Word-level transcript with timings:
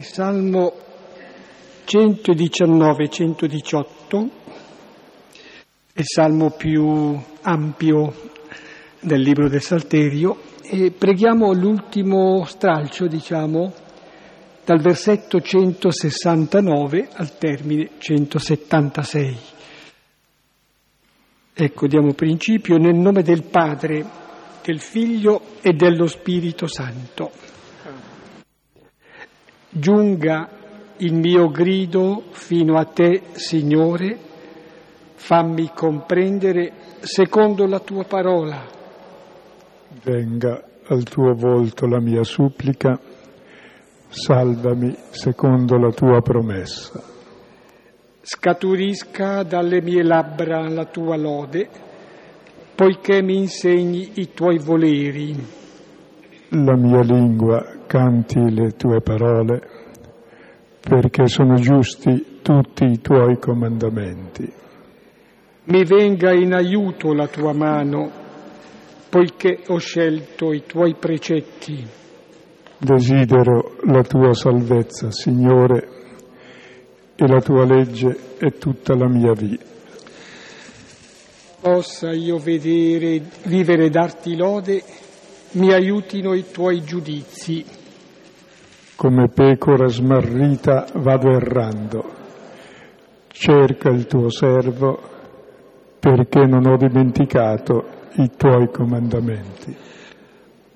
Salmo 0.00 0.74
119-118 1.84 4.28
è 5.92 5.98
il 5.98 6.04
salmo 6.04 6.50
più 6.50 7.20
ampio 7.40 8.14
del 9.00 9.20
libro 9.20 9.48
del 9.48 9.60
Salterio 9.60 10.40
e 10.62 10.92
preghiamo 10.92 11.52
l'ultimo 11.52 12.44
stralcio, 12.44 13.08
diciamo, 13.08 13.74
dal 14.64 14.80
versetto 14.80 15.40
169 15.40 17.08
al 17.14 17.36
termine 17.36 17.90
176. 17.98 19.36
Ecco, 21.54 21.86
diamo 21.88 22.14
principio 22.14 22.76
nel 22.76 22.94
nome 22.94 23.22
del 23.22 23.42
Padre, 23.42 24.06
del 24.62 24.78
Figlio 24.78 25.56
e 25.60 25.72
dello 25.72 26.06
Spirito 26.06 26.68
Santo. 26.68 27.48
Giunga 29.70 30.48
il 30.96 31.12
mio 31.12 31.50
grido 31.50 32.22
fino 32.30 32.78
a 32.78 32.86
te, 32.86 33.20
Signore, 33.32 34.18
fammi 35.14 35.70
comprendere 35.74 36.72
secondo 37.00 37.66
la 37.66 37.78
tua 37.78 38.04
parola. 38.04 38.64
Venga 40.02 40.64
al 40.86 41.02
tuo 41.02 41.34
volto 41.34 41.86
la 41.86 42.00
mia 42.00 42.24
supplica, 42.24 42.98
salvami 44.08 44.96
secondo 45.10 45.76
la 45.76 45.90
tua 45.90 46.22
promessa. 46.22 47.02
Scaturisca 48.22 49.42
dalle 49.42 49.82
mie 49.82 50.02
labbra 50.02 50.66
la 50.68 50.86
tua 50.86 51.16
lode, 51.16 51.68
poiché 52.74 53.20
mi 53.20 53.36
insegni 53.36 54.12
i 54.14 54.32
tuoi 54.32 54.58
voleri. 54.58 55.36
La 56.50 56.74
mia 56.74 57.02
lingua 57.02 57.77
canti 57.88 58.38
le 58.50 58.72
tue 58.76 59.00
parole, 59.00 59.60
perché 60.78 61.26
sono 61.26 61.54
giusti 61.54 62.38
tutti 62.42 62.84
i 62.84 63.00
tuoi 63.00 63.38
comandamenti. 63.38 64.52
Mi 65.64 65.84
venga 65.84 66.32
in 66.32 66.52
aiuto 66.52 67.14
la 67.14 67.26
tua 67.26 67.52
mano, 67.52 68.10
poiché 69.08 69.62
ho 69.66 69.78
scelto 69.78 70.52
i 70.52 70.64
tuoi 70.66 70.94
precetti. 70.94 71.84
Desidero 72.78 73.76
la 73.84 74.02
tua 74.02 74.34
salvezza, 74.34 75.10
Signore, 75.10 75.88
e 77.16 77.26
la 77.26 77.40
tua 77.40 77.64
legge 77.64 78.36
è 78.38 78.52
tutta 78.52 78.94
la 78.94 79.08
mia 79.08 79.32
vita. 79.32 79.64
Possa 81.60 82.12
io 82.12 82.36
vedere, 82.36 83.22
vivere 83.46 83.86
e 83.86 83.90
darti 83.90 84.36
lode, 84.36 84.82
mi 85.52 85.72
aiutino 85.72 86.34
i 86.34 86.44
tuoi 86.52 86.82
giudizi. 86.82 87.64
Come 88.98 89.28
pecora 89.28 89.86
smarrita 89.86 90.86
vado 90.94 91.30
errando. 91.30 92.04
Cerca 93.28 93.90
il 93.90 94.08
tuo 94.08 94.28
servo 94.28 94.98
perché 96.00 96.44
non 96.44 96.66
ho 96.66 96.76
dimenticato 96.76 97.84
i 98.16 98.28
tuoi 98.36 98.68
comandamenti. 98.72 99.76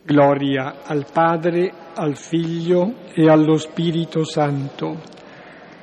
Gloria 0.05 0.85
al 0.85 1.05
Padre, 1.13 1.73
al 1.95 2.15
Figlio 2.15 2.95
e 3.13 3.29
allo 3.29 3.57
Spirito 3.57 4.23
Santo, 4.23 5.01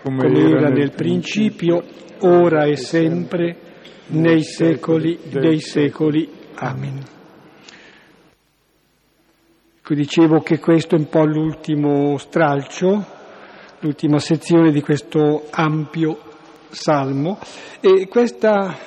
come, 0.01 0.23
come 0.23 0.39
era, 0.39 0.59
era 0.59 0.69
nel 0.69 0.93
principio, 0.95 1.83
ora 2.19 2.63
e 2.63 2.77
sempre, 2.77 3.57
nei 4.11 4.43
secoli 4.43 5.19
dei 5.29 5.59
secoli. 5.59 6.29
Amen. 6.55 7.18
Ecco, 9.89 10.01
dicevo 10.01 10.41
che 10.41 10.59
questo 10.59 10.95
è 10.95 10.99
un 10.99 11.09
po' 11.09 11.25
l'ultimo 11.25 12.15
stralcio, 12.19 13.03
l'ultima 13.79 14.19
sezione 14.19 14.71
di 14.71 14.81
questo 14.81 15.47
ampio 15.49 16.19
salmo. 16.69 17.39
E 17.79 18.07
questa 18.07 18.77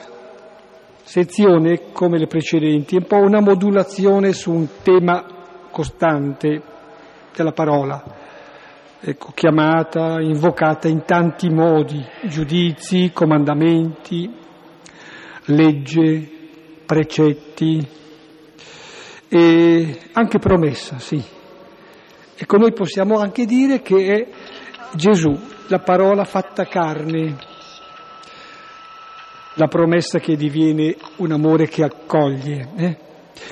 sezione, 1.03 1.91
come 1.91 2.18
le 2.18 2.29
precedenti, 2.29 2.95
è 2.95 2.98
un 2.98 3.07
po' 3.07 3.17
una 3.17 3.40
modulazione 3.40 4.33
su 4.33 4.52
un 4.52 4.68
tema 4.85 5.24
costante 5.73 6.63
della 7.34 7.51
parola, 7.51 8.01
ecco, 9.01 9.33
chiamata, 9.34 10.20
invocata 10.20 10.86
in 10.86 11.02
tanti 11.05 11.48
modi, 11.48 12.01
giudizi, 12.29 13.11
comandamenti, 13.13 14.33
legge, 15.46 16.30
precetti 16.86 18.02
e 19.35 19.98
anche 20.13 20.39
promessa, 20.39 20.98
sì. 20.98 21.23
Ecco, 22.37 22.59
noi 22.59 22.75
possiamo 22.75 23.19
anche 23.19 23.47
dire 23.47 23.81
che 23.81 24.05
è 24.05 24.27
Gesù, 24.95 25.35
la 25.69 25.79
parola 25.79 26.25
fatta 26.25 26.67
carne, 26.67 27.39
la 29.55 29.69
promessa 29.69 30.19
che 30.19 30.37
diviene 30.37 30.97
un 31.17 31.33
amore 31.33 31.67
che 31.67 31.83
accoglie. 31.83 32.69
Eh? 32.77 32.97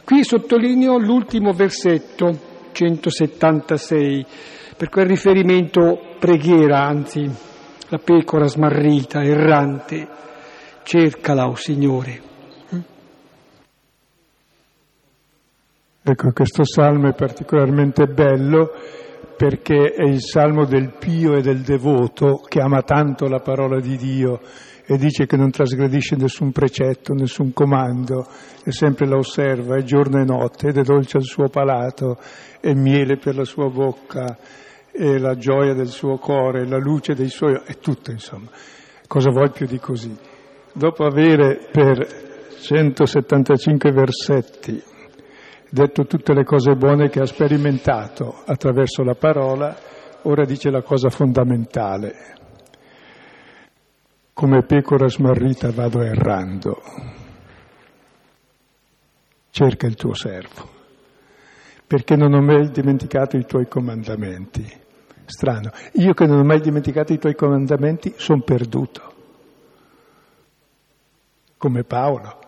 Qui 0.04 0.22
sottolineo 0.22 0.98
l'ultimo 0.98 1.52
versetto, 1.52 2.38
176, 2.72 4.26
per 4.76 4.90
quel 4.90 5.06
riferimento 5.06 6.16
preghiera, 6.18 6.84
anzi, 6.84 7.26
la 7.88 7.98
pecora 7.98 8.46
smarrita, 8.46 9.22
errante, 9.22 10.06
cercala, 10.82 11.46
o 11.46 11.52
oh 11.52 11.54
Signore. 11.54 12.28
Ecco, 16.10 16.32
questo 16.32 16.64
salmo 16.64 17.08
è 17.08 17.14
particolarmente 17.14 18.06
bello 18.06 18.72
perché 19.36 19.92
è 19.92 20.02
il 20.02 20.20
salmo 20.20 20.64
del 20.64 20.92
pio 20.98 21.36
e 21.36 21.40
del 21.40 21.60
devoto 21.60 22.40
che 22.48 22.60
ama 22.60 22.82
tanto 22.82 23.28
la 23.28 23.38
parola 23.38 23.78
di 23.78 23.96
Dio 23.96 24.40
e 24.84 24.98
dice 24.98 25.24
che 25.26 25.36
non 25.36 25.52
trasgredisce 25.52 26.16
nessun 26.16 26.50
precetto, 26.50 27.14
nessun 27.14 27.52
comando, 27.52 28.26
e 28.64 28.72
sempre 28.72 29.06
la 29.06 29.18
osserva, 29.18 29.76
è 29.76 29.82
giorno 29.84 30.20
e 30.20 30.24
notte, 30.24 30.70
ed 30.70 30.78
è 30.78 30.82
dolce 30.82 31.18
al 31.18 31.22
suo 31.22 31.48
palato, 31.48 32.18
è 32.58 32.72
miele 32.72 33.16
per 33.16 33.36
la 33.36 33.44
sua 33.44 33.68
bocca, 33.68 34.36
è 34.90 35.16
la 35.16 35.36
gioia 35.36 35.74
del 35.74 35.90
suo 35.90 36.16
cuore, 36.16 36.66
la 36.66 36.78
luce 36.78 37.14
dei 37.14 37.28
suoi... 37.28 37.54
è 37.64 37.78
tutto 37.78 38.10
insomma. 38.10 38.48
Cosa 39.06 39.30
vuoi 39.30 39.50
più 39.50 39.66
di 39.66 39.78
così? 39.78 40.12
Dopo 40.72 41.04
avere 41.04 41.68
per 41.70 42.04
175 42.60 43.92
versetti 43.92 44.88
detto 45.70 46.04
tutte 46.04 46.34
le 46.34 46.44
cose 46.44 46.74
buone 46.74 47.08
che 47.08 47.20
ha 47.20 47.26
sperimentato 47.26 48.42
attraverso 48.44 49.02
la 49.04 49.14
parola, 49.14 49.76
ora 50.22 50.44
dice 50.44 50.70
la 50.70 50.82
cosa 50.82 51.08
fondamentale. 51.08 52.14
Come 54.32 54.62
pecora 54.64 55.08
smarrita 55.08 55.70
vado 55.70 56.02
errando. 56.02 56.82
Cerca 59.50 59.86
il 59.86 59.94
tuo 59.94 60.14
servo, 60.14 60.68
perché 61.86 62.16
non 62.16 62.32
ho 62.34 62.40
mai 62.40 62.70
dimenticato 62.70 63.36
i 63.36 63.44
tuoi 63.44 63.66
comandamenti. 63.68 64.78
Strano, 65.24 65.70
io 65.94 66.12
che 66.12 66.26
non 66.26 66.38
ho 66.40 66.44
mai 66.44 66.60
dimenticato 66.60 67.12
i 67.12 67.18
tuoi 67.18 67.34
comandamenti 67.34 68.14
sono 68.16 68.42
perduto, 68.42 69.14
come 71.56 71.84
Paolo. 71.84 72.39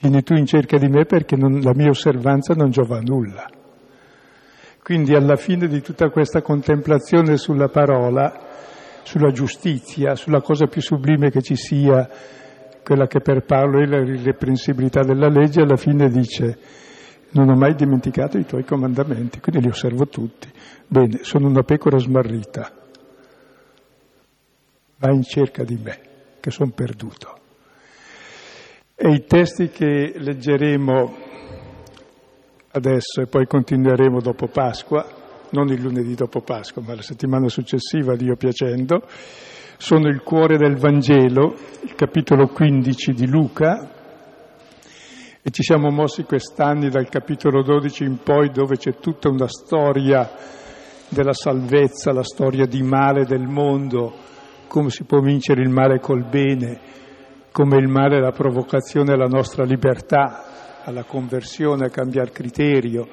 Vieni 0.00 0.22
tu 0.22 0.34
in 0.34 0.46
cerca 0.46 0.78
di 0.78 0.88
me 0.88 1.04
perché 1.04 1.36
non, 1.36 1.60
la 1.60 1.72
mia 1.74 1.88
osservanza 1.88 2.54
non 2.54 2.70
giova 2.70 2.98
a 2.98 3.02
nulla. 3.02 3.50
Quindi 4.82 5.14
alla 5.14 5.36
fine 5.36 5.66
di 5.66 5.80
tutta 5.82 6.08
questa 6.08 6.40
contemplazione 6.40 7.36
sulla 7.36 7.68
parola, 7.68 8.32
sulla 9.02 9.30
giustizia, 9.30 10.14
sulla 10.14 10.40
cosa 10.40 10.66
più 10.66 10.80
sublime 10.80 11.30
che 11.30 11.42
ci 11.42 11.56
sia, 11.56 12.08
quella 12.82 13.06
che 13.06 13.20
per 13.20 13.44
Paolo 13.44 13.82
è 13.82 13.86
la 13.86 13.98
irreprensibilità 13.98 15.02
della 15.02 15.28
legge, 15.28 15.60
alla 15.60 15.76
fine 15.76 16.08
dice 16.08 16.58
non 17.30 17.50
ho 17.50 17.54
mai 17.54 17.74
dimenticato 17.74 18.38
i 18.38 18.46
tuoi 18.46 18.64
comandamenti, 18.64 19.40
quindi 19.40 19.62
li 19.62 19.68
osservo 19.68 20.06
tutti. 20.06 20.48
Bene, 20.86 21.18
sono 21.22 21.48
una 21.48 21.62
pecora 21.62 21.98
smarrita, 21.98 22.72
va 24.96 25.10
in 25.10 25.22
cerca 25.22 25.64
di 25.64 25.78
me, 25.82 25.98
che 26.40 26.50
sono 26.50 26.70
perduto. 26.70 27.36
E 29.00 29.12
i 29.12 29.26
testi 29.26 29.68
che 29.68 30.14
leggeremo 30.16 31.16
adesso 32.72 33.20
e 33.20 33.26
poi 33.26 33.46
continueremo 33.46 34.20
dopo 34.20 34.48
Pasqua, 34.48 35.06
non 35.50 35.68
il 35.68 35.80
lunedì 35.80 36.16
dopo 36.16 36.40
Pasqua, 36.40 36.82
ma 36.84 36.96
la 36.96 37.02
settimana 37.02 37.48
successiva, 37.48 38.16
Dio 38.16 38.34
piacendo, 38.34 39.02
sono 39.76 40.08
il 40.08 40.20
cuore 40.24 40.56
del 40.56 40.78
Vangelo, 40.78 41.54
il 41.84 41.94
capitolo 41.94 42.48
15 42.48 43.12
di 43.12 43.28
Luca, 43.28 43.88
e 45.42 45.50
ci 45.52 45.62
siamo 45.62 45.90
mossi 45.90 46.24
quest'anni 46.24 46.88
dal 46.88 47.08
capitolo 47.08 47.62
12 47.62 48.02
in 48.02 48.18
poi 48.24 48.50
dove 48.50 48.78
c'è 48.78 48.96
tutta 48.96 49.28
una 49.28 49.46
storia 49.46 50.28
della 51.08 51.34
salvezza, 51.34 52.12
la 52.12 52.24
storia 52.24 52.66
di 52.66 52.82
male 52.82 53.24
del 53.26 53.46
mondo, 53.46 54.12
come 54.66 54.90
si 54.90 55.04
può 55.04 55.20
vincere 55.20 55.62
il 55.62 55.70
male 55.70 56.00
col 56.00 56.24
bene, 56.28 57.06
come 57.52 57.76
il 57.76 57.88
male 57.88 58.16
è 58.16 58.20
la 58.20 58.32
provocazione 58.32 59.12
alla 59.12 59.26
nostra 59.26 59.64
libertà, 59.64 60.82
alla 60.84 61.04
conversione, 61.04 61.86
a 61.86 61.90
cambiare 61.90 62.30
criterio, 62.30 63.08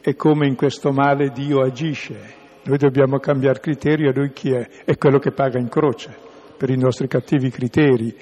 e 0.00 0.14
come 0.14 0.46
in 0.46 0.54
questo 0.54 0.92
male 0.92 1.30
Dio 1.30 1.62
agisce 1.62 2.44
Noi 2.66 2.78
dobbiamo 2.78 3.18
cambiare 3.18 3.60
criterio 3.60 4.10
e 4.10 4.14
lui 4.14 4.32
chi 4.32 4.50
è? 4.50 4.68
È 4.84 4.96
quello 4.96 5.18
che 5.18 5.32
paga 5.32 5.58
in 5.58 5.68
croce 5.68 6.14
per 6.56 6.70
i 6.70 6.76
nostri 6.76 7.06
cattivi 7.06 7.50
criteri. 7.50 8.14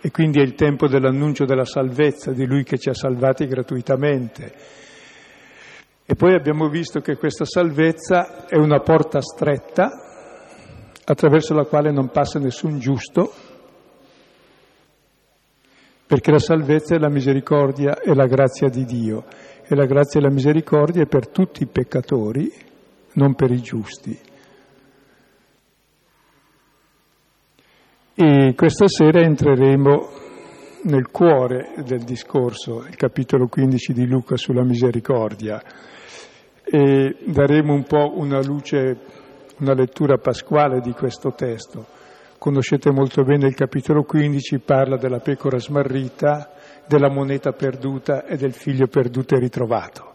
E 0.00 0.10
quindi 0.10 0.38
è 0.38 0.42
il 0.42 0.54
tempo 0.54 0.86
dell'annuncio 0.86 1.44
della 1.44 1.64
salvezza, 1.64 2.32
di 2.32 2.46
lui 2.46 2.62
che 2.62 2.78
ci 2.78 2.88
ha 2.88 2.94
salvati 2.94 3.46
gratuitamente. 3.46 4.52
E 6.04 6.14
poi 6.14 6.34
abbiamo 6.34 6.68
visto 6.68 7.00
che 7.00 7.16
questa 7.16 7.44
salvezza 7.44 8.46
è 8.46 8.56
una 8.56 8.80
porta 8.80 9.20
stretta 9.20 9.90
attraverso 11.04 11.54
la 11.54 11.64
quale 11.64 11.90
non 11.90 12.10
passa 12.10 12.38
nessun 12.38 12.78
giusto, 12.78 13.32
perché 16.06 16.30
la 16.30 16.38
salvezza 16.38 16.94
è 16.94 16.98
la 16.98 17.08
misericordia 17.08 17.98
e 18.00 18.14
la 18.14 18.26
grazia 18.26 18.68
di 18.68 18.84
Dio 18.84 19.24
e 19.66 19.74
la 19.74 19.86
grazia 19.86 20.20
e 20.20 20.22
la 20.22 20.30
misericordia 20.30 21.02
è 21.02 21.06
per 21.06 21.28
tutti 21.28 21.62
i 21.62 21.66
peccatori, 21.66 22.52
non 23.14 23.34
per 23.34 23.50
i 23.50 23.60
giusti. 23.60 24.18
E 28.16 28.52
questa 28.54 28.86
sera 28.86 29.20
entreremo 29.20 30.08
nel 30.82 31.08
cuore 31.10 31.72
del 31.84 32.04
discorso, 32.04 32.84
il 32.86 32.94
capitolo 32.96 33.48
15 33.48 33.92
di 33.92 34.06
Luca 34.06 34.36
sulla 34.36 34.62
misericordia, 34.62 35.62
e 36.62 37.16
daremo 37.24 37.72
un 37.72 37.84
po' 37.84 38.12
una 38.18 38.40
luce, 38.42 38.98
una 39.58 39.74
lettura 39.74 40.18
pasquale 40.18 40.80
di 40.80 40.92
questo 40.92 41.32
testo. 41.32 41.86
Conoscete 42.44 42.90
molto 42.90 43.22
bene 43.22 43.46
il 43.46 43.54
capitolo 43.54 44.02
15, 44.02 44.58
parla 44.58 44.98
della 44.98 45.20
pecora 45.20 45.58
smarrita, 45.58 46.50
della 46.86 47.08
moneta 47.08 47.52
perduta 47.52 48.26
e 48.26 48.36
del 48.36 48.52
figlio 48.52 48.86
perduto 48.86 49.34
e 49.34 49.38
ritrovato. 49.38 50.14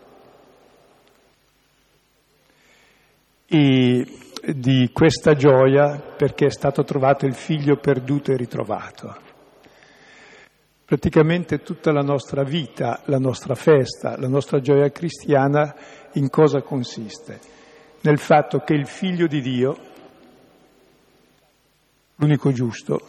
E 3.48 4.06
di 4.54 4.92
questa 4.94 5.34
gioia 5.34 6.00
perché 6.00 6.46
è 6.46 6.52
stato 6.52 6.84
trovato 6.84 7.26
il 7.26 7.34
figlio 7.34 7.78
perduto 7.78 8.32
e 8.32 8.38
ritrovato. 8.38 9.18
Praticamente 10.86 11.64
tutta 11.64 11.92
la 11.92 12.04
nostra 12.04 12.44
vita, 12.44 13.02
la 13.06 13.18
nostra 13.18 13.56
festa, 13.56 14.20
la 14.20 14.28
nostra 14.28 14.60
gioia 14.60 14.92
cristiana 14.92 15.76
in 16.14 16.30
cosa 16.30 16.62
consiste? 16.62 17.40
Nel 18.02 18.20
fatto 18.20 18.60
che 18.60 18.76
il 18.76 18.86
figlio 18.86 19.26
di 19.26 19.42
Dio, 19.42 19.89
l'unico 22.20 22.52
giusto, 22.52 23.00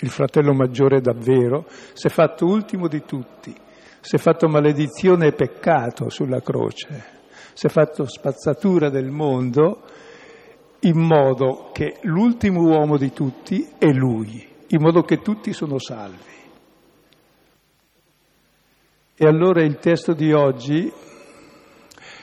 il 0.00 0.10
fratello 0.10 0.52
maggiore 0.52 1.00
davvero, 1.00 1.66
si 1.92 2.06
è 2.06 2.10
fatto 2.10 2.46
ultimo 2.46 2.88
di 2.88 3.02
tutti, 3.04 3.54
si 4.00 4.16
è 4.16 4.18
fatto 4.18 4.48
maledizione 4.48 5.28
e 5.28 5.32
peccato 5.32 6.08
sulla 6.08 6.40
croce, 6.40 7.04
si 7.52 7.66
è 7.66 7.70
fatto 7.70 8.06
spazzatura 8.06 8.90
del 8.90 9.10
mondo 9.10 9.82
in 10.80 10.98
modo 10.98 11.70
che 11.72 11.98
l'ultimo 12.02 12.62
uomo 12.62 12.96
di 12.96 13.12
tutti 13.12 13.68
è 13.78 13.86
lui, 13.86 14.44
in 14.68 14.80
modo 14.80 15.02
che 15.02 15.18
tutti 15.18 15.52
sono 15.52 15.78
salvi. 15.78 16.30
E 19.14 19.26
allora 19.26 19.62
il 19.62 19.78
testo 19.78 20.14
di 20.14 20.32
oggi 20.32 20.92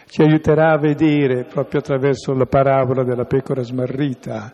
ci 0.07 0.21
aiuterà 0.21 0.73
a 0.73 0.79
vedere, 0.79 1.45
proprio 1.45 1.79
attraverso 1.79 2.33
la 2.33 2.45
parabola 2.45 3.03
della 3.03 3.23
pecora 3.23 3.61
smarrita, 3.61 4.53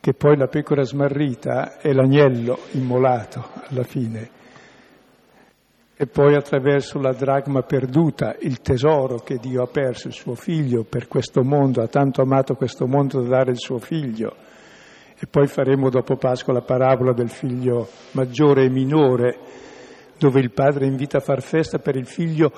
che 0.00 0.12
poi 0.12 0.36
la 0.36 0.46
pecora 0.46 0.82
smarrita 0.82 1.78
è 1.78 1.92
l'agnello 1.92 2.58
immolato 2.72 3.48
alla 3.68 3.84
fine, 3.84 4.30
e 5.96 6.06
poi 6.06 6.34
attraverso 6.34 6.98
la 6.98 7.12
dragma 7.12 7.60
perduta, 7.60 8.34
il 8.40 8.62
tesoro 8.62 9.16
che 9.16 9.36
Dio 9.36 9.62
ha 9.62 9.66
perso, 9.66 10.08
il 10.08 10.14
suo 10.14 10.34
figlio 10.34 10.82
per 10.82 11.08
questo 11.08 11.42
mondo, 11.42 11.82
ha 11.82 11.88
tanto 11.88 12.22
amato 12.22 12.54
questo 12.54 12.86
mondo 12.86 13.20
da 13.20 13.28
dare 13.28 13.50
il 13.50 13.58
suo 13.58 13.76
figlio. 13.76 14.34
E 15.18 15.26
poi 15.26 15.46
faremo 15.46 15.90
dopo 15.90 16.16
Pasqua 16.16 16.54
la 16.54 16.62
parabola 16.62 17.12
del 17.12 17.28
figlio 17.28 17.86
maggiore 18.12 18.64
e 18.64 18.70
minore, 18.70 19.38
dove 20.16 20.40
il 20.40 20.52
padre 20.52 20.86
invita 20.86 21.18
a 21.18 21.20
far 21.20 21.42
festa 21.42 21.78
per 21.78 21.96
il 21.96 22.06
figlio 22.06 22.50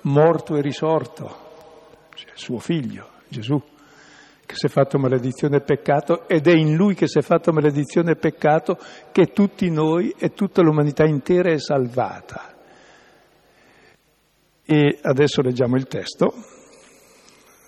morto 0.00 0.56
e 0.56 0.60
risorto, 0.60 1.26
cioè 2.14 2.30
il 2.32 2.38
suo 2.38 2.58
figlio, 2.58 3.06
Gesù 3.28 3.62
che 4.48 4.54
si 4.54 4.64
è 4.64 4.70
fatto 4.70 4.98
maledizione 4.98 5.58
e 5.58 5.60
peccato 5.60 6.26
ed 6.26 6.46
è 6.46 6.54
in 6.54 6.74
lui 6.74 6.94
che 6.94 7.06
si 7.06 7.18
è 7.18 7.20
fatto 7.20 7.52
maledizione 7.52 8.12
e 8.12 8.16
peccato 8.16 8.78
che 9.12 9.26
tutti 9.26 9.68
noi 9.70 10.14
e 10.18 10.30
tutta 10.32 10.62
l'umanità 10.62 11.04
intera 11.04 11.50
è 11.50 11.58
salvata. 11.58 12.56
E 14.64 14.98
adesso 15.02 15.42
leggiamo 15.42 15.76
il 15.76 15.86
testo. 15.86 16.32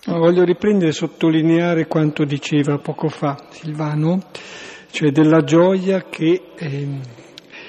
Voglio 0.07 0.43
riprendere 0.43 0.89
e 0.89 0.93
sottolineare 0.93 1.85
quanto 1.85 2.23
diceva 2.23 2.79
poco 2.79 3.09
fa 3.09 3.37
Silvano, 3.51 4.19
cioè 4.89 5.11
della 5.11 5.43
gioia 5.43 6.05
che 6.09 6.45
eh, 6.55 6.99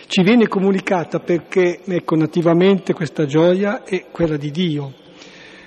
ci 0.06 0.23
viene 0.23 0.49
comunicata 0.49 1.19
perché, 1.19 1.81
ecco, 1.85 2.17
nativamente 2.17 2.94
questa 2.94 3.26
gioia 3.26 3.85
è 3.85 4.06
quella 4.11 4.38
di 4.38 4.50
Dio, 4.50 4.94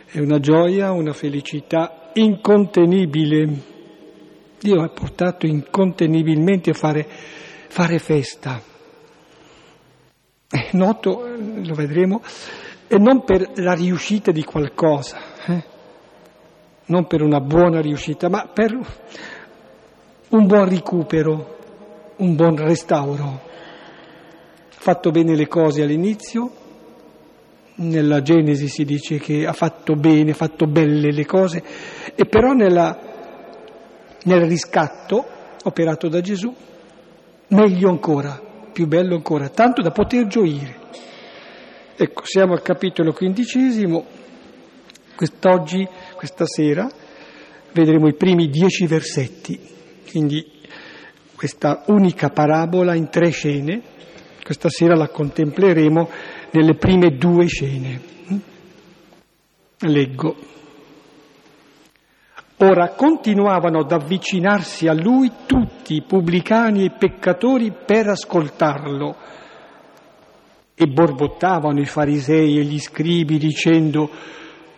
è 0.08 0.18
una 0.18 0.40
gioia, 0.40 0.92
una 0.94 1.14
felicità 1.14 2.00
incontenibile. 2.16 3.74
Dio 4.60 4.82
ha 4.82 4.90
portato 4.90 5.46
incontenibilmente 5.46 6.72
a 6.72 6.74
fare, 6.74 7.08
fare 7.68 8.00
festa. 8.00 8.62
È 10.48 10.70
noto, 10.74 11.28
lo 11.38 11.74
vedremo, 11.74 12.22
e 12.88 12.98
non 12.98 13.24
per 13.24 13.52
la 13.56 13.74
riuscita 13.74 14.32
di 14.32 14.44
qualcosa, 14.44 15.18
eh? 15.48 15.64
non 16.86 17.08
per 17.08 17.22
una 17.22 17.40
buona 17.40 17.82
riuscita, 17.82 18.30
ma 18.30 18.48
per 18.52 18.72
un 20.30 20.46
buon 20.46 20.70
recupero, 20.70 21.58
un 22.18 22.36
buon 22.36 22.56
restauro. 22.56 23.24
Ha 23.24 24.80
fatto 24.80 25.12
bene 25.12 25.36
le 25.36 25.48
cose 25.48 25.82
all'inizio, 25.82 26.52
nella 27.76 28.22
Genesi 28.22 28.68
si 28.68 28.86
dice 28.86 29.20
che 29.20 29.46
ha 29.46 29.54
fatto 29.54 29.96
bene, 29.96 30.32
ha 30.32 30.36
fatto 30.36 30.66
belle 30.66 31.12
le 31.12 31.26
cose, 31.26 31.64
e 32.16 32.26
però 32.26 32.54
nella, 32.54 32.98
nel 34.24 34.42
riscatto 34.46 35.26
operato 35.64 36.08
da 36.08 36.22
Gesù, 36.22 36.54
meglio 37.48 37.90
ancora, 37.90 38.42
più 38.72 38.88
bello 38.88 39.16
ancora, 39.16 39.50
tanto 39.50 39.82
da 39.82 39.92
poter 39.92 40.28
gioire. 40.28 40.84
Ecco, 41.96 42.24
siamo 42.26 42.54
al 42.54 42.62
capitolo 42.62 43.14
quindicesimo, 43.14 44.06
quest'oggi, 45.16 45.88
questa 46.16 46.46
sera, 46.46 46.90
vedremo 47.72 48.08
i 48.08 48.16
primi 48.16 48.50
dieci 48.50 48.86
versetti, 48.86 49.60
quindi 50.10 50.46
questa 51.36 51.84
unica 51.88 52.30
parabola 52.30 52.96
in 52.96 53.10
tre 53.10 53.30
scene, 53.30 53.82
questa 54.44 54.70
sera 54.70 54.96
la 54.96 55.10
contempleremo 55.10 56.10
nelle 56.56 56.76
prime 56.76 57.18
due 57.18 57.46
scene. 57.48 58.02
Leggo. 59.80 60.36
Ora 62.58 62.94
continuavano 62.94 63.80
ad 63.80 63.92
avvicinarsi 63.92 64.88
a 64.88 64.94
lui 64.94 65.30
tutti 65.46 65.96
i 65.96 66.04
pubblicani 66.04 66.86
e 66.86 66.92
peccatori 66.92 67.74
per 67.86 68.08
ascoltarlo 68.08 69.16
e 70.74 70.88
borbottavano 70.88 71.82
i 71.82 71.86
farisei 71.86 72.58
e 72.58 72.64
gli 72.64 72.80
scribi 72.80 73.38
dicendo 73.38 74.10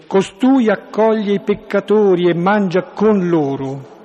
costui 0.07 0.69
accoglie 0.69 1.33
i 1.33 1.41
peccatori 1.41 2.27
e 2.27 2.33
mangia 2.33 2.81
con 2.81 3.29
loro. 3.29 3.95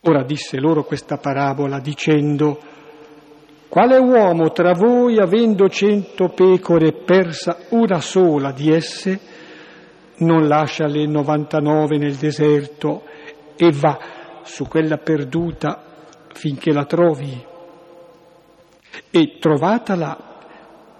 Ora 0.00 0.22
disse 0.22 0.58
loro 0.58 0.84
questa 0.84 1.18
parabola 1.18 1.78
dicendo 1.80 2.58
quale 3.76 3.98
uomo 3.98 4.52
tra 4.52 4.72
voi, 4.72 5.18
avendo 5.18 5.68
cento 5.68 6.30
pecore, 6.30 6.94
persa 6.94 7.58
una 7.72 8.00
sola 8.00 8.50
di 8.50 8.72
esse, 8.72 9.20
non 10.20 10.48
lascia 10.48 10.86
le 10.86 11.06
99 11.06 11.98
nel 11.98 12.14
deserto 12.14 13.02
e 13.54 13.70
va 13.72 13.98
su 14.44 14.66
quella 14.66 14.96
perduta 14.96 15.82
finché 16.32 16.72
la 16.72 16.86
trovi? 16.86 17.38
E 19.10 19.36
trovatala, 19.38 20.38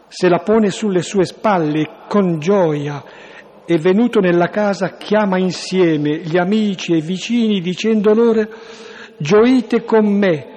se 0.08 0.28
la 0.28 0.40
pone 0.40 0.68
sulle 0.68 1.00
sue 1.00 1.24
spalle 1.24 2.04
con 2.06 2.38
gioia 2.38 3.02
e 3.64 3.78
venuto 3.78 4.20
nella 4.20 4.50
casa 4.50 4.98
chiama 4.98 5.38
insieme 5.38 6.18
gli 6.18 6.36
amici 6.36 6.92
e 6.92 6.98
i 6.98 7.00
vicini 7.00 7.62
dicendo 7.62 8.12
loro 8.12 8.46
gioite 9.16 9.82
con 9.82 10.04
me 10.04 10.55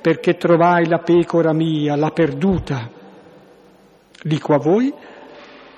perché 0.00 0.36
trovai 0.36 0.86
la 0.86 0.98
pecora 0.98 1.52
mia, 1.52 1.96
la 1.96 2.10
perduta. 2.10 2.90
Dico 4.22 4.54
a 4.54 4.58
voi, 4.58 4.92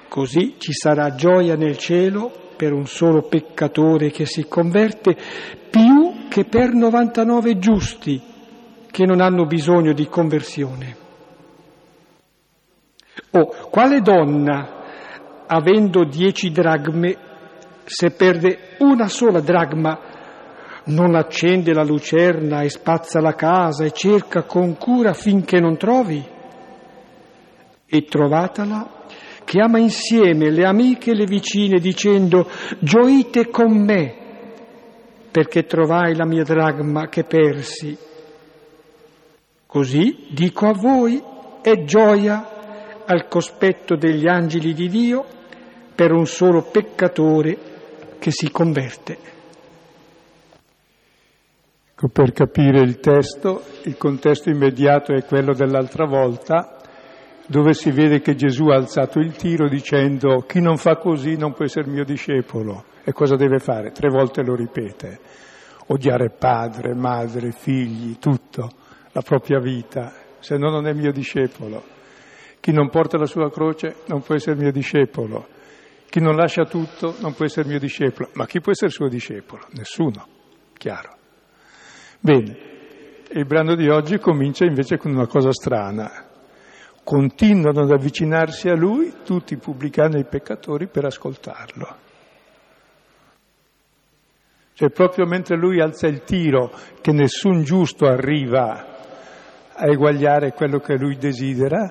così 0.08 0.56
ci 0.58 0.72
sarà 0.72 1.14
gioia 1.14 1.56
nel 1.56 1.76
cielo 1.76 2.30
per 2.56 2.72
un 2.72 2.86
solo 2.86 3.22
peccatore 3.22 4.10
che 4.10 4.26
si 4.26 4.46
converte, 4.46 5.16
più 5.70 6.28
che 6.28 6.44
per 6.44 6.72
99 6.72 7.58
giusti 7.58 8.20
che 8.90 9.04
non 9.06 9.20
hanno 9.20 9.46
bisogno 9.46 9.92
di 9.92 10.06
conversione. 10.06 10.96
O 13.32 13.46
quale 13.70 14.00
donna, 14.00 15.44
avendo 15.46 16.04
dieci 16.04 16.50
dragme, 16.50 17.28
Se 17.92 18.12
perde 18.12 18.76
una 18.78 19.08
sola 19.08 19.40
dragma, 19.40 19.98
non 20.90 21.14
accende 21.14 21.72
la 21.72 21.84
lucerna 21.84 22.62
e 22.62 22.68
spazza 22.68 23.20
la 23.20 23.34
casa 23.34 23.84
e 23.84 23.92
cerca 23.92 24.42
con 24.42 24.76
cura 24.76 25.12
finché 25.12 25.58
non 25.58 25.76
trovi. 25.76 26.22
E 27.86 28.04
trovatala, 28.04 29.06
chiama 29.44 29.78
insieme 29.78 30.50
le 30.50 30.64
amiche 30.64 31.12
e 31.12 31.14
le 31.14 31.24
vicine 31.24 31.78
dicendo 31.78 32.48
gioite 32.78 33.48
con 33.48 33.72
me 33.72 34.16
perché 35.30 35.64
trovai 35.64 36.14
la 36.14 36.26
mia 36.26 36.42
dragma 36.42 37.08
che 37.08 37.24
persi. 37.24 37.96
Così 39.66 40.26
dico 40.30 40.66
a 40.66 40.72
voi, 40.72 41.22
è 41.62 41.84
gioia 41.84 43.04
al 43.06 43.28
cospetto 43.28 43.96
degli 43.96 44.26
angeli 44.26 44.72
di 44.72 44.88
Dio 44.88 45.24
per 45.94 46.12
un 46.12 46.26
solo 46.26 46.62
peccatore 46.62 47.58
che 48.18 48.30
si 48.32 48.50
converte. 48.50 49.38
Ecco, 52.02 52.08
per 52.08 52.32
capire 52.32 52.80
il 52.80 52.98
testo, 52.98 53.60
il 53.84 53.98
contesto 53.98 54.48
immediato 54.48 55.12
è 55.12 55.22
quello 55.26 55.52
dell'altra 55.52 56.06
volta, 56.06 56.78
dove 57.46 57.74
si 57.74 57.90
vede 57.90 58.22
che 58.22 58.34
Gesù 58.34 58.68
ha 58.68 58.76
alzato 58.76 59.18
il 59.18 59.36
tiro 59.36 59.68
dicendo 59.68 60.46
chi 60.48 60.62
non 60.62 60.78
fa 60.78 60.96
così 60.96 61.36
non 61.36 61.52
può 61.52 61.66
essere 61.66 61.90
mio 61.90 62.04
discepolo. 62.04 62.84
E 63.04 63.12
cosa 63.12 63.36
deve 63.36 63.58
fare? 63.58 63.90
Tre 63.90 64.08
volte 64.08 64.42
lo 64.42 64.54
ripete. 64.54 65.18
Odiare 65.88 66.30
padre, 66.30 66.94
madre, 66.94 67.50
figli, 67.50 68.16
tutto, 68.18 68.70
la 69.12 69.20
propria 69.20 69.60
vita, 69.60 70.10
se 70.38 70.56
no 70.56 70.70
non 70.70 70.86
è 70.86 70.94
mio 70.94 71.12
discepolo. 71.12 71.82
Chi 72.60 72.72
non 72.72 72.88
porta 72.88 73.18
la 73.18 73.26
sua 73.26 73.50
croce 73.50 73.96
non 74.06 74.22
può 74.22 74.34
essere 74.36 74.56
mio 74.56 74.72
discepolo. 74.72 75.48
Chi 76.08 76.20
non 76.20 76.34
lascia 76.34 76.64
tutto 76.64 77.16
non 77.20 77.34
può 77.34 77.44
essere 77.44 77.68
mio 77.68 77.78
discepolo. 77.78 78.30
Ma 78.36 78.46
chi 78.46 78.58
può 78.60 78.72
essere 78.72 78.90
suo 78.90 79.08
discepolo? 79.08 79.66
Nessuno, 79.72 80.26
chiaro. 80.78 81.18
Bene, 82.22 82.54
il 83.30 83.46
brano 83.46 83.74
di 83.74 83.88
oggi 83.88 84.18
comincia 84.18 84.66
invece 84.66 84.98
con 84.98 85.12
una 85.12 85.26
cosa 85.26 85.52
strana. 85.52 86.26
Continuano 87.02 87.80
ad 87.80 87.90
avvicinarsi 87.90 88.68
a 88.68 88.74
lui 88.74 89.14
tutti 89.24 89.54
i 89.54 89.56
pubblicani 89.56 90.16
e 90.16 90.20
i 90.20 90.26
peccatori 90.26 90.86
per 90.86 91.06
ascoltarlo. 91.06 91.96
Cioè 94.74 94.90
proprio 94.90 95.24
mentre 95.24 95.56
lui 95.56 95.80
alza 95.80 96.08
il 96.08 96.22
tiro, 96.22 96.70
che 97.00 97.12
nessun 97.12 97.62
giusto 97.62 98.04
arriva 98.06 98.86
a 99.72 99.90
eguagliare 99.90 100.52
quello 100.52 100.78
che 100.78 100.98
lui 100.98 101.16
desidera, 101.16 101.90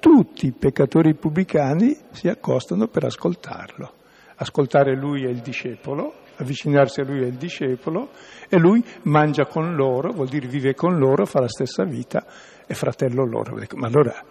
tutti 0.00 0.46
i 0.46 0.52
peccatori 0.52 1.14
pubblicani 1.14 1.96
si 2.10 2.26
accostano 2.26 2.88
per 2.88 3.04
ascoltarlo. 3.04 3.92
Ascoltare 4.34 4.96
lui 4.96 5.24
è 5.24 5.28
il 5.28 5.40
discepolo, 5.40 6.14
avvicinarsi 6.40 7.00
a 7.00 7.04
lui 7.04 7.22
è 7.22 7.26
il 7.26 7.36
discepolo 7.36 8.10
e 8.48 8.58
lui 8.58 8.84
mangia 9.02 9.46
con 9.46 9.74
loro, 9.74 10.12
vuol 10.12 10.28
dire 10.28 10.48
vive 10.48 10.74
con 10.74 10.98
loro, 10.98 11.26
fa 11.26 11.40
la 11.40 11.48
stessa 11.48 11.84
vita, 11.84 12.26
è 12.66 12.72
fratello 12.72 13.24
loro. 13.24 13.56
Ma 13.74 13.86
allora 13.86 14.24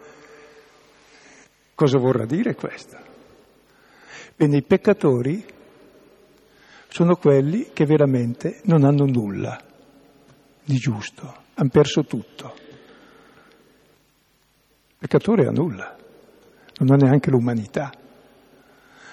cosa 1.75 1.97
vorrà 1.97 2.25
dire 2.25 2.55
questo? 2.55 2.97
Bene, 4.35 4.57
i 4.57 4.63
peccatori 4.63 5.45
sono 6.87 7.15
quelli 7.15 7.69
che 7.71 7.85
veramente 7.85 8.61
non 8.63 8.83
hanno 8.83 9.05
nulla 9.05 9.61
di 10.63 10.75
giusto, 10.77 11.35
hanno 11.53 11.69
perso 11.69 12.03
tutto. 12.05 12.53
Il 14.87 15.07
peccatore 15.07 15.45
ha 15.45 15.51
nulla, 15.51 15.95
non 16.79 16.91
ha 16.91 16.95
neanche 16.95 17.29
l'umanità, 17.29 17.91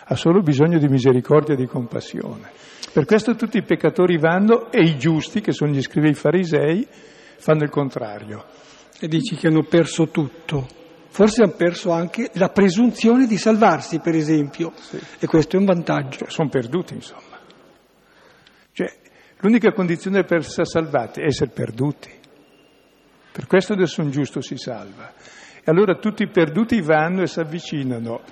ha 0.09 0.15
solo 0.15 0.41
bisogno 0.41 0.79
di 0.79 0.89
misericordia 0.89 1.55
e 1.55 1.57
di 1.57 1.67
compassione. 1.67 2.51
Per 2.93 3.05
questo 3.05 3.35
tutti 3.35 3.59
i 3.59 3.65
peccatori 3.65 4.19
vanno 4.19 4.71
e 4.71 4.81
i 4.83 4.97
giusti, 4.97 5.41
che 5.41 5.53
sono 5.53 5.73
gli 5.73 5.83
scrivi 5.83 6.15
farisei, 6.15 6.87
fanno 7.37 7.65
il 7.65 7.71
contrario. 7.71 8.45
E 9.01 9.09
dici 9.09 9.35
che 9.35 9.49
hanno 9.49 9.65
perso 9.65 10.09
tutto. 10.09 10.67
Forse 11.09 11.43
hanno 11.43 11.55
perso 11.57 11.91
anche 11.91 12.31
la 12.35 12.51
presunzione 12.51 13.27
di 13.27 13.37
salvarsi, 13.37 14.01
per 14.01 14.15
esempio, 14.15 14.73
sì. 14.77 14.99
e 15.19 15.27
questo 15.27 15.57
è 15.57 15.59
un 15.59 15.67
vantaggio. 15.67 16.19
Cioè, 16.19 16.31
sono 16.31 16.49
perduti, 16.49 16.95
insomma. 16.95 17.39
Cioè, 18.73 18.93
l'unica 19.39 19.73
condizione 19.73 20.25
per 20.25 20.39
essere 20.39 20.67
salvati 20.67 21.21
è 21.21 21.25
essere 21.25 21.51
perduti. 21.51 22.11
Per 23.33 23.47
questo 23.47 23.75
nessun 23.75 24.11
giusto 24.11 24.41
si 24.41 24.57
salva. 24.57 25.13
E 25.59 25.65
allora 25.65 25.97
tutti 25.97 26.23
i 26.23 26.29
perduti 26.29 26.81
vanno 26.81 27.23
e 27.23 27.27
si 27.27 27.41
avvicinano, 27.41 28.23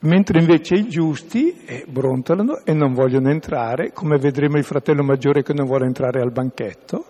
mentre 0.00 0.40
invece 0.40 0.74
i 0.74 0.88
giusti 0.88 1.64
eh, 1.64 1.84
brontolano 1.88 2.64
e 2.64 2.72
non 2.72 2.92
vogliono 2.92 3.30
entrare, 3.30 3.92
come 3.92 4.18
vedremo 4.18 4.56
il 4.56 4.64
fratello 4.64 5.02
maggiore 5.02 5.42
che 5.42 5.52
non 5.52 5.66
vuole 5.66 5.86
entrare 5.86 6.20
al 6.20 6.32
banchetto. 6.32 7.04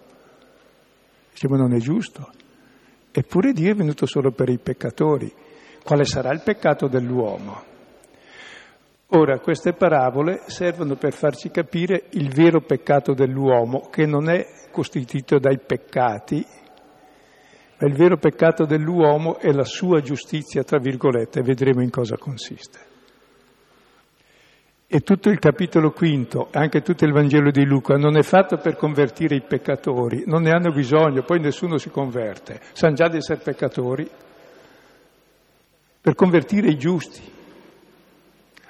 Diciamo 1.32 1.56
non 1.56 1.74
è 1.74 1.78
giusto. 1.78 2.30
Eppure 3.10 3.52
Dio 3.52 3.72
è 3.72 3.74
venuto 3.74 4.06
solo 4.06 4.30
per 4.30 4.48
i 4.48 4.58
peccatori. 4.58 5.32
Quale 5.82 6.04
sarà 6.04 6.32
il 6.32 6.42
peccato 6.42 6.86
dell'uomo? 6.86 7.74
Ora, 9.10 9.38
queste 9.38 9.72
parabole 9.72 10.42
servono 10.46 10.96
per 10.96 11.12
farci 11.12 11.50
capire 11.50 12.06
il 12.10 12.28
vero 12.28 12.60
peccato 12.60 13.14
dell'uomo, 13.14 13.88
che 13.88 14.04
non 14.04 14.28
è 14.28 14.44
costituito 14.72 15.38
dai 15.38 15.58
peccati, 15.58 16.44
ma 17.78 17.86
il 17.86 17.94
vero 17.94 18.16
peccato 18.16 18.64
dell'uomo 18.64 19.38
è 19.38 19.52
la 19.52 19.64
sua 19.64 20.00
giustizia, 20.00 20.62
tra 20.62 20.78
virgolette, 20.78 21.42
vedremo 21.42 21.82
in 21.82 21.90
cosa 21.90 22.16
consiste. 22.16 22.94
E 24.88 25.00
tutto 25.00 25.30
il 25.30 25.38
capitolo 25.38 25.90
quinto, 25.90 26.48
anche 26.52 26.80
tutto 26.80 27.04
il 27.04 27.12
Vangelo 27.12 27.50
di 27.50 27.64
Luca, 27.64 27.96
non 27.96 28.16
è 28.16 28.22
fatto 28.22 28.56
per 28.56 28.76
convertire 28.76 29.34
i 29.34 29.42
peccatori, 29.42 30.22
non 30.26 30.42
ne 30.42 30.52
hanno 30.52 30.70
bisogno, 30.70 31.22
poi 31.22 31.40
nessuno 31.40 31.76
si 31.76 31.90
converte, 31.90 32.60
sanno 32.72 32.94
già 32.94 33.08
di 33.08 33.16
essere 33.16 33.40
peccatori, 33.42 34.08
per 36.00 36.14
convertire 36.14 36.68
i 36.68 36.78
giusti. 36.78 37.34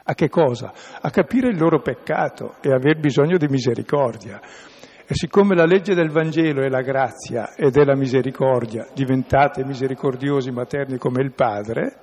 A 0.08 0.14
che 0.14 0.28
cosa? 0.30 0.72
A 1.00 1.10
capire 1.10 1.48
il 1.48 1.58
loro 1.58 1.80
peccato 1.80 2.54
e 2.62 2.72
aver 2.72 2.98
bisogno 2.98 3.36
di 3.36 3.46
misericordia. 3.48 4.40
E 5.08 5.14
siccome 5.14 5.54
la 5.54 5.66
legge 5.66 5.94
del 5.94 6.10
Vangelo 6.10 6.62
è 6.62 6.68
la 6.68 6.80
grazia 6.80 7.54
ed 7.54 7.76
è 7.76 7.84
la 7.84 7.94
misericordia, 7.94 8.88
diventate 8.92 9.64
misericordiosi 9.64 10.50
materni 10.50 10.98
come 10.98 11.22
il 11.22 11.32
Padre, 11.32 11.96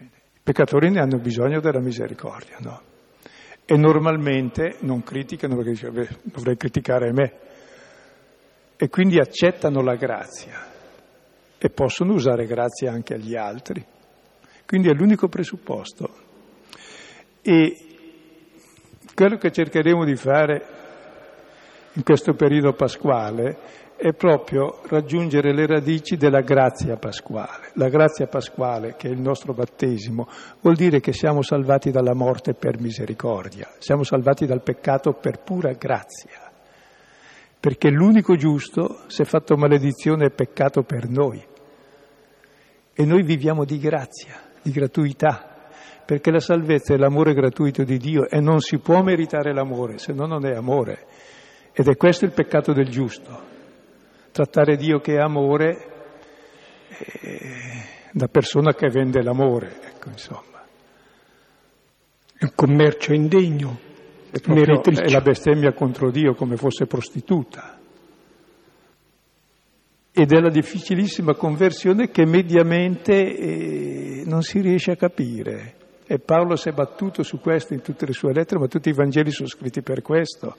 i 0.00 0.08
peccatori 0.42 0.90
ne 0.90 1.00
hanno 1.00 1.18
bisogno 1.18 1.60
della 1.60 1.78
misericordia, 1.78 2.56
no? 2.58 2.82
E 3.64 3.76
normalmente 3.76 4.78
non 4.80 5.04
criticano 5.04 5.54
perché 5.54 5.88
beh, 5.88 6.08
dovrei 6.24 6.56
criticare 6.56 7.12
me. 7.12 7.32
E 8.76 8.88
quindi 8.88 9.20
accettano 9.20 9.82
la 9.82 9.94
grazia 9.94 10.66
e 11.58 11.70
possono 11.70 12.14
usare 12.14 12.44
grazia 12.44 12.90
anche 12.90 13.14
agli 13.14 13.36
altri. 13.36 13.86
Quindi 14.66 14.88
è 14.88 14.92
l'unico 14.92 15.28
presupposto. 15.28 16.10
E 17.40 17.76
quello 19.14 19.36
che 19.36 19.52
cercheremo 19.52 20.04
di 20.04 20.16
fare 20.16 20.71
in 21.94 22.02
questo 22.02 22.34
periodo 22.34 22.72
pasquale 22.72 23.80
è 23.96 24.12
proprio 24.14 24.80
raggiungere 24.88 25.54
le 25.54 25.66
radici 25.66 26.16
della 26.16 26.40
grazia 26.40 26.96
pasquale. 26.96 27.70
La 27.74 27.88
grazia 27.88 28.26
pasquale, 28.26 28.96
che 28.96 29.08
è 29.08 29.12
il 29.12 29.20
nostro 29.20 29.52
battesimo, 29.52 30.26
vuol 30.60 30.74
dire 30.74 30.98
che 30.98 31.12
siamo 31.12 31.42
salvati 31.42 31.92
dalla 31.92 32.14
morte 32.14 32.54
per 32.54 32.80
misericordia, 32.80 33.70
siamo 33.78 34.02
salvati 34.02 34.44
dal 34.44 34.62
peccato 34.62 35.12
per 35.12 35.40
pura 35.44 35.72
grazia, 35.74 36.50
perché 37.60 37.90
l'unico 37.90 38.34
giusto 38.34 39.02
si 39.06 39.22
è 39.22 39.24
fatto 39.24 39.56
maledizione 39.56 40.26
e 40.26 40.30
peccato 40.30 40.82
per 40.82 41.08
noi. 41.08 41.40
E 42.94 43.04
noi 43.04 43.22
viviamo 43.22 43.64
di 43.64 43.78
grazia, 43.78 44.34
di 44.62 44.72
gratuità, 44.72 45.68
perché 46.04 46.32
la 46.32 46.40
salvezza 46.40 46.92
è 46.92 46.96
l'amore 46.96 47.34
gratuito 47.34 47.84
di 47.84 47.98
Dio 47.98 48.28
e 48.28 48.40
non 48.40 48.58
si 48.58 48.78
può 48.78 49.00
meritare 49.02 49.54
l'amore, 49.54 49.98
se 49.98 50.12
no 50.12 50.26
non 50.26 50.44
è 50.44 50.56
amore. 50.56 51.06
Ed 51.74 51.88
è 51.88 51.96
questo 51.96 52.26
il 52.26 52.32
peccato 52.32 52.72
del 52.72 52.88
giusto, 52.88 53.40
trattare 54.30 54.76
Dio 54.76 54.98
che 55.00 55.14
è 55.14 55.20
amore 55.20 55.92
eh, 56.98 57.82
da 58.12 58.28
persona 58.28 58.74
che 58.74 58.88
vende 58.88 59.22
l'amore, 59.22 59.80
ecco 59.82 60.10
insomma. 60.10 60.64
È 62.36 62.44
un 62.44 62.52
commercio 62.54 63.14
indegno, 63.14 63.78
è, 64.30 64.38
è 64.38 65.10
la 65.10 65.20
bestemmia 65.20 65.72
contro 65.72 66.10
Dio 66.10 66.34
come 66.34 66.56
fosse 66.56 66.86
prostituta. 66.86 67.78
Ed 70.14 70.30
è 70.30 70.40
la 70.40 70.50
difficilissima 70.50 71.34
conversione 71.34 72.10
che 72.10 72.26
mediamente 72.26 73.14
eh, 73.14 74.22
non 74.26 74.42
si 74.42 74.60
riesce 74.60 74.90
a 74.90 74.96
capire. 74.96 75.76
E 76.04 76.18
Paolo 76.18 76.56
si 76.56 76.68
è 76.68 76.72
battuto 76.72 77.22
su 77.22 77.40
questo 77.40 77.72
in 77.72 77.80
tutte 77.80 78.04
le 78.04 78.12
sue 78.12 78.34
lettere, 78.34 78.60
ma 78.60 78.66
tutti 78.66 78.90
i 78.90 78.92
Vangeli 78.92 79.30
sono 79.30 79.48
scritti 79.48 79.80
per 79.80 80.02
questo. 80.02 80.54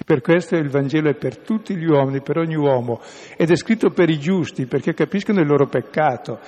E 0.00 0.04
per 0.04 0.22
questo 0.22 0.56
il 0.56 0.70
Vangelo 0.70 1.10
è 1.10 1.14
per 1.14 1.36
tutti 1.36 1.76
gli 1.76 1.84
uomini, 1.84 2.22
per 2.22 2.38
ogni 2.38 2.56
uomo, 2.56 3.02
ed 3.36 3.50
è 3.50 3.54
scritto 3.54 3.90
per 3.90 4.08
i 4.08 4.18
giusti, 4.18 4.64
perché 4.64 4.94
capiscono 4.94 5.40
il 5.40 5.46
loro 5.46 5.66
peccato. 5.66 6.40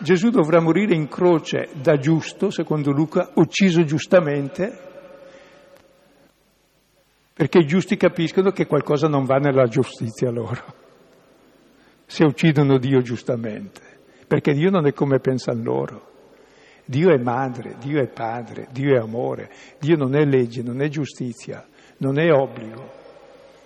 Gesù 0.00 0.30
dovrà 0.30 0.60
morire 0.60 0.96
in 0.96 1.06
croce 1.06 1.68
da 1.80 1.96
giusto, 1.96 2.50
secondo 2.50 2.90
Luca, 2.90 3.30
ucciso 3.34 3.84
giustamente, 3.84 4.76
perché 7.32 7.58
i 7.58 7.66
giusti 7.66 7.96
capiscono 7.96 8.50
che 8.50 8.66
qualcosa 8.66 9.06
non 9.06 9.24
va 9.26 9.36
nella 9.36 9.66
giustizia 9.66 10.32
loro, 10.32 10.64
se 12.04 12.24
uccidono 12.24 12.78
Dio 12.78 13.00
giustamente, 13.00 13.80
perché 14.26 14.54
Dio 14.54 14.70
non 14.70 14.86
è 14.86 14.92
come 14.92 15.20
pensano 15.20 15.62
loro. 15.62 16.06
Dio 16.84 17.10
è 17.10 17.18
madre, 17.18 17.76
Dio 17.78 18.00
è 18.00 18.08
padre, 18.08 18.66
Dio 18.72 18.96
è 18.96 18.98
amore, 18.98 19.50
Dio 19.78 19.94
non 19.94 20.16
è 20.16 20.24
legge, 20.24 20.62
non 20.62 20.80
è 20.80 20.88
giustizia, 20.88 21.64
non 21.98 22.18
è 22.18 22.32
obbligo, 22.32 22.90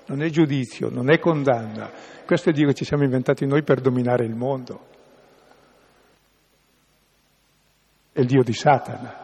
non 0.07 0.23
è 0.23 0.29
giudizio, 0.29 0.89
non 0.91 1.11
è 1.11 1.19
condanna. 1.19 1.91
Questo 2.25 2.51
è 2.51 2.53
Dio 2.53 2.69
che 2.69 2.75
ci 2.75 2.85
siamo 2.85 3.05
inventati 3.05 3.47
noi 3.47 3.63
per 3.63 3.81
dominare 3.81 4.25
il 4.25 4.35
mondo. 4.35 4.87
È 8.13 8.21
il 8.21 8.27
Dio 8.27 8.43
di 8.43 8.53
Satana, 8.53 9.23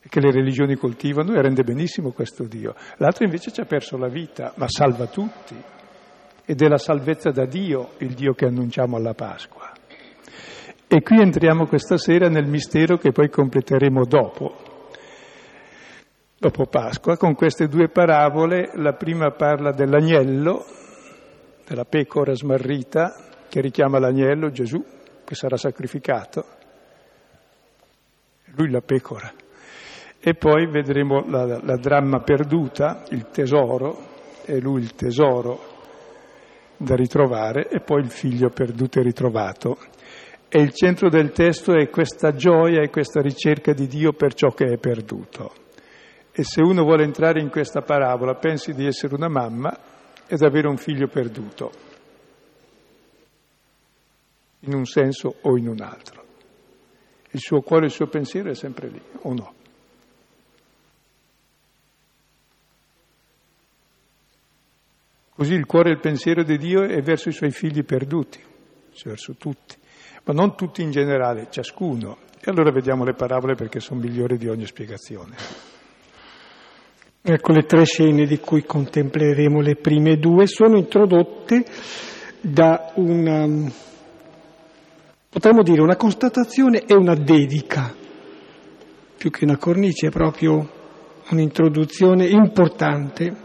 che 0.00 0.20
le 0.20 0.30
religioni 0.30 0.76
coltivano 0.76 1.34
e 1.34 1.42
rende 1.42 1.62
benissimo 1.62 2.12
questo 2.12 2.44
Dio. 2.44 2.74
L'altro 2.96 3.24
invece 3.24 3.50
ci 3.52 3.60
ha 3.60 3.64
perso 3.64 3.96
la 3.96 4.08
vita, 4.08 4.52
ma 4.56 4.68
salva 4.68 5.06
tutti. 5.06 5.56
Ed 6.44 6.60
è 6.60 6.68
la 6.68 6.78
salvezza 6.78 7.30
da 7.30 7.46
Dio 7.46 7.92
il 7.98 8.14
Dio 8.14 8.32
che 8.32 8.46
annunciamo 8.46 8.96
alla 8.96 9.14
Pasqua. 9.14 9.72
E 10.88 11.00
qui 11.00 11.20
entriamo 11.20 11.66
questa 11.66 11.96
sera 11.96 12.28
nel 12.28 12.46
mistero 12.46 12.98
che 12.98 13.12
poi 13.12 13.30
completeremo 13.30 14.04
dopo, 14.04 14.71
dopo 16.42 16.66
Pasqua, 16.66 17.16
con 17.16 17.36
queste 17.36 17.68
due 17.68 17.88
parabole. 17.88 18.72
La 18.74 18.94
prima 18.94 19.30
parla 19.30 19.70
dell'agnello, 19.70 20.64
della 21.64 21.84
pecora 21.84 22.34
smarrita, 22.34 23.14
che 23.48 23.60
richiama 23.60 24.00
l'agnello, 24.00 24.50
Gesù, 24.50 24.84
che 25.24 25.34
sarà 25.36 25.56
sacrificato. 25.56 26.44
Lui 28.56 28.70
la 28.70 28.80
pecora. 28.80 29.32
E 30.18 30.34
poi 30.34 30.68
vedremo 30.68 31.24
la, 31.28 31.60
la 31.62 31.76
dramma 31.76 32.18
perduta, 32.22 33.04
il 33.10 33.28
tesoro, 33.30 34.10
e 34.44 34.58
lui 34.58 34.80
il 34.80 34.96
tesoro 34.96 35.70
da 36.76 36.96
ritrovare, 36.96 37.68
e 37.68 37.78
poi 37.78 38.00
il 38.00 38.10
figlio 38.10 38.48
perduto 38.48 38.98
e 38.98 39.02
ritrovato. 39.04 39.78
E 40.48 40.60
il 40.60 40.72
centro 40.72 41.08
del 41.08 41.30
testo 41.30 41.72
è 41.72 41.88
questa 41.88 42.34
gioia 42.34 42.82
e 42.82 42.90
questa 42.90 43.20
ricerca 43.20 43.72
di 43.72 43.86
Dio 43.86 44.12
per 44.12 44.34
ciò 44.34 44.48
che 44.48 44.72
è 44.72 44.76
perduto. 44.76 45.60
E 46.32 46.44
se 46.44 46.62
uno 46.62 46.82
vuole 46.82 47.04
entrare 47.04 47.40
in 47.40 47.50
questa 47.50 47.82
parabola, 47.82 48.34
pensi 48.34 48.72
di 48.72 48.86
essere 48.86 49.14
una 49.14 49.28
mamma 49.28 49.76
ed 50.26 50.42
avere 50.42 50.68
un 50.68 50.78
figlio 50.78 51.08
perduto, 51.08 51.70
in 54.60 54.74
un 54.74 54.86
senso 54.86 55.36
o 55.42 55.56
in 55.58 55.68
un 55.68 55.80
altro. 55.82 56.24
Il 57.30 57.40
suo 57.40 57.60
cuore 57.60 57.86
il 57.86 57.92
suo 57.92 58.06
pensiero 58.06 58.50
è 58.50 58.54
sempre 58.54 58.88
lì, 58.88 59.02
o 59.22 59.34
no? 59.34 59.54
Così 65.34 65.54
il 65.54 65.66
cuore 65.66 65.90
e 65.90 65.92
il 65.92 66.00
pensiero 66.00 66.42
di 66.42 66.56
Dio 66.56 66.82
è 66.82 67.00
verso 67.02 67.28
i 67.28 67.32
suoi 67.32 67.50
figli 67.50 67.84
perduti, 67.84 68.40
verso 69.04 69.34
tutti 69.34 69.80
ma 70.24 70.32
non 70.32 70.54
tutti 70.54 70.82
in 70.82 70.90
generale, 70.90 71.48
ciascuno. 71.50 72.18
E 72.40 72.50
allora 72.50 72.70
vediamo 72.70 73.04
le 73.04 73.14
parabole 73.14 73.54
perché 73.54 73.80
sono 73.80 74.00
migliori 74.00 74.36
di 74.36 74.48
ogni 74.48 74.66
spiegazione. 74.66 75.71
Ecco, 77.24 77.52
le 77.52 77.62
tre 77.66 77.84
scene 77.84 78.26
di 78.26 78.40
cui 78.40 78.64
contempleremo 78.64 79.60
le 79.60 79.76
prime 79.76 80.16
due 80.16 80.48
sono 80.48 80.76
introdotte 80.76 81.64
da 82.40 82.90
una, 82.96 83.46
potremmo 85.28 85.62
dire, 85.62 85.82
una 85.82 85.94
constatazione 85.94 86.82
e 86.84 86.96
una 86.96 87.14
dedica. 87.14 87.94
Più 89.16 89.30
che 89.30 89.44
una 89.44 89.56
cornice, 89.56 90.08
è 90.08 90.10
proprio 90.10 90.68
un'introduzione 91.30 92.26
importante. 92.26 93.36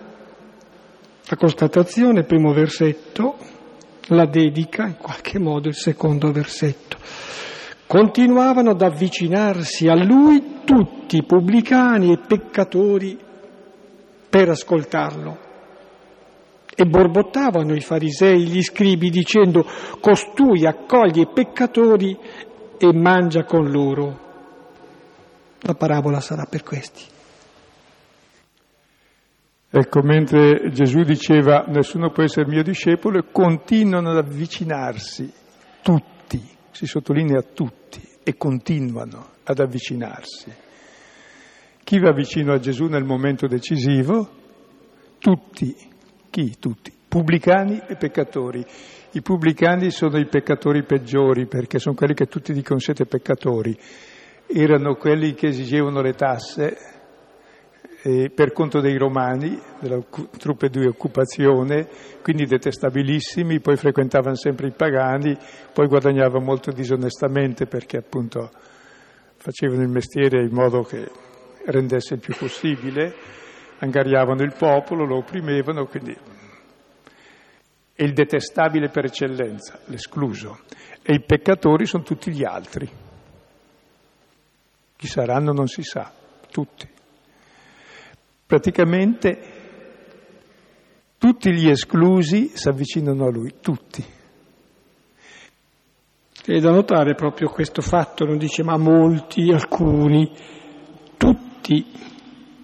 La 1.27 1.36
constatazione, 1.36 2.23
primo 2.23 2.54
versetto, 2.54 3.36
la 4.08 4.25
dedica, 4.25 4.88
in 4.88 4.97
qualche 4.97 5.38
modo, 5.38 5.67
il 5.67 5.75
secondo 5.75 6.32
versetto. 6.32 6.97
Continuavano 7.86 8.71
ad 8.71 8.82
avvicinarsi 8.82 9.88
a 9.88 9.93
lui 9.93 10.62
tutti, 10.65 11.23
pubblicani 11.23 12.12
e 12.12 12.17
peccatori, 12.25 13.25
per 14.38 14.50
ascoltarlo. 14.50 15.45
E 16.76 16.86
borbottavano 16.86 17.73
i 17.73 17.82
farisei, 17.82 18.45
gli 18.45 18.62
scribi, 18.62 19.10
dicendo, 19.10 19.65
costui 20.00 20.67
accoglie 20.67 21.21
i 21.21 21.32
peccatori 21.34 22.15
e 22.78 22.93
mangia 22.93 23.45
con 23.45 23.71
loro. 23.71 24.26
La 25.62 25.73
parabola 25.73 26.19
sarà 26.19 26.45
per 26.45 26.62
questi. 26.62 27.04
Ecco, 29.71 30.02
mentre 30.04 30.69
Gesù 30.69 31.02
diceva 31.02 31.65
nessuno 31.67 32.12
può 32.12 32.21
essere 32.21 32.47
mio 32.47 32.62
discepolo, 32.62 33.23
continuano 33.32 34.12
ad 34.12 34.17
avvicinarsi 34.17 35.34
tutti, 35.82 36.39
si 36.69 36.86
sottolinea 36.86 37.41
tutti, 37.41 38.00
e 38.23 38.38
continuano 38.38 39.30
ad 39.43 39.58
avvicinarsi. 39.58 40.65
Chi 41.88 42.00
va 42.00 42.12
vicino 42.12 42.52
a 42.52 42.60
Gesù 42.60 42.88
nel 42.88 43.06
momento 43.06 43.47
decisivo? 43.47 44.28
Tutti. 45.19 45.73
Chi? 46.30 46.58
Tutti. 46.60 46.91
Pubblicani 47.08 47.82
e 47.88 47.95
peccatori. 47.95 48.62
I 49.12 49.21
pubblicani 49.21 49.89
sono 49.89 50.17
i 50.17 50.28
peccatori 50.28 50.84
peggiori 50.84 51.47
perché 51.47 51.80
sono 51.80 51.95
quelli 51.95 52.13
che 52.13 52.26
tutti 52.26 52.52
dicono 52.52 52.80
siete 52.80 53.06
peccatori. 53.06 53.73
Erano 54.47 54.95
quelli 54.95 55.34
che 55.34 55.47
esigevano 55.47 56.02
le 56.02 56.12
tasse, 56.12 56.78
eh, 58.02 58.32
per 58.36 58.52
conto 58.52 58.82
dei 58.82 58.97
romani, 58.97 59.58
della 59.80 60.04
truppe 60.38 60.67
di 60.67 60.86
occupazione, 60.86 61.88
quindi 62.21 62.43
detestabilissimi, 62.43 63.62
poi 63.62 63.78
frequentavano 63.78 64.36
sempre 64.36 64.67
i 64.67 64.73
pagani, 64.76 65.38
poi 65.71 65.88
guadagnavano 65.88 66.43
molto 66.43 66.69
disonestamente 66.69 67.65
perché 67.65 67.95
appunto 67.95 68.50
facevano 69.38 69.84
il 69.84 69.89
mestiere 69.89 70.43
in 70.43 70.52
modo 70.52 70.82
che 70.82 71.26
rendesse 71.67 72.15
il 72.15 72.19
più 72.19 72.36
possibile, 72.36 73.13
angariavano 73.80 74.41
il 74.43 74.56
popolo, 74.58 75.06
lo 75.06 75.17
opprimevano, 75.17 75.86
quindi 75.86 76.15
è 77.93 78.03
il 78.03 78.13
detestabile 78.13 78.89
per 78.89 79.06
eccellenza, 79.06 79.80
l'escluso, 79.86 80.60
e 81.01 81.15
i 81.15 81.23
peccatori 81.23 81.86
sono 81.86 82.03
tutti 82.03 82.32
gli 82.32 82.43
altri. 82.43 82.89
Chi 84.95 85.08
saranno 85.08 85.51
non 85.51 85.67
si 85.67 85.84
sa, 85.84 86.12
tutti. 86.49 86.88
Praticamente 88.45 89.56
tutti 91.17 91.51
gli 91.51 91.69
esclusi 91.69 92.51
si 92.53 92.67
avvicinano 92.67 93.25
a 93.25 93.32
lui, 93.32 93.56
tutti. 93.60 94.06
È 96.45 96.60
da 96.60 96.71
notare 96.71 97.13
proprio 97.13 97.49
questo 97.49 97.82
fatto, 97.82 98.23
non 98.23 98.38
dice 98.38 98.63
ma 98.63 98.77
molti, 98.77 99.51
alcuni, 99.51 100.32
tutti, 101.62 101.86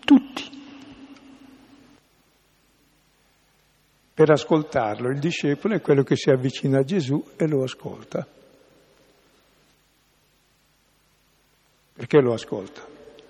tutti. 0.03 0.51
Per 4.13 4.29
ascoltarlo 4.29 5.09
il 5.09 5.19
discepolo 5.19 5.75
è 5.75 5.81
quello 5.81 6.03
che 6.03 6.15
si 6.15 6.29
avvicina 6.29 6.79
a 6.79 6.83
Gesù 6.83 7.23
e 7.35 7.47
lo 7.47 7.63
ascolta. 7.63 8.25
Perché 11.95 12.21
lo 12.21 12.33
ascolta? 12.33 12.81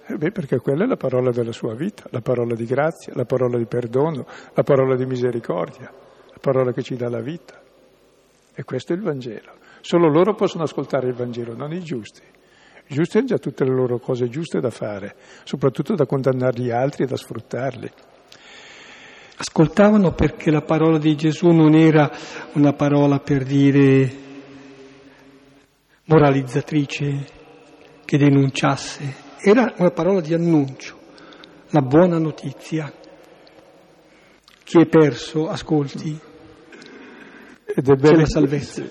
Eh 0.06 0.18
beh, 0.18 0.32
perché 0.32 0.58
quella 0.60 0.84
è 0.84 0.88
la 0.88 0.98
parola 0.98 1.32
della 1.32 1.54
sua 1.54 1.74
vita, 1.74 2.04
la 2.10 2.20
parola 2.20 2.56
di 2.56 2.66
grazia, 2.66 3.14
la 3.16 3.26
parola 3.26 3.58
di 3.58 3.66
perdono, 3.66 4.26
la 4.54 4.64
parola 4.64 4.96
di 4.96 5.06
misericordia, 5.06 5.90
la 5.90 6.40
parola 6.42 6.74
che 6.74 6.82
ci 6.82 6.96
dà 6.96 7.10
la 7.10 7.22
vita. 7.22 7.62
E 8.54 8.64
questo 8.64 8.92
è 8.92 8.96
il 8.96 9.02
Vangelo. 9.02 9.56
Solo 9.80 10.10
loro 10.10 10.36
possono 10.36 10.64
ascoltare 10.64 11.08
il 11.08 11.14
Vangelo, 11.14 11.56
non 11.56 11.72
i 11.72 11.82
giusti. 11.82 12.22
Giusti 12.88 13.18
hanno 13.18 13.28
già 13.28 13.38
tutte 13.38 13.64
le 13.64 13.74
loro 13.74 13.98
cose 14.00 14.30
giuste 14.30 14.60
da 14.60 14.70
fare, 14.70 15.16
soprattutto 15.44 15.96
da 15.96 16.06
condannare 16.06 16.62
gli 16.62 16.70
altri 16.70 17.04
e 17.04 17.08
da 17.08 17.16
sfruttarli. 17.16 17.90
Ascoltavano 19.38 20.14
perché 20.14 20.52
la 20.52 20.62
parola 20.62 21.00
di 21.00 21.16
Gesù 21.16 21.48
non 21.50 21.74
era 21.74 22.12
una 22.54 22.74
parola 22.74 23.20
per 23.20 23.44
dire 23.44 24.22
moralizzatrice 26.06 27.26
che 28.06 28.18
denunciasse, 28.18 29.16
era 29.42 29.74
una 29.78 29.92
parola 29.92 30.22
di 30.22 30.34
annuncio, 30.34 30.98
la 31.70 31.82
buona 31.82 32.20
notizia. 32.20 32.94
Chi 34.64 34.80
è 34.80 34.86
perso, 34.86 35.50
ascolti, 35.50 36.20
ed 37.66 37.90
è 37.90 37.96
bello, 37.96 38.14
c'è 38.14 38.20
la 38.20 38.26
salvezza. 38.26 38.84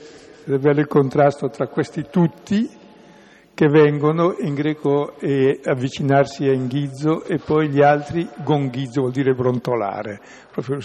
Ed 0.45 0.55
è 0.55 0.59
bello 0.59 0.81
il 0.81 0.89
contrasto 0.89 1.49
tra 1.51 1.69
questi 1.69 2.07
tutti 2.11 2.81
che 3.55 3.69
vengono, 3.69 4.37
in 4.39 4.55
greco 4.55 5.19
è 5.19 5.61
avvicinarsi 5.65 6.49
a 6.49 6.53
inghizzo, 6.53 7.25
e 7.25 7.39
poi 7.39 7.69
gli 7.69 7.83
altri 7.83 8.29
gonghizzo, 8.43 9.03
vuol 9.03 9.13
dire 9.13 9.35
brontolare, 9.35 10.21
proprio 10.51 10.79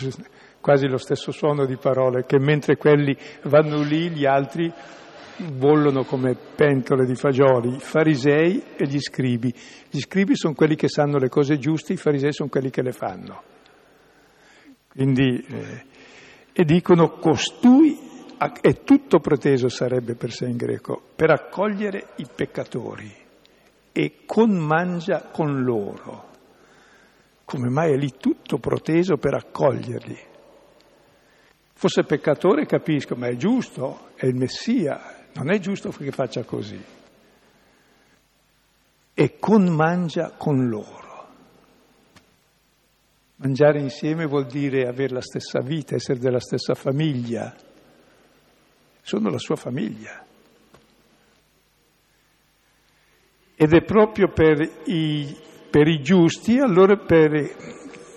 quasi 0.60 0.88
lo 0.88 0.98
stesso 0.98 1.32
suono 1.32 1.66
di 1.66 1.78
parole, 1.78 2.26
che 2.26 2.40
mentre 2.40 2.76
quelli 2.76 3.16
vanno 3.44 3.82
lì, 3.82 4.10
gli 4.10 4.26
altri 4.26 4.72
bollono 5.38 6.04
come 6.04 6.36
pentole 6.36 7.06
di 7.06 7.16
fagioli, 7.16 7.76
i 7.76 7.80
farisei 7.80 8.64
e 8.76 8.86
gli 8.88 9.00
scribi. 9.00 9.54
Gli 9.90 10.00
scribi 10.00 10.36
sono 10.36 10.54
quelli 10.54 10.76
che 10.76 10.90
sanno 10.90 11.18
le 11.20 11.30
cose 11.30 11.58
giuste, 11.58 11.94
i 11.94 11.98
farisei 11.98 12.34
sono 12.34 12.50
quelli 12.50 12.70
che 12.70 12.82
le 12.82 12.92
fanno. 12.92 13.44
Quindi, 14.90 15.46
eh, 15.48 15.86
e 16.52 16.66
dicono 16.66 17.12
costui 17.12 18.07
è 18.38 18.84
tutto 18.84 19.20
proteso, 19.20 19.68
sarebbe 19.68 20.16
per 20.16 20.32
sé 20.32 20.46
in 20.46 20.58
greco, 20.58 21.02
per 21.16 21.32
accogliere 21.32 22.10
i 22.18 22.28
peccatori 22.34 23.12
e 23.92 24.26
conmangia 24.26 25.30
con 25.32 25.64
loro. 25.64 26.26
Come 27.46 27.70
mai 27.70 27.94
è 27.94 27.96
lì 27.96 28.14
tutto 28.20 28.60
proteso 28.60 29.18
per 29.18 29.34
accoglierli? 29.34 30.20
Fosse 31.74 32.04
peccatore 32.04 32.66
capisco, 32.66 33.16
ma 33.16 33.28
è 33.28 33.36
giusto, 33.36 34.10
è 34.16 34.26
il 34.26 34.36
Messia, 34.36 35.26
non 35.34 35.52
è 35.52 35.60
giusto 35.60 35.90
che 35.90 36.12
faccia 36.12 36.44
così. 36.44 36.84
E 39.14 39.40
conmangia 39.40 40.34
con 40.38 40.68
loro. 40.68 41.06
Mangiare 43.38 43.80
insieme 43.80 44.26
vuol 44.26 44.46
dire 44.46 44.88
avere 44.88 45.14
la 45.14 45.22
stessa 45.22 45.60
vita, 45.62 45.96
essere 45.96 46.20
della 46.20 46.40
stessa 46.40 46.74
famiglia. 46.74 47.56
Sono 49.08 49.30
la 49.30 49.38
sua 49.38 49.56
famiglia. 49.56 50.22
Ed 53.56 53.74
è 53.74 53.82
proprio 53.86 54.28
per 54.28 54.60
i, 54.88 55.34
per 55.70 55.88
i 55.88 56.02
giusti, 56.02 56.60
allora 56.60 56.98
per, 56.98 57.56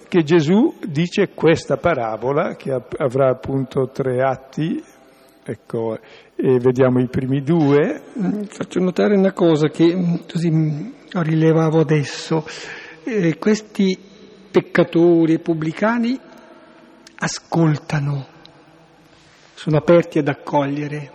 che 0.09 0.25
Gesù 0.25 0.75
dice 0.85 1.29
questa 1.29 1.77
parabola, 1.77 2.57
che 2.57 2.73
avrà 2.97 3.31
appunto 3.31 3.91
tre 3.93 4.21
atti, 4.21 4.83
ecco, 5.45 5.97
e 6.35 6.59
vediamo 6.59 6.99
i 6.99 7.07
primi 7.07 7.41
due. 7.45 8.03
Faccio 8.49 8.81
notare 8.81 9.15
una 9.15 9.33
cosa 9.33 9.69
che 9.69 9.95
mm, 9.95 10.15
così 10.29 10.51
mm, 10.51 10.91
rilevavo 11.13 11.79
adesso. 11.79 12.45
Eh, 13.05 13.39
questi 13.39 13.97
peccatori 14.51 15.35
e 15.35 15.39
pubblicani 15.39 16.19
ascoltano, 17.15 18.27
sono 19.61 19.77
aperti 19.77 20.19
ad 20.19 20.29
accogliere. 20.29 21.13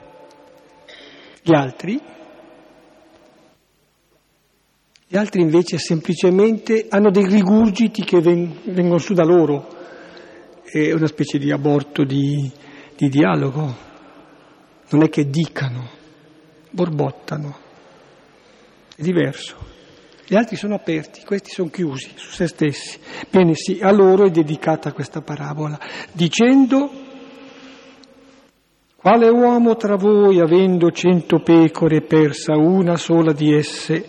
Gli 1.41 1.55
altri 1.55 1.99
gli 5.07 5.17
altri 5.17 5.41
invece 5.41 5.79
semplicemente 5.79 6.85
hanno 6.89 7.09
dei 7.09 7.25
rigurgiti 7.25 8.03
che 8.03 8.21
vengono 8.21 8.99
su 8.99 9.15
da 9.15 9.23
loro, 9.23 9.67
è 10.63 10.91
una 10.91 11.07
specie 11.07 11.39
di 11.39 11.51
aborto 11.51 12.03
di, 12.03 12.51
di 12.95 13.09
dialogo, 13.09 13.75
non 14.89 15.03
è 15.03 15.09
che 15.09 15.27
dicano, 15.27 15.89
borbottano, 16.69 17.57
è 18.95 19.01
diverso. 19.01 19.55
Gli 20.27 20.35
altri 20.35 20.55
sono 20.55 20.75
aperti, 20.75 21.23
questi 21.23 21.49
sono 21.49 21.69
chiusi 21.69 22.11
su 22.13 22.29
se 22.29 22.47
stessi. 22.47 22.99
Bene, 23.27 23.55
sì, 23.55 23.79
a 23.81 23.91
loro 23.91 24.27
è 24.27 24.29
dedicata 24.29 24.93
questa 24.93 25.21
parabola, 25.21 25.79
dicendo, 26.11 27.04
quale 29.05 29.29
uomo 29.29 29.75
tra 29.75 29.97
voi, 29.97 30.39
avendo 30.39 30.89
cento 30.89 31.37
pecore, 31.37 32.01
persa 32.01 32.57
una 32.57 32.95
sola 32.95 33.33
di 33.33 33.53
esse, 33.53 34.03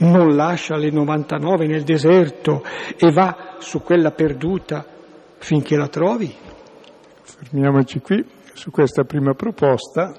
non 0.00 0.36
lascia 0.36 0.76
le 0.76 0.90
99 0.90 1.66
nel 1.66 1.82
deserto 1.82 2.62
e 2.98 3.10
va 3.10 3.56
su 3.60 3.80
quella 3.80 4.10
perduta 4.10 4.84
finché 5.38 5.76
la 5.76 5.88
trovi? 5.88 6.30
Fermiamoci 7.22 8.00
qui 8.00 8.22
su 8.52 8.70
questa 8.70 9.04
prima 9.04 9.32
proposta 9.32 10.12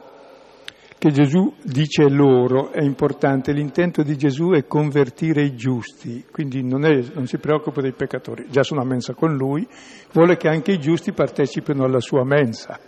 che 0.98 1.12
Gesù 1.12 1.54
dice 1.62 2.10
loro, 2.10 2.72
è 2.72 2.82
importante, 2.82 3.52
l'intento 3.52 4.02
di 4.02 4.18
Gesù 4.18 4.54
è 4.54 4.66
convertire 4.66 5.44
i 5.44 5.56
giusti, 5.56 6.26
quindi 6.32 6.64
non, 6.64 6.84
è, 6.84 7.00
non, 7.14 7.28
si 7.28 7.38
preoccupa 7.38 7.80
dei 7.80 7.94
peccatori, 7.94 8.48
già 8.50 8.64
sono 8.64 8.82
a 8.82 8.86
mensa 8.86 9.14
con 9.14 9.36
lui, 9.36 9.68
vuole 10.14 10.36
che 10.36 10.48
anche 10.48 10.72
i 10.72 10.80
giusti 10.80 11.12
partecipino 11.12 11.84
alla 11.84 12.00
sua 12.00 12.24
mensa, 12.24 12.80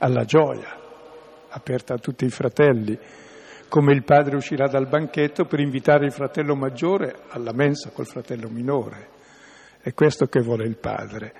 alla 0.00 0.24
gioia, 0.24 0.78
aperta 1.48 1.94
a 1.94 1.98
tutti 1.98 2.24
i 2.24 2.30
fratelli 2.30 2.98
come 3.68 3.92
il 3.92 4.02
padre 4.02 4.34
uscirà 4.34 4.66
dal 4.66 4.88
banchetto 4.88 5.44
per 5.44 5.60
invitare 5.60 6.04
il 6.04 6.12
fratello 6.12 6.56
maggiore 6.56 7.22
alla 7.28 7.52
mensa 7.52 7.90
col 7.90 8.06
fratello 8.06 8.48
minore. 8.48 9.08
È 9.80 9.94
questo 9.94 10.26
che 10.26 10.40
vuole 10.40 10.66
il 10.66 10.76
padre. 10.76 11.32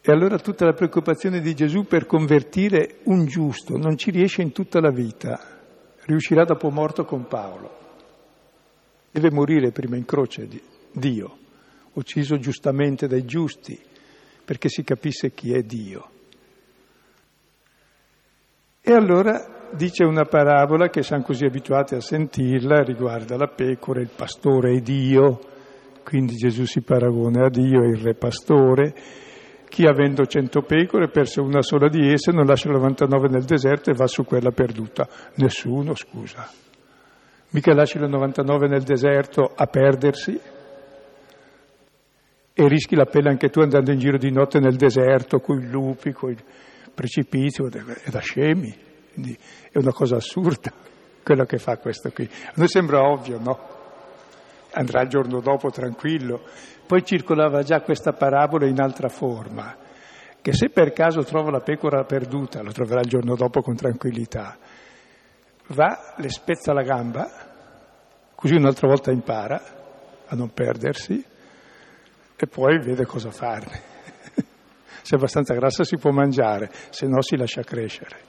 E 0.00 0.10
allora 0.10 0.38
tutta 0.38 0.64
la 0.64 0.72
preoccupazione 0.72 1.40
di 1.40 1.54
Gesù 1.54 1.84
per 1.84 2.04
convertire 2.04 2.96
un 3.04 3.26
giusto 3.26 3.76
non 3.76 3.96
ci 3.96 4.10
riesce 4.10 4.42
in 4.42 4.50
tutta 4.50 4.80
la 4.80 4.90
vita, 4.90 5.38
riuscirà 6.06 6.44
dopo 6.44 6.68
morto 6.70 7.04
con 7.04 7.28
Paolo. 7.28 7.76
Deve 9.12 9.30
morire 9.30 9.70
prima 9.70 9.96
in 9.96 10.04
croce 10.04 10.48
di 10.48 10.60
Dio, 10.92 11.38
ucciso 11.92 12.38
giustamente 12.38 13.06
dai 13.06 13.24
giusti, 13.24 13.78
perché 14.44 14.68
si 14.68 14.82
capisse 14.82 15.30
chi 15.30 15.52
è 15.52 15.62
Dio. 15.62 16.16
E 18.88 18.94
allora 18.94 19.68
dice 19.70 20.02
una 20.02 20.24
parabola 20.24 20.88
che 20.88 21.02
siamo 21.02 21.22
così 21.22 21.44
abituati 21.44 21.94
a 21.94 22.00
sentirla, 22.00 22.80
riguarda 22.80 23.36
la 23.36 23.48
pecora, 23.48 24.00
il 24.00 24.08
pastore 24.16 24.76
e 24.76 24.80
Dio, 24.80 25.40
quindi 26.02 26.36
Gesù 26.36 26.64
si 26.64 26.80
paragona 26.80 27.44
a 27.44 27.50
Dio 27.50 27.82
il 27.82 27.98
re 27.98 28.14
pastore. 28.14 28.94
Chi 29.68 29.84
avendo 29.84 30.24
cento 30.24 30.62
pecore 30.62 31.10
perse 31.10 31.42
una 31.42 31.60
sola 31.60 31.90
di 31.90 32.10
esse, 32.10 32.32
non 32.32 32.46
lascia 32.46 32.70
99 32.70 33.28
nel 33.28 33.44
deserto 33.44 33.90
e 33.90 33.94
va 33.94 34.06
su 34.06 34.24
quella 34.24 34.52
perduta. 34.52 35.06
Nessuno, 35.34 35.94
scusa. 35.94 36.48
Mica 37.50 37.74
lasci 37.74 37.98
le 37.98 38.08
99 38.08 38.68
nel 38.68 38.84
deserto 38.84 39.52
a 39.54 39.66
perdersi 39.66 40.40
e 42.54 42.68
rischi 42.68 42.96
la 42.96 43.04
pelle 43.04 43.28
anche 43.28 43.50
tu 43.50 43.60
andando 43.60 43.92
in 43.92 43.98
giro 43.98 44.16
di 44.16 44.32
notte 44.32 44.60
nel 44.60 44.76
deserto, 44.76 45.40
con 45.40 45.60
i 45.60 45.68
lupi, 45.68 46.12
con 46.12 46.30
i 46.30 46.36
precipizi, 46.98 47.62
è 47.62 48.10
da 48.10 48.18
scemi. 48.18 48.76
Quindi 49.12 49.38
è 49.70 49.78
una 49.78 49.92
cosa 49.92 50.16
assurda 50.16 50.72
quello 51.22 51.44
che 51.44 51.58
fa 51.58 51.76
questo 51.76 52.10
qui. 52.10 52.24
A 52.24 52.52
noi 52.56 52.68
sembra 52.68 53.02
ovvio, 53.02 53.38
no? 53.38 53.76
Andrà 54.72 55.02
il 55.02 55.08
giorno 55.08 55.40
dopo 55.40 55.70
tranquillo. 55.70 56.42
Poi 56.86 57.04
circolava 57.04 57.62
già 57.62 57.82
questa 57.82 58.12
parabola 58.12 58.66
in 58.66 58.80
altra 58.80 59.08
forma, 59.08 59.76
che 60.42 60.52
se 60.52 60.70
per 60.70 60.92
caso 60.92 61.22
trova 61.22 61.50
la 61.50 61.60
pecora 61.60 62.02
perduta, 62.04 62.62
lo 62.62 62.72
troverà 62.72 63.00
il 63.00 63.08
giorno 63.08 63.36
dopo 63.36 63.60
con 63.60 63.76
tranquillità. 63.76 64.56
Va, 65.68 66.14
le 66.16 66.30
spezza 66.30 66.72
la 66.72 66.82
gamba, 66.82 67.28
così 68.34 68.54
un'altra 68.54 68.88
volta 68.88 69.12
impara 69.12 69.62
a 70.26 70.34
non 70.34 70.50
perdersi 70.52 71.22
e 72.36 72.46
poi 72.46 72.78
vede 72.78 73.04
cosa 73.04 73.30
farne. 73.30 73.97
Se 75.08 75.14
è 75.14 75.18
abbastanza 75.18 75.54
grassa 75.54 75.84
si 75.84 75.96
può 75.96 76.10
mangiare, 76.10 76.70
se 76.90 77.06
no 77.06 77.22
si 77.22 77.34
lascia 77.34 77.62
crescere. 77.62 78.20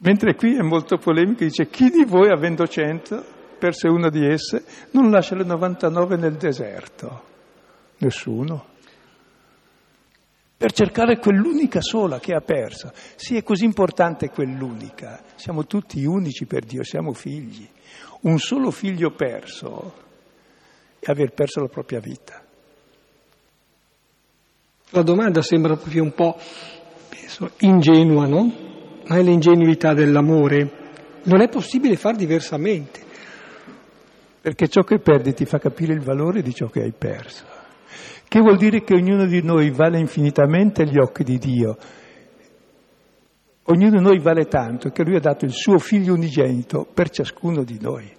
Mentre 0.00 0.34
qui 0.34 0.54
è 0.54 0.60
molto 0.60 0.98
polemico, 0.98 1.42
dice 1.42 1.68
chi 1.68 1.88
di 1.88 2.04
voi 2.04 2.28
avendo 2.28 2.68
cento 2.68 3.24
perse 3.58 3.88
una 3.88 4.10
di 4.10 4.26
esse 4.26 4.62
non 4.90 5.10
lascia 5.10 5.36
le 5.36 5.44
99 5.44 6.16
nel 6.16 6.36
deserto? 6.36 7.22
Nessuno. 7.96 8.66
Per 10.54 10.70
cercare 10.72 11.18
quell'unica 11.18 11.80
sola 11.80 12.20
che 12.20 12.34
ha 12.34 12.42
perso. 12.42 12.92
Sì, 13.16 13.38
è 13.38 13.42
così 13.42 13.64
importante 13.64 14.28
quell'unica. 14.28 15.22
Siamo 15.34 15.64
tutti 15.64 16.04
unici 16.04 16.44
per 16.44 16.66
Dio, 16.66 16.82
siamo 16.82 17.14
figli. 17.14 17.66
Un 18.20 18.38
solo 18.38 18.70
figlio 18.70 19.12
perso 19.12 19.94
è 20.98 21.10
aver 21.10 21.32
perso 21.32 21.60
la 21.60 21.68
propria 21.68 22.00
vita. 22.00 22.44
La 24.90 25.02
domanda 25.02 25.42
sembra 25.42 25.76
proprio 25.76 26.02
un 26.02 26.12
po' 26.12 26.36
penso, 27.10 27.50
ingenua, 27.58 28.26
no? 28.26 28.66
ma 29.06 29.16
è 29.16 29.22
l'ingenuità 29.22 29.94
dell'amore. 29.94 30.70
Non 31.24 31.40
è 31.40 31.48
possibile 31.48 31.96
far 31.96 32.16
diversamente. 32.16 33.00
Perché 34.40 34.68
ciò 34.68 34.82
che 34.82 34.98
perdi 34.98 35.34
ti 35.34 35.44
fa 35.44 35.58
capire 35.58 35.92
il 35.92 36.00
valore 36.00 36.42
di 36.42 36.54
ciò 36.54 36.68
che 36.68 36.80
hai 36.82 36.92
perso. 36.96 37.44
Che 38.26 38.40
vuol 38.40 38.56
dire 38.56 38.82
che 38.82 38.94
ognuno 38.94 39.26
di 39.26 39.42
noi 39.42 39.70
vale 39.70 39.98
infinitamente 39.98 40.82
agli 40.82 40.98
occhi 40.98 41.24
di 41.24 41.38
Dio. 41.38 41.76
Ognuno 43.64 43.98
di 43.98 44.02
noi 44.02 44.18
vale 44.20 44.46
tanto 44.46 44.90
che 44.90 45.02
Lui 45.02 45.16
ha 45.16 45.20
dato 45.20 45.44
il 45.44 45.52
suo 45.52 45.78
figlio 45.78 46.14
unigenito 46.14 46.86
per 46.92 47.10
ciascuno 47.10 47.62
di 47.62 47.78
noi. 47.80 48.16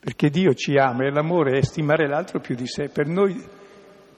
Perché 0.00 0.30
Dio 0.30 0.54
ci 0.54 0.76
ama 0.78 1.04
e 1.04 1.10
l'amore 1.10 1.58
è 1.58 1.62
stimare 1.62 2.08
l'altro 2.08 2.40
più 2.40 2.54
di 2.54 2.66
sé. 2.66 2.88
Per 2.88 3.06
noi 3.06 3.58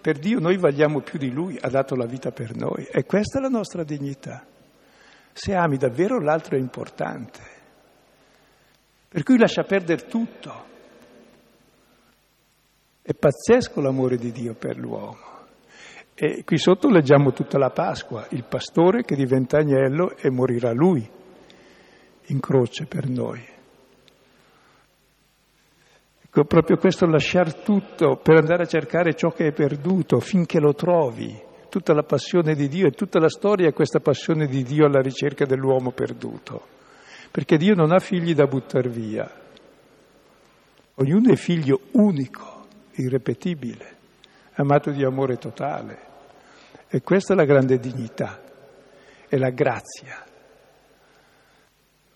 per 0.02 0.18
Dio 0.18 0.40
noi 0.40 0.56
valiamo 0.56 1.00
più 1.00 1.16
di 1.16 1.30
Lui, 1.30 1.56
ha 1.60 1.68
dato 1.68 1.94
la 1.94 2.06
vita 2.06 2.32
per 2.32 2.56
noi 2.56 2.88
e 2.90 3.04
questa 3.04 3.38
è 3.38 3.40
la 3.40 3.48
nostra 3.48 3.84
dignità. 3.84 4.44
Se 5.32 5.54
ami 5.54 5.76
davvero 5.76 6.18
l'altro 6.18 6.56
è 6.56 6.58
importante. 6.58 7.40
Per 9.08 9.22
cui 9.22 9.38
lascia 9.38 9.62
perdere 9.62 10.06
tutto. 10.06 10.70
È 13.00 13.14
pazzesco 13.14 13.80
l'amore 13.80 14.16
di 14.16 14.32
Dio 14.32 14.54
per 14.54 14.76
l'uomo. 14.76 15.30
E 16.16 16.42
qui 16.44 16.58
sotto 16.58 16.88
leggiamo 16.88 17.32
tutta 17.32 17.58
la 17.58 17.70
Pasqua, 17.70 18.26
il 18.30 18.44
pastore 18.44 19.02
che 19.02 19.14
diventa 19.14 19.58
agnello 19.58 20.16
e 20.16 20.30
morirà 20.30 20.72
lui 20.72 21.08
in 22.26 22.40
croce 22.40 22.86
per 22.86 23.08
noi. 23.08 23.51
Ecco, 26.34 26.46
proprio 26.46 26.78
questo 26.78 27.04
lasciar 27.04 27.52
tutto 27.56 28.16
per 28.16 28.36
andare 28.36 28.62
a 28.62 28.66
cercare 28.66 29.14
ciò 29.14 29.32
che 29.32 29.48
è 29.48 29.52
perduto 29.52 30.18
finché 30.18 30.60
lo 30.60 30.72
trovi, 30.72 31.38
tutta 31.68 31.92
la 31.92 32.04
passione 32.04 32.54
di 32.54 32.68
Dio 32.68 32.86
e 32.86 32.92
tutta 32.92 33.18
la 33.18 33.28
storia 33.28 33.68
è 33.68 33.74
questa 33.74 34.00
passione 34.00 34.46
di 34.46 34.62
Dio 34.62 34.86
alla 34.86 35.02
ricerca 35.02 35.44
dell'uomo 35.44 35.90
perduto, 35.90 36.68
perché 37.30 37.58
Dio 37.58 37.74
non 37.74 37.92
ha 37.92 37.98
figli 37.98 38.32
da 38.32 38.46
buttare 38.46 38.88
via, 38.88 39.30
ognuno 40.94 41.30
è 41.30 41.36
figlio 41.36 41.80
unico, 41.92 42.64
irrepetibile, 42.92 43.96
amato 44.54 44.90
di 44.90 45.04
amore 45.04 45.36
totale. 45.36 45.98
E 46.88 47.02
questa 47.02 47.34
è 47.34 47.36
la 47.36 47.44
grande 47.44 47.78
dignità, 47.78 48.40
è 49.28 49.36
la 49.36 49.50
grazia. 49.50 50.31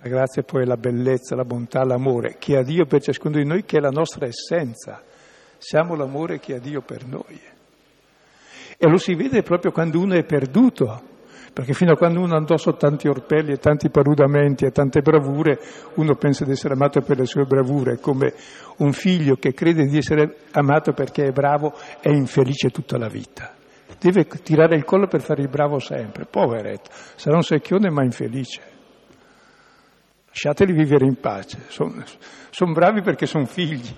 La 0.07 0.13
grazia 0.13 0.45
poi 0.45 0.63
è 0.63 0.65
la 0.65 0.77
bellezza, 0.77 1.35
la 1.35 1.43
bontà, 1.43 1.83
l'amore 1.83 2.37
che 2.39 2.57
ha 2.57 2.63
Dio 2.63 2.87
per 2.87 3.03
ciascuno 3.03 3.39
di 3.39 3.45
noi, 3.45 3.65
che 3.65 3.79
è 3.79 3.81
la 3.81 3.91
nostra 3.91 4.27
essenza. 4.27 5.03
Siamo 5.59 5.97
l'amore 5.97 6.39
che 6.39 6.55
ha 6.55 6.61
Dio 6.61 6.81
per 6.81 7.05
noi. 7.05 7.41
E 8.79 8.89
lo 8.89 8.99
si 8.99 9.17
vede 9.17 9.43
proprio 9.43 9.73
quando 9.73 9.99
uno 9.99 10.15
è 10.15 10.23
perduto, 10.23 11.03
perché 11.53 11.73
fino 11.73 11.91
a 11.91 11.97
quando 11.97 12.21
uno 12.21 12.35
ha 12.35 12.39
addosso 12.39 12.77
tanti 12.77 13.09
orpelli 13.09 13.51
e 13.51 13.57
tanti 13.57 13.91
paludamenti 13.91 14.65
e 14.65 14.71
tante 14.71 15.01
bravure, 15.01 15.59
uno 15.95 16.15
pensa 16.15 16.45
di 16.45 16.53
essere 16.53 16.75
amato 16.75 17.01
per 17.01 17.19
le 17.19 17.27
sue 17.27 17.43
bravure, 17.43 17.99
come 17.99 18.33
un 18.77 18.93
figlio 18.93 19.35
che 19.35 19.55
crede 19.55 19.87
di 19.87 19.97
essere 19.97 20.37
amato 20.53 20.93
perché 20.93 21.25
è 21.25 21.33
bravo 21.33 21.73
è 21.99 22.11
infelice 22.11 22.71
tutta 22.71 22.97
la 22.97 23.09
vita. 23.09 23.57
Deve 23.99 24.25
tirare 24.45 24.77
il 24.77 24.85
collo 24.85 25.09
per 25.09 25.21
fare 25.21 25.43
il 25.43 25.49
bravo 25.49 25.81
sempre, 25.81 26.27
poveretto, 26.27 26.91
sarà 27.17 27.35
un 27.35 27.43
secchione 27.43 27.91
ma 27.91 28.05
infelice. 28.05 28.76
Lasciateli 30.37 30.75
vivere 30.75 31.07
in 31.07 31.19
pace, 31.19 31.61
sono 31.69 32.05
son 32.51 32.75
bravi 32.75 33.01
perché 33.01 33.25
sono 33.25 33.47
figli, 33.47 33.91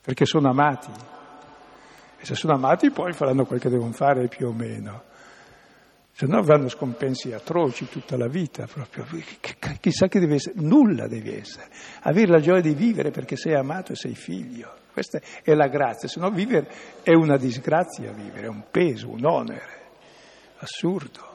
perché 0.00 0.24
sono 0.24 0.48
amati. 0.48 0.92
E 2.16 2.24
se 2.24 2.36
sono 2.36 2.54
amati 2.54 2.92
poi 2.92 3.12
faranno 3.12 3.44
quel 3.44 3.58
che 3.58 3.70
devono 3.70 3.90
fare 3.90 4.28
più 4.28 4.46
o 4.46 4.52
meno. 4.52 5.02
Se 6.12 6.26
no 6.26 6.42
vanno 6.42 6.68
scompensi 6.68 7.32
atroci 7.32 7.88
tutta 7.88 8.16
la 8.16 8.28
vita 8.28 8.68
proprio. 8.68 9.04
Chissà 9.80 10.06
che 10.06 10.20
deve 10.20 10.36
essere, 10.36 10.54
nulla 10.60 11.08
deve 11.08 11.40
essere. 11.40 11.70
Avere 12.02 12.30
la 12.30 12.40
gioia 12.40 12.60
di 12.60 12.74
vivere 12.74 13.10
perché 13.10 13.34
sei 13.34 13.54
amato 13.54 13.94
e 13.94 13.96
sei 13.96 14.14
figlio. 14.14 14.76
Questa 14.92 15.20
è 15.42 15.54
la 15.54 15.66
grazia, 15.66 16.06
se 16.06 16.20
no 16.20 16.30
vivere 16.30 16.70
è 17.02 17.14
una 17.14 17.36
disgrazia 17.36 18.12
vivere, 18.12 18.46
è 18.46 18.48
un 18.48 18.62
peso, 18.70 19.10
un 19.10 19.24
onere. 19.24 19.76
Assurdo. 20.58 21.27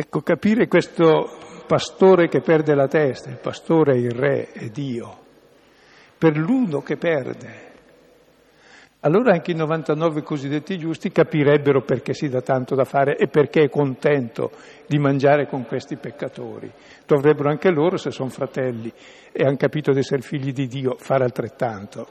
Ecco, 0.00 0.20
capire 0.20 0.68
questo 0.68 1.28
pastore 1.66 2.28
che 2.28 2.40
perde 2.40 2.72
la 2.76 2.86
testa, 2.86 3.30
il 3.30 3.40
pastore 3.42 3.94
è 3.94 3.96
il 3.96 4.12
re, 4.12 4.52
è 4.52 4.68
Dio, 4.68 5.18
per 6.16 6.36
l'uno 6.36 6.82
che 6.82 6.96
perde. 6.96 7.66
Allora 9.00 9.32
anche 9.32 9.50
i 9.50 9.56
99 9.56 10.22
cosiddetti 10.22 10.78
giusti 10.78 11.10
capirebbero 11.10 11.82
perché 11.82 12.14
si 12.14 12.28
dà 12.28 12.40
tanto 12.42 12.76
da 12.76 12.84
fare 12.84 13.16
e 13.16 13.26
perché 13.26 13.64
è 13.64 13.68
contento 13.68 14.52
di 14.86 14.98
mangiare 14.98 15.48
con 15.48 15.66
questi 15.66 15.96
peccatori. 15.96 16.70
Dovrebbero 17.04 17.48
anche 17.48 17.70
loro, 17.70 17.96
se 17.96 18.12
sono 18.12 18.28
fratelli 18.28 18.92
e 19.32 19.42
hanno 19.42 19.56
capito 19.56 19.90
di 19.90 19.98
essere 19.98 20.22
figli 20.22 20.52
di 20.52 20.68
Dio, 20.68 20.94
fare 20.96 21.24
altrettanto. 21.24 22.06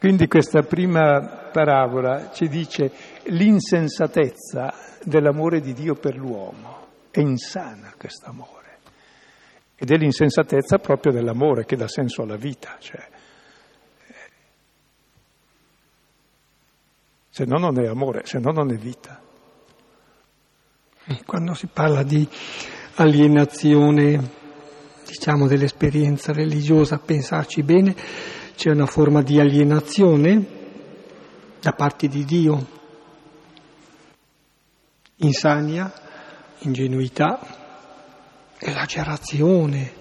Quindi 0.00 0.28
questa 0.28 0.62
prima 0.62 1.50
parabola 1.52 2.30
ci 2.32 2.48
dice 2.48 2.90
l'insensatezza 3.24 4.72
dell'amore 5.02 5.60
di 5.60 5.72
Dio 5.72 5.94
per 5.94 6.16
l'uomo. 6.16 6.88
È 7.10 7.20
insana 7.20 7.94
questo 7.96 8.26
amore. 8.26 8.78
Ed 9.76 9.90
è 9.90 9.96
l'insensatezza 9.96 10.78
proprio 10.78 11.12
dell'amore 11.12 11.64
che 11.64 11.76
dà 11.76 11.88
senso 11.88 12.22
alla 12.22 12.36
vita. 12.36 12.76
Cioè, 12.78 13.08
se 17.30 17.44
no 17.44 17.58
non 17.58 17.80
è 17.80 17.86
amore, 17.86 18.26
se 18.26 18.38
no 18.38 18.50
non 18.50 18.70
è 18.72 18.76
vita. 18.76 19.20
Quando 21.24 21.54
si 21.54 21.66
parla 21.66 22.02
di 22.02 22.28
alienazione, 22.96 24.30
diciamo, 25.06 25.46
dell'esperienza 25.46 26.32
religiosa, 26.32 26.98
pensarci 26.98 27.62
bene, 27.62 27.96
c'è 28.54 28.70
una 28.70 28.86
forma 28.86 29.22
di 29.22 29.40
alienazione 29.40 30.58
da 31.60 31.72
parte 31.72 32.06
di 32.08 32.24
Dio, 32.24 32.78
insania, 35.20 35.92
ingenuità, 36.60 37.38
esagerazione. 38.58 39.92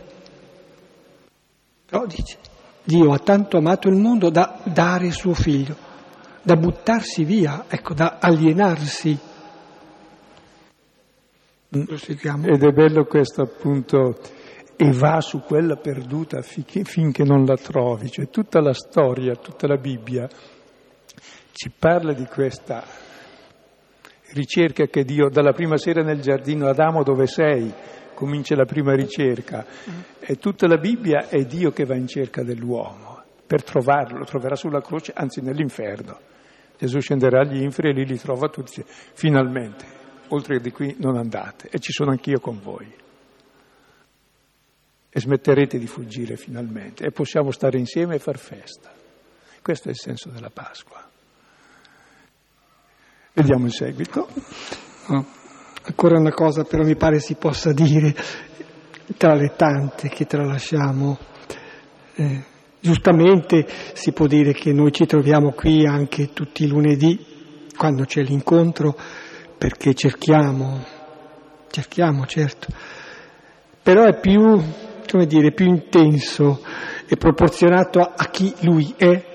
Però 1.86 2.06
dice, 2.06 2.38
Dio 2.84 3.14
ha 3.14 3.20
tanto 3.20 3.58
amato 3.58 3.88
il 3.90 3.96
mondo 3.96 4.30
da 4.30 4.60
dare 4.64 5.12
suo 5.12 5.34
figlio, 5.34 5.76
da 6.42 6.56
buttarsi 6.56 7.24
via, 7.24 7.66
ecco, 7.68 7.94
da 7.94 8.18
alienarsi. 8.20 9.18
Ed 11.72 12.64
è 12.64 12.72
bello 12.72 13.06
questo 13.06 13.44
appunto 13.44 14.20
e 14.76 14.92
va 14.92 15.22
su 15.22 15.42
quella 15.42 15.76
perduta 15.76 16.42
finché 16.42 17.24
non 17.24 17.46
la 17.46 17.58
trovi. 17.58 18.10
Cioè 18.10 18.30
tutta 18.30 18.60
la 18.62 18.74
storia, 18.74 19.36
tutta 19.36 19.68
la 19.68 19.78
Bibbia 19.78 20.28
ci 21.52 21.70
parla 21.78 22.14
di 22.14 22.26
questa 22.26 22.84
ricerca 24.34 24.86
che 24.86 25.04
Dio, 25.04 25.30
dalla 25.30 25.52
prima 25.52 25.78
sera 25.78 26.02
nel 26.02 26.22
giardino, 26.22 26.68
Adamo 26.68 27.04
dove 27.04 27.28
sei? 27.28 27.72
Comincia 28.14 28.56
la 28.56 28.66
prima 28.66 28.94
ricerca. 28.94 29.66
E 30.20 30.36
tutta 30.36 30.68
la 30.68 30.78
Bibbia 30.78 31.28
è 31.28 31.44
Dio 31.46 31.72
che 31.72 31.86
va 31.86 31.96
in 31.96 32.08
cerca 32.08 32.44
dell'uomo. 32.44 33.24
Per 33.46 33.64
trovarlo, 33.64 34.20
lo 34.20 34.26
troverà 34.26 34.56
sulla 34.56 34.82
croce, 34.82 35.12
anzi 35.16 35.42
nell'inferno. 35.42 36.20
Gesù 36.78 37.00
scenderà 37.00 37.42
agli 37.42 37.62
inferi 37.62 37.90
e 37.90 37.94
lì 37.94 38.06
li 38.06 38.18
trova 38.18 38.50
tutti. 38.50 38.84
Finalmente, 38.86 39.86
oltre 40.30 40.60
di 40.60 40.72
qui 40.72 40.96
non 41.00 41.18
andate. 41.18 41.70
E 41.70 41.80
ci 41.80 41.92
sono 41.92 42.12
anch'io 42.12 42.40
con 42.40 42.60
voi 42.62 43.00
e 45.12 45.20
smetterete 45.20 45.80
di 45.80 45.88
fuggire 45.88 46.36
finalmente 46.36 47.04
e 47.04 47.12
possiamo 47.12 47.52
stare 47.52 47.80
insieme 47.80 48.16
e 48.16 48.20
far 48.20 48.38
festa. 48.38 48.92
Questo 49.62 49.88
è 49.88 49.92
il 49.92 49.98
senso 49.98 50.30
della 50.30 50.52
Pasqua. 50.52 51.09
Vediamo 53.34 53.66
il 53.66 53.74
seguito. 53.74 54.28
Ancora 55.84 56.20
una 56.20 56.32
cosa 56.32 56.64
però 56.64 56.84
mi 56.84 56.96
pare 56.96 57.20
si 57.20 57.36
possa 57.36 57.72
dire 57.72 58.16
tra 59.18 59.34
le 59.34 59.54
tante 59.56 60.10
che 60.10 60.26
tralasciamo. 60.26 61.18
Eh, 62.16 62.44
giustamente 62.80 63.66
si 63.94 64.12
può 64.12 64.28
dire 64.28 64.54
che 64.54 64.74
noi 64.74 64.92
ci 64.92 65.06
troviamo 65.06 65.52
qui 65.52 65.86
anche 65.86 66.34
tutti 66.34 66.64
i 66.64 66.68
lunedì 66.68 67.68
quando 67.76 68.04
c'è 68.06 68.22
l'incontro 68.22 68.96
perché 69.58 69.94
cerchiamo, 69.94 70.84
cerchiamo 71.70 72.26
certo, 72.26 72.68
però 73.82 74.04
è 74.04 74.20
più 74.20 74.62
come 75.10 75.26
dire, 75.26 75.52
più 75.52 75.66
intenso 75.66 76.62
e 77.08 77.18
proporzionato 77.18 78.00
a, 78.00 78.14
a 78.16 78.30
chi 78.30 78.54
lui 78.62 78.94
è, 78.96 79.28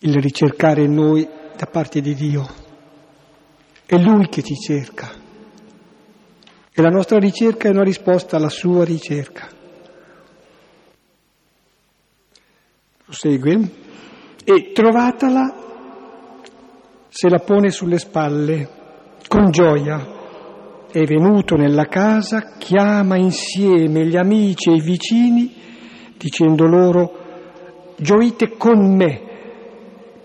il 0.00 0.14
ricercare 0.20 0.86
noi 0.86 1.26
da 1.56 1.66
parte 1.66 2.00
di 2.00 2.14
Dio. 2.14 2.46
È 3.86 3.96
lui 3.96 4.28
che 4.28 4.42
ci 4.42 4.54
cerca. 4.54 5.10
E 6.72 6.82
la 6.82 6.90
nostra 6.90 7.18
ricerca 7.18 7.68
è 7.68 7.70
una 7.70 7.82
risposta 7.82 8.36
alla 8.36 8.50
sua 8.50 8.84
ricerca. 8.84 9.48
Prosegue. 13.04 13.70
E 14.44 14.72
trovatala, 14.72 15.54
se 17.08 17.28
la 17.28 17.38
pone 17.38 17.70
sulle 17.70 17.98
spalle, 17.98 18.68
con 19.26 19.50
gioia 19.50 20.14
è 20.92 21.02
venuto 21.04 21.56
nella 21.56 21.86
casa, 21.86 22.56
chiama 22.58 23.16
insieme 23.16 24.06
gli 24.06 24.16
amici 24.16 24.70
e 24.70 24.74
i 24.74 24.80
vicini, 24.80 25.54
dicendo 26.16 26.66
loro, 26.66 27.94
gioite 27.96 28.56
con 28.56 28.94
me, 28.94 29.22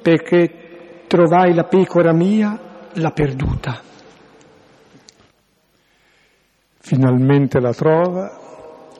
perché 0.02 0.61
trovai 1.12 1.54
la 1.54 1.66
pecora 1.66 2.14
mia, 2.14 2.58
la 2.94 3.12
perduta. 3.12 3.82
Finalmente 6.78 7.60
la 7.60 7.74
trova, 7.74 8.32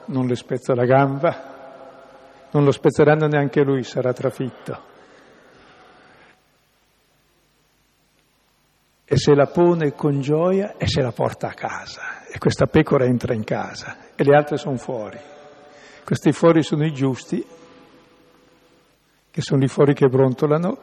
non 0.08 0.26
le 0.26 0.36
spezza 0.36 0.74
la 0.74 0.84
gamba, 0.84 2.50
non 2.50 2.64
lo 2.64 2.70
spezzeranno 2.70 3.28
neanche 3.28 3.62
lui, 3.62 3.82
sarà 3.82 4.12
trafitto. 4.12 4.90
e 9.04 9.18
se 9.18 9.34
la 9.34 9.44
pone 9.44 9.92
con 9.92 10.22
gioia 10.22 10.76
e 10.78 10.86
se 10.86 11.02
la 11.02 11.12
porta 11.12 11.48
a 11.48 11.52
casa. 11.52 12.24
E 12.32 12.38
questa 12.38 12.64
pecora 12.64 13.04
entra 13.04 13.34
in 13.34 13.44
casa 13.44 14.14
e 14.14 14.24
le 14.24 14.34
altre 14.34 14.56
sono 14.56 14.78
fuori. 14.78 15.18
Questi 16.02 16.32
fuori 16.32 16.62
sono 16.62 16.86
i 16.86 16.94
giusti, 16.94 17.44
che 19.30 19.40
sono 19.42 19.60
lì 19.60 19.68
fuori 19.68 19.92
che 19.92 20.08
brontolano, 20.08 20.78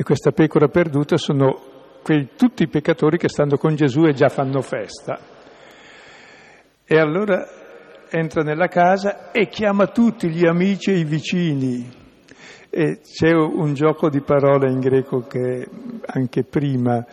e 0.00 0.02
questa 0.02 0.30
pecora 0.30 0.68
perduta 0.68 1.18
sono 1.18 1.60
quei, 2.02 2.30
tutti 2.34 2.62
i 2.62 2.68
peccatori 2.68 3.18
che 3.18 3.28
stanno 3.28 3.58
con 3.58 3.74
Gesù 3.74 4.06
e 4.06 4.14
già 4.14 4.30
fanno 4.30 4.62
festa. 4.62 5.18
E 6.86 6.98
allora 6.98 7.46
entra 8.08 8.40
nella 8.40 8.68
casa 8.68 9.30
e 9.30 9.48
chiama 9.48 9.88
tutti 9.88 10.30
gli 10.30 10.46
amici 10.46 10.90
e 10.90 11.00
i 11.00 11.04
vicini. 11.04 11.86
E 12.70 13.00
c'è 13.02 13.30
un 13.30 13.74
gioco 13.74 14.08
di 14.08 14.22
parole 14.22 14.70
in 14.70 14.80
greco 14.80 15.26
che 15.26 15.68
anche 16.06 16.44
prima 16.44 17.04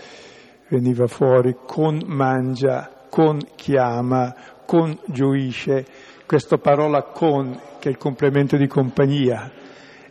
veniva 0.69 1.07
fuori, 1.07 1.57
con 1.65 1.99
mangia, 2.05 3.05
con 3.09 3.39
chiama, 3.57 4.33
con 4.65 4.97
gioisce, 5.07 5.85
questa 6.25 6.57
parola 6.57 7.03
con 7.03 7.51
che 7.79 7.89
è 7.89 7.91
il 7.91 7.97
complemento 7.97 8.55
di 8.55 8.67
compagnia 8.67 9.65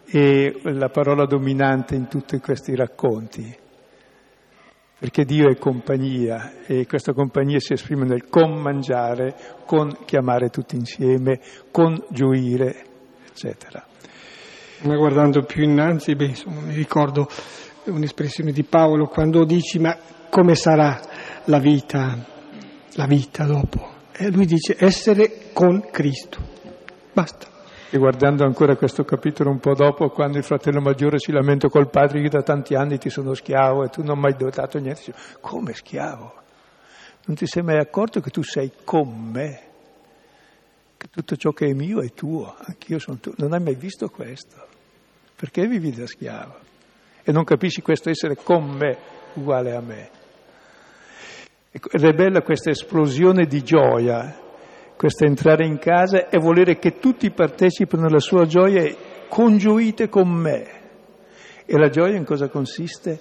è 0.07 0.53
la 0.63 0.89
parola 0.89 1.27
dominante 1.27 1.95
in 1.95 2.09
tutti 2.09 2.39
questi 2.39 2.75
racconti, 2.75 3.55
perché 4.99 5.25
Dio 5.25 5.51
è 5.51 5.57
compagnia 5.57 6.65
e 6.65 6.87
questa 6.87 7.13
compagnia 7.13 7.59
si 7.59 7.73
esprime 7.73 8.07
nel 8.07 8.29
con 8.29 8.53
mangiare, 8.53 9.35
con 9.67 10.05
chiamare 10.05 10.49
tutti 10.49 10.77
insieme, 10.77 11.41
con 11.71 12.03
gioire, 12.11 12.85
eccetera. 13.29 13.85
Ma 14.83 14.95
guardando 14.97 15.43
più 15.43 15.65
innanzi, 15.65 16.15
beh, 16.15 16.25
insomma, 16.25 16.61
mi 16.61 16.75
ricordo 16.75 17.29
un'espressione 17.85 18.53
di 18.53 18.65
Paolo 18.65 19.07
quando 19.07 19.45
dici 19.45 19.79
ma 19.79 19.97
come 20.29 20.55
sarà 20.55 21.01
la 21.45 21.59
vita, 21.59 22.25
la 22.95 23.07
vita 23.07 23.45
dopo? 23.45 23.95
E 24.13 24.31
lui 24.31 24.47
dice 24.47 24.77
essere 24.79 25.51
con 25.53 25.89
Cristo. 25.91 26.39
Basta. 27.13 27.56
Guardando 27.91 28.45
ancora 28.45 28.77
questo 28.77 29.05
capitolo 29.05 29.51
un 29.51 29.59
po' 29.59 29.75
dopo, 29.75 30.11
quando 30.11 30.37
il 30.39 30.45
fratello 30.45 30.81
maggiore 30.81 31.19
si 31.19 31.31
lamenta 31.31 31.69
col 31.69 31.89
padre 31.89 32.21
che 32.21 32.29
da 32.29 32.43
tanti 32.43 32.75
anni 32.75 32.99
ti 32.99 33.09
sono 33.09 33.33
schiavo 33.33 33.85
e 33.85 33.89
tu 33.89 34.03
non 34.03 34.19
mi 34.19 34.27
hai 34.27 34.37
dotato 34.37 34.79
niente, 34.79 35.01
dice, 35.07 35.15
come 35.41 35.73
schiavo? 35.73 36.35
Non 37.27 37.37
ti 37.37 37.47
sei 37.47 37.63
mai 37.63 37.79
accorto 37.79 38.21
che 38.21 38.31
tu 38.31 38.43
sei 38.43 38.73
con 38.85 39.31
me? 39.33 39.61
Che 40.97 41.09
tutto 41.11 41.37
ciò 41.37 41.51
che 41.53 41.67
è 41.67 41.73
mio 41.73 42.03
è 42.03 42.13
tuo, 42.13 42.55
anch'io 42.59 42.99
sono 42.99 43.19
tuo. 43.19 43.33
Non 43.37 43.53
hai 43.53 43.63
mai 43.63 43.77
visto 43.77 44.09
questo? 44.09 44.67
Perché 45.35 45.67
vivi 45.67 45.93
da 45.93 46.07
schiavo? 46.07 46.55
E 47.23 47.33
non 47.33 47.45
capisci 47.45 47.83
questo 47.83 48.11
essere 48.11 48.37
con 48.37 48.65
me 48.65 48.97
uguale 49.35 49.75
a 49.75 49.81
me. 49.81 50.11
Ed 51.71 52.05
è 52.05 52.13
bella 52.13 52.43
questa 52.43 52.71
esplosione 52.71 53.47
di 53.47 53.63
gioia 53.63 54.45
questo 54.97 55.25
entrare 55.25 55.67
in 55.67 55.79
casa 55.79 56.29
e 56.29 56.39
volere 56.39 56.79
che 56.79 56.99
tutti 56.99 57.31
partecipino 57.31 58.07
alla 58.07 58.19
sua 58.19 58.47
gioia 58.47 58.83
e 58.83 58.97
congiuite 59.29 60.09
con 60.09 60.29
me. 60.29 60.67
E 61.67 61.77
la 61.77 61.89
gioia 61.89 62.17
in 62.17 62.25
cosa 62.25 62.49
consiste? 62.49 63.21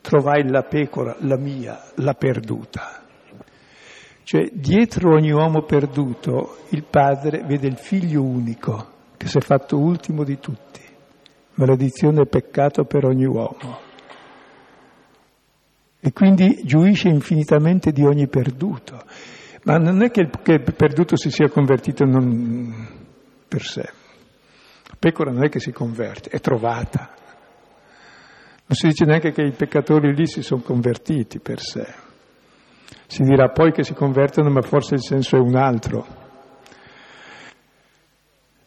Trovai 0.00 0.48
la 0.48 0.62
pecora, 0.62 1.16
la 1.20 1.36
mia, 1.36 1.80
la 1.96 2.14
perduta. 2.14 3.02
Cioè, 4.22 4.50
dietro 4.52 5.14
ogni 5.14 5.30
uomo 5.30 5.62
perduto, 5.62 6.58
il 6.70 6.84
padre 6.84 7.42
vede 7.46 7.66
il 7.66 7.78
figlio 7.78 8.22
unico, 8.22 8.88
che 9.16 9.26
si 9.26 9.38
è 9.38 9.40
fatto 9.40 9.78
ultimo 9.78 10.22
di 10.22 10.38
tutti. 10.38 10.82
Maledizione 11.54 12.22
e 12.22 12.26
peccato 12.26 12.84
per 12.84 13.06
ogni 13.06 13.24
uomo. 13.24 13.80
E 16.00 16.12
quindi 16.12 16.60
giuisce 16.64 17.08
infinitamente 17.08 17.90
di 17.90 18.04
ogni 18.04 18.28
perduto. 18.28 19.02
Ma 19.68 19.76
non 19.76 20.02
è 20.02 20.10
che 20.10 20.22
il, 20.22 20.30
che 20.42 20.60
perduto 20.60 21.14
si 21.16 21.30
sia 21.30 21.50
convertito 21.50 22.06
non, 22.06 22.88
per 23.46 23.62
sé. 23.62 23.82
La 23.82 24.96
pecora 24.98 25.30
non 25.30 25.44
è 25.44 25.50
che 25.50 25.60
si 25.60 25.72
converte, 25.72 26.30
è 26.30 26.40
trovata. 26.40 27.10
Non 28.64 28.76
si 28.76 28.86
dice 28.86 29.04
neanche 29.04 29.30
che 29.30 29.42
i 29.42 29.52
peccatori 29.52 30.14
lì 30.14 30.26
si 30.26 30.40
sono 30.40 30.62
convertiti 30.62 31.38
per 31.38 31.60
sé. 31.60 31.86
Si 33.06 33.22
dirà 33.22 33.50
poi 33.50 33.70
che 33.72 33.82
si 33.82 33.92
convertono, 33.92 34.48
ma 34.48 34.62
forse 34.62 34.94
il 34.94 35.02
senso 35.02 35.36
è 35.36 35.38
un 35.38 35.54
altro. 35.54 36.06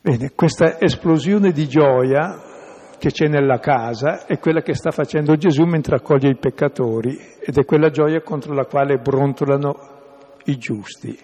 Bene, 0.01 0.33
questa 0.35 0.79
esplosione 0.79 1.51
di 1.51 1.67
gioia 1.67 2.43
che 2.99 3.09
c'è 3.09 3.27
nella 3.27 3.57
casa 3.57 4.27
è 4.27 4.37
quella 4.37 4.61
che 4.61 4.75
sta 4.75 4.91
facendo 4.91 5.35
Gesù 5.35 5.63
mentre 5.63 5.95
accoglie 5.95 6.29
i 6.29 6.37
peccatori 6.37 7.17
ed 7.39 7.57
è 7.57 7.65
quella 7.65 7.89
gioia 7.89 8.21
contro 8.21 8.53
la 8.53 8.65
quale 8.65 8.97
brontolano 8.97 9.90
i 10.45 10.57
giusti. 10.57 11.17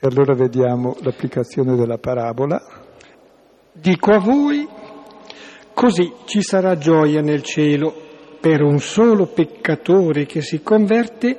E 0.00 0.06
allora 0.06 0.34
vediamo 0.34 0.96
l'applicazione 1.00 1.74
della 1.74 1.98
parabola. 1.98 2.60
Dico 3.72 4.12
a 4.12 4.18
voi, 4.18 4.66
così 5.74 6.12
ci 6.24 6.42
sarà 6.42 6.76
gioia 6.76 7.20
nel 7.20 7.42
cielo 7.42 7.92
per 8.40 8.62
un 8.62 8.78
solo 8.78 9.26
peccatore 9.26 10.26
che 10.26 10.40
si 10.40 10.62
converte 10.62 11.36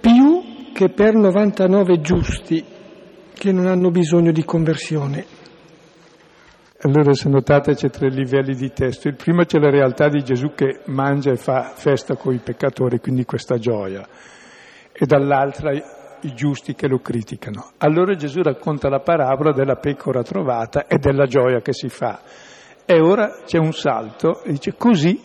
più 0.00 0.72
che 0.72 0.88
per 0.88 1.14
99 1.14 2.00
giusti 2.00 2.64
che 3.34 3.52
non 3.52 3.66
hanno 3.66 3.90
bisogno 3.90 4.32
di 4.32 4.44
conversione. 4.44 5.40
Allora 6.84 7.12
se 7.12 7.28
notate 7.28 7.74
c'è 7.74 7.90
tre 7.90 8.08
livelli 8.08 8.54
di 8.54 8.72
testo. 8.72 9.08
Il 9.08 9.14
primo 9.14 9.44
c'è 9.44 9.58
la 9.58 9.70
realtà 9.70 10.08
di 10.08 10.22
Gesù 10.22 10.52
che 10.54 10.80
mangia 10.86 11.30
e 11.30 11.36
fa 11.36 11.72
festa 11.74 12.16
con 12.16 12.34
i 12.34 12.40
peccatori, 12.42 12.98
quindi 12.98 13.24
questa 13.24 13.58
gioia 13.58 14.08
e 14.92 15.06
dall'altra 15.06 15.72
i 15.72 16.34
giusti 16.34 16.74
che 16.74 16.86
lo 16.86 16.98
criticano. 16.98 17.72
Allora 17.78 18.14
Gesù 18.14 18.42
racconta 18.42 18.88
la 18.88 19.00
parabola 19.00 19.52
della 19.52 19.76
pecora 19.76 20.22
trovata 20.22 20.86
e 20.86 20.98
della 20.98 21.26
gioia 21.26 21.60
che 21.60 21.72
si 21.72 21.88
fa. 21.88 22.20
E 22.84 23.00
ora 23.00 23.42
c'è 23.44 23.58
un 23.58 23.72
salto 23.72 24.42
e 24.42 24.52
dice 24.52 24.74
così, 24.76 25.20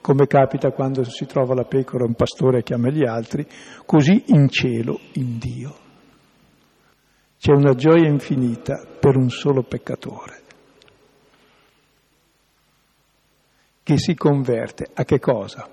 come 0.00 0.26
capita 0.26 0.70
quando 0.70 1.04
si 1.04 1.26
trova 1.26 1.54
la 1.54 1.64
pecora, 1.64 2.04
un 2.04 2.14
pastore 2.14 2.62
chiama 2.62 2.90
gli 2.90 3.04
altri, 3.04 3.46
così 3.86 4.24
in 4.26 4.48
cielo, 4.48 4.98
in 5.14 5.38
Dio. 5.38 5.74
C'è 7.38 7.52
una 7.52 7.74
gioia 7.74 8.08
infinita 8.08 8.84
per 9.00 9.16
un 9.16 9.28
solo 9.28 9.62
peccatore 9.62 10.40
che 13.82 13.98
si 13.98 14.14
converte 14.14 14.88
a 14.94 15.04
che 15.04 15.18
cosa? 15.18 15.68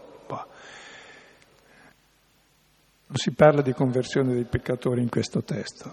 Non 3.09 3.17
si 3.17 3.31
parla 3.33 3.63
di 3.63 3.73
conversione 3.73 4.33
dei 4.33 4.45
peccatori 4.45 5.01
in 5.01 5.09
questo 5.09 5.41
testo. 5.41 5.91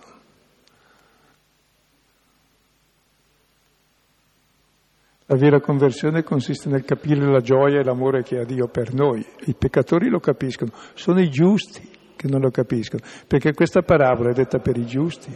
La 5.24 5.36
vera 5.36 5.58
conversione 5.58 6.22
consiste 6.22 6.68
nel 6.68 6.84
capire 6.84 7.24
la 7.24 7.40
gioia 7.40 7.80
e 7.80 7.84
l'amore 7.84 8.22
che 8.22 8.38
ha 8.38 8.44
Dio 8.44 8.68
per 8.68 8.92
noi. 8.92 9.24
I 9.46 9.54
peccatori 9.54 10.10
lo 10.10 10.20
capiscono, 10.20 10.72
sono 10.92 11.18
i 11.22 11.30
giusti 11.30 11.88
che 12.14 12.28
non 12.28 12.42
lo 12.42 12.50
capiscono, 12.50 13.02
perché 13.26 13.54
questa 13.54 13.80
parabola 13.80 14.30
è 14.30 14.34
detta 14.34 14.58
per 14.58 14.76
i 14.76 14.84
giusti, 14.84 15.34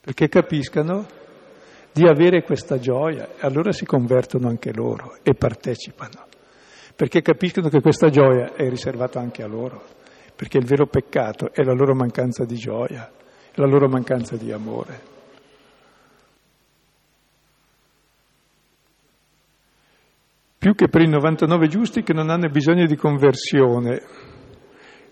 perché 0.00 0.28
capiscano 0.28 1.06
di 1.92 2.06
avere 2.08 2.42
questa 2.42 2.78
gioia 2.78 3.34
e 3.34 3.40
allora 3.40 3.70
si 3.70 3.84
convertono 3.84 4.48
anche 4.48 4.72
loro 4.72 5.18
e 5.22 5.34
partecipano, 5.34 6.26
perché 6.96 7.20
capiscono 7.20 7.68
che 7.68 7.82
questa 7.82 8.08
gioia 8.08 8.54
è 8.54 8.66
riservata 8.70 9.20
anche 9.20 9.42
a 9.42 9.46
loro 9.46 10.00
perché 10.34 10.58
il 10.58 10.64
vero 10.64 10.86
peccato 10.86 11.52
è 11.52 11.62
la 11.62 11.72
loro 11.72 11.94
mancanza 11.94 12.44
di 12.44 12.56
gioia, 12.56 13.10
la 13.54 13.66
loro 13.66 13.88
mancanza 13.88 14.36
di 14.36 14.52
amore. 14.52 15.10
Più 20.58 20.74
che 20.74 20.88
per 20.88 21.02
i 21.02 21.08
99 21.08 21.66
giusti 21.66 22.02
che 22.02 22.12
non 22.12 22.30
hanno 22.30 22.48
bisogno 22.48 22.86
di 22.86 22.96
conversione, 22.96 24.02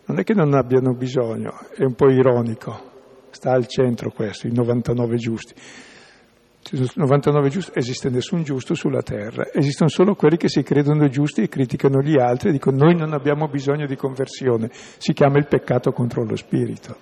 non 0.07 0.19
è 0.19 0.23
che 0.23 0.35
non 0.35 0.55
abbiano 0.55 0.95
bisogno, 0.95 1.53
è 1.75 1.83
un 1.83 1.95
po' 1.95 2.09
ironico, 2.09 3.29
sta 3.31 3.53
al 3.53 3.67
centro 3.67 4.11
questo, 4.11 4.47
i 4.47 4.53
99 4.53 5.17
giusti 5.17 5.55
99 6.63 7.49
giusti, 7.49 7.73
esiste 7.75 8.11
nessun 8.11 8.43
giusto 8.43 8.75
sulla 8.75 9.03
terra, 9.03 9.47
esistono 9.53 9.89
solo 9.89 10.15
quelli 10.15 10.37
che 10.37 10.49
si 10.49 10.63
credono 10.63 11.09
giusti 11.09 11.43
e 11.43 11.49
criticano 11.49 12.01
gli 12.01 12.19
altri 12.19 12.51
e 12.51 12.53
dicono 12.53 12.85
noi 12.85 12.95
non 12.95 13.13
abbiamo 13.13 13.49
bisogno 13.49 13.87
di 13.87 13.97
conversione, 13.97 14.69
si 14.71 15.13
chiama 15.13 15.39
il 15.39 15.47
peccato 15.47 15.91
contro 15.93 16.23
lo 16.23 16.37
spirito. 16.37 16.97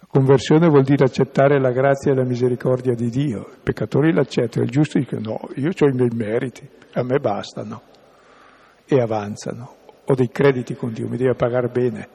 La 0.00 0.06
conversione 0.08 0.68
vuol 0.68 0.82
dire 0.82 1.04
accettare 1.04 1.60
la 1.60 1.70
grazia 1.70 2.12
e 2.12 2.14
la 2.14 2.24
misericordia 2.24 2.94
di 2.94 3.10
Dio, 3.10 3.50
i 3.54 3.60
peccatori 3.62 4.12
l'accettano, 4.12 4.64
il 4.64 4.70
giusto 4.70 4.98
dice 4.98 5.18
no, 5.18 5.38
io 5.56 5.70
ho 5.78 5.86
i 5.86 5.92
miei 5.92 6.10
meriti, 6.14 6.66
a 6.94 7.02
me 7.02 7.18
bastano. 7.18 7.82
E 8.86 9.00
avanzano, 9.00 9.74
ho 10.04 10.14
dei 10.14 10.30
crediti 10.30 10.74
con 10.74 10.92
Dio, 10.92 11.06
mi 11.08 11.16
deve 11.16 11.34
pagare 11.34 11.68
bene. 11.68 12.08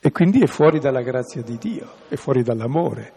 E 0.00 0.10
quindi 0.12 0.40
è 0.40 0.46
fuori 0.46 0.78
dalla 0.78 1.02
grazia 1.02 1.42
di 1.42 1.58
Dio, 1.58 1.92
è 2.08 2.16
fuori 2.16 2.42
dall'amore. 2.42 3.12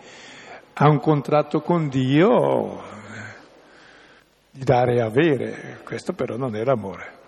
Ha 0.74 0.90
un 0.90 1.00
contratto 1.00 1.62
con 1.62 1.88
Dio 1.88 2.82
di 4.52 4.64
dare 4.64 4.96
e 4.96 5.02
avere, 5.02 5.80
questo 5.84 6.14
però 6.14 6.36
non 6.36 6.56
è 6.56 6.64
l'amore. 6.64 7.22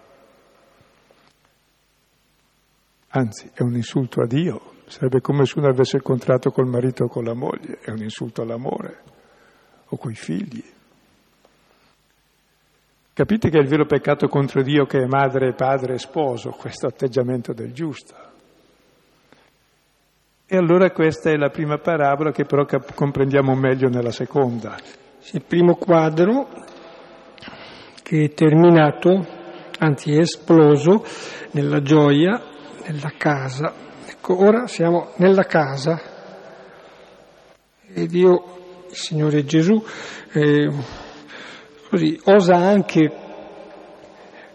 Anzi, 3.09 3.49
è 3.53 3.61
un 3.61 3.75
insulto 3.75 4.21
a 4.21 4.27
Dio, 4.27 4.73
Sarebbe 4.87 5.19
come 5.19 5.45
se 5.45 5.57
uno 5.57 5.67
avesse 5.67 5.97
il 5.97 6.03
contratto 6.03 6.51
col 6.51 6.67
marito 6.67 7.05
o 7.05 7.07
con 7.07 7.23
la 7.23 7.33
moglie, 7.33 7.79
è 7.81 7.89
un 7.89 8.03
insulto 8.03 8.43
all'amore 8.43 9.01
o 9.87 9.97
coi 9.97 10.13
figli. 10.13 10.63
Capite 13.13 13.49
che 13.49 13.57
è 13.57 13.61
il 13.61 13.67
vero 13.67 13.85
peccato 13.85 14.27
contro 14.27 14.61
Dio 14.61 14.85
che 14.85 14.99
è 14.99 15.05
madre, 15.05 15.53
padre 15.53 15.95
e 15.95 15.99
sposo, 15.99 16.51
questo 16.51 16.87
atteggiamento 16.87 17.53
del 17.53 17.73
giusto. 17.73 18.33
E 20.47 20.57
allora 20.57 20.91
questa 20.91 21.31
è 21.31 21.37
la 21.37 21.49
prima 21.49 21.79
parabola 21.79 22.31
che 22.31 22.45
però 22.45 22.65
comprendiamo 22.93 23.55
meglio 23.55 23.89
nella 23.89 24.11
seconda. 24.11 24.77
Il 25.31 25.41
primo 25.41 25.73
quadro 25.73 26.47
che 28.03 28.25
è 28.25 28.33
terminato, 28.35 29.25
anzi 29.79 30.13
è 30.13 30.19
esploso 30.19 31.03
nella 31.53 31.81
gioia, 31.81 32.39
nella 32.85 33.11
casa. 33.17 33.73
Ecco, 34.07 34.39
ora 34.39 34.67
siamo 34.67 35.13
nella 35.15 35.45
casa 35.45 35.99
e 37.91 38.05
Dio, 38.05 38.85
il 38.87 38.95
Signore 38.95 39.45
Gesù, 39.45 39.83
eh, 40.31 40.69
così 41.89 42.19
osa 42.25 42.55
anche 42.55 43.11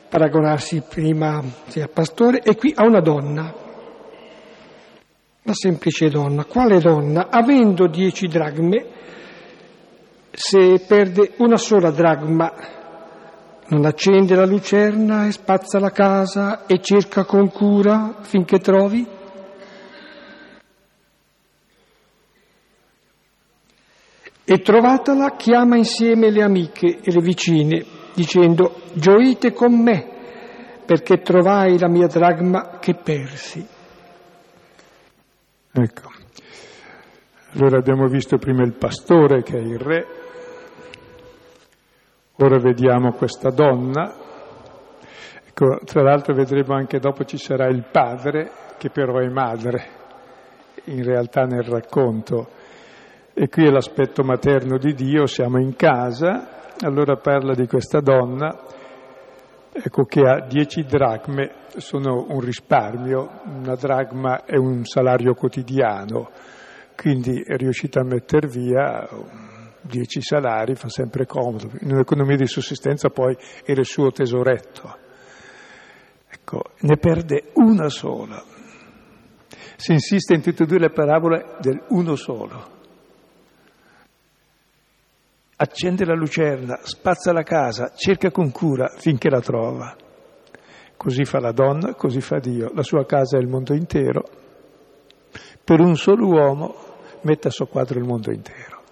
paragonarsi 0.09 0.85
prima 0.89 1.43
sì, 1.67 1.81
al 1.81 1.91
pastore 1.91 2.43
e 2.43 2.55
qui 2.55 2.73
a 2.77 2.85
una 2.85 3.01
donna, 3.01 3.60
una 5.43 5.55
semplice 5.55 6.09
donna. 6.09 6.45
Quale 6.45 6.79
donna? 6.79 7.29
Avendo 7.31 7.87
dieci 7.87 8.27
dragme, 8.27 8.87
se 10.31 10.85
perde 10.87 11.33
una 11.39 11.57
sola 11.57 11.91
dragma 11.91 12.79
non 13.71 13.85
accende 13.85 14.35
la 14.35 14.47
lucerna 14.47 15.27
e 15.27 15.33
spazza 15.33 15.79
la 15.79 15.91
casa 15.91 16.67
e 16.67 16.81
cerca 16.81 17.25
con 17.25 17.51
cura 17.51 18.17
finché 18.23 18.59
trovi? 18.59 19.07
E 24.45 24.59
trovatela 24.59 25.37
chiama 25.37 25.77
insieme 25.77 26.31
le 26.31 26.43
amiche 26.43 26.99
e 27.01 27.13
le 27.13 27.21
vicine, 27.21 27.85
dicendo 28.15 28.81
gioite 28.95 29.53
con 29.53 29.81
me, 29.81 30.09
perché 30.85 31.19
trovai 31.19 31.79
la 31.79 31.89
mia 31.89 32.09
dragma 32.09 32.79
che 32.81 32.95
persi. 32.95 33.65
Ecco, 35.73 36.11
allora 37.53 37.79
abbiamo 37.79 38.07
visto 38.09 38.39
prima 38.39 38.63
il 38.63 38.75
pastore 38.75 39.43
che 39.43 39.57
è 39.57 39.61
il 39.61 39.79
re, 39.79 40.07
Ora 42.43 42.57
vediamo 42.59 43.13
questa 43.13 43.51
donna, 43.51 44.15
ecco, 45.47 45.79
tra 45.85 46.01
l'altro 46.01 46.33
vedremo 46.33 46.75
anche 46.75 46.99
dopo 46.99 47.23
ci 47.25 47.37
sarà 47.37 47.67
il 47.69 47.85
padre, 47.93 48.51
che 48.79 48.89
però 48.89 49.19
è 49.19 49.29
madre, 49.29 49.85
in 50.85 51.05
realtà 51.05 51.43
nel 51.43 51.65
racconto. 51.65 52.49
E 53.35 53.47
qui 53.51 53.67
è 53.67 53.71
l'aspetto 53.71 54.23
materno 54.23 54.79
di 54.79 54.95
Dio, 54.95 55.27
siamo 55.27 55.59
in 55.61 55.77
casa, 55.77 56.73
allora 56.81 57.17
parla 57.17 57.53
di 57.53 57.67
questa 57.67 58.01
donna, 58.01 58.59
ecco 59.73 60.05
che 60.05 60.21
ha 60.21 60.47
dieci 60.47 60.83
dracme, 60.83 61.53
sono 61.77 62.27
un 62.29 62.41
risparmio, 62.41 63.43
una 63.45 63.75
dracma 63.75 64.45
è 64.45 64.57
un 64.57 64.85
salario 64.85 65.35
quotidiano, 65.35 66.31
quindi 66.97 67.43
è 67.43 67.57
riuscita 67.57 68.01
a 68.01 68.05
mettere 68.05 68.49
via 68.49 69.09
dieci 69.83 70.21
salari 70.21 70.75
fa 70.75 70.89
sempre 70.89 71.27
comodo, 71.27 71.71
in 71.81 71.93
un'economia 71.93 72.37
di 72.37 72.47
sussistenza 72.47 73.09
poi 73.09 73.37
era 73.65 73.81
il 73.81 73.87
suo 73.87 74.11
tesoretto. 74.11 74.99
Ecco, 76.29 76.63
ne 76.81 76.97
perde 76.97 77.51
una 77.55 77.89
sola. 77.89 78.43
Si 79.77 79.93
insiste 79.93 80.35
in 80.35 80.43
tutte 80.43 80.65
e 80.65 80.67
due 80.67 80.79
le 80.79 80.91
parabole 80.91 81.57
del 81.61 81.83
uno 81.89 82.15
solo. 82.15 82.79
Accende 85.63 86.07
la 86.07 86.15
lucerna, 86.15 86.79
spazza 86.85 87.33
la 87.33 87.43
casa, 87.43 87.93
cerca 87.95 88.31
con 88.31 88.51
cura 88.51 88.95
finché 88.97 89.29
la 89.29 89.43
trova. 89.43 89.95
Così 90.97 91.25
fa 91.27 91.39
la 91.39 91.53
donna, 91.53 91.95
così 91.95 92.23
fa 92.23 92.39
Dio. 92.39 92.73
La 92.73 92.83
sua 92.83 93.05
casa 93.05 93.37
è 93.37 93.41
il 93.43 93.47
mondo 93.47 93.75
intero. 93.75 94.25
Per 95.63 95.81
un 95.81 95.97
solo 95.97 96.29
uomo 96.29 96.75
mette 97.25 97.49
a 97.49 97.51
suo 97.51 97.67
quadro 97.67 97.99
il 97.99 98.07
mondo 98.07 98.33
intero 98.33 98.83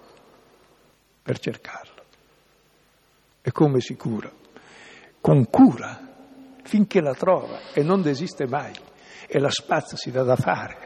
per 1.23 1.39
cercarlo. 1.39 2.03
E 3.41 3.51
come 3.51 3.79
si 3.79 3.95
cura? 3.95 4.31
Con 5.19 5.49
cura, 5.49 5.99
finché 6.61 7.01
la 7.01 7.15
trova 7.15 7.71
e 7.73 7.81
non 7.81 8.03
desiste 8.03 8.45
mai. 8.45 8.73
E 9.27 9.39
la 9.39 9.49
spazza 9.49 9.95
si 9.95 10.11
dà 10.11 10.21
da 10.21 10.35
fare. 10.35 10.77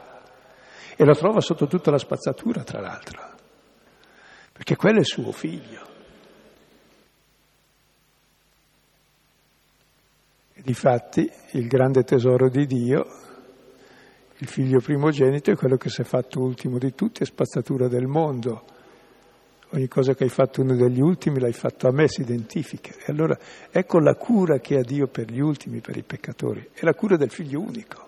E 0.96 1.04
la 1.04 1.14
trova 1.14 1.40
sotto 1.40 1.66
tutta 1.66 1.90
la 1.90 1.98
spazzatura, 1.98 2.62
tra 2.62 2.80
l'altro. 2.80 3.33
Perché 4.54 4.76
quello 4.76 5.00
è 5.00 5.04
suo 5.04 5.32
figlio. 5.32 5.86
E 10.54 10.62
difatti 10.62 11.30
il 11.52 11.66
grande 11.66 12.04
tesoro 12.04 12.48
di 12.48 12.64
Dio, 12.64 13.04
il 14.38 14.48
figlio 14.48 14.80
primogenito, 14.80 15.50
è 15.50 15.56
quello 15.56 15.76
che 15.76 15.90
si 15.90 16.00
è 16.00 16.04
fatto 16.04 16.40
ultimo 16.40 16.78
di 16.78 16.94
tutti, 16.94 17.22
è 17.22 17.26
spazzatura 17.26 17.88
del 17.88 18.06
mondo 18.06 18.64
ogni 19.74 19.88
cosa 19.88 20.14
che 20.14 20.24
hai 20.24 20.30
fatto 20.30 20.62
uno 20.62 20.76
degli 20.76 21.00
ultimi 21.00 21.40
l'hai 21.40 21.52
fatto 21.52 21.88
a 21.88 21.92
me, 21.92 22.08
si 22.08 22.22
identifica. 22.22 22.92
E 22.92 23.04
allora 23.08 23.36
ecco 23.70 23.98
la 23.98 24.14
cura 24.14 24.58
che 24.58 24.76
ha 24.76 24.82
Dio 24.82 25.08
per 25.08 25.30
gli 25.30 25.40
ultimi, 25.40 25.80
per 25.80 25.96
i 25.96 26.02
peccatori, 26.02 26.70
è 26.72 26.84
la 26.84 26.94
cura 26.94 27.16
del 27.16 27.30
figlio 27.30 27.60
unico. 27.60 28.06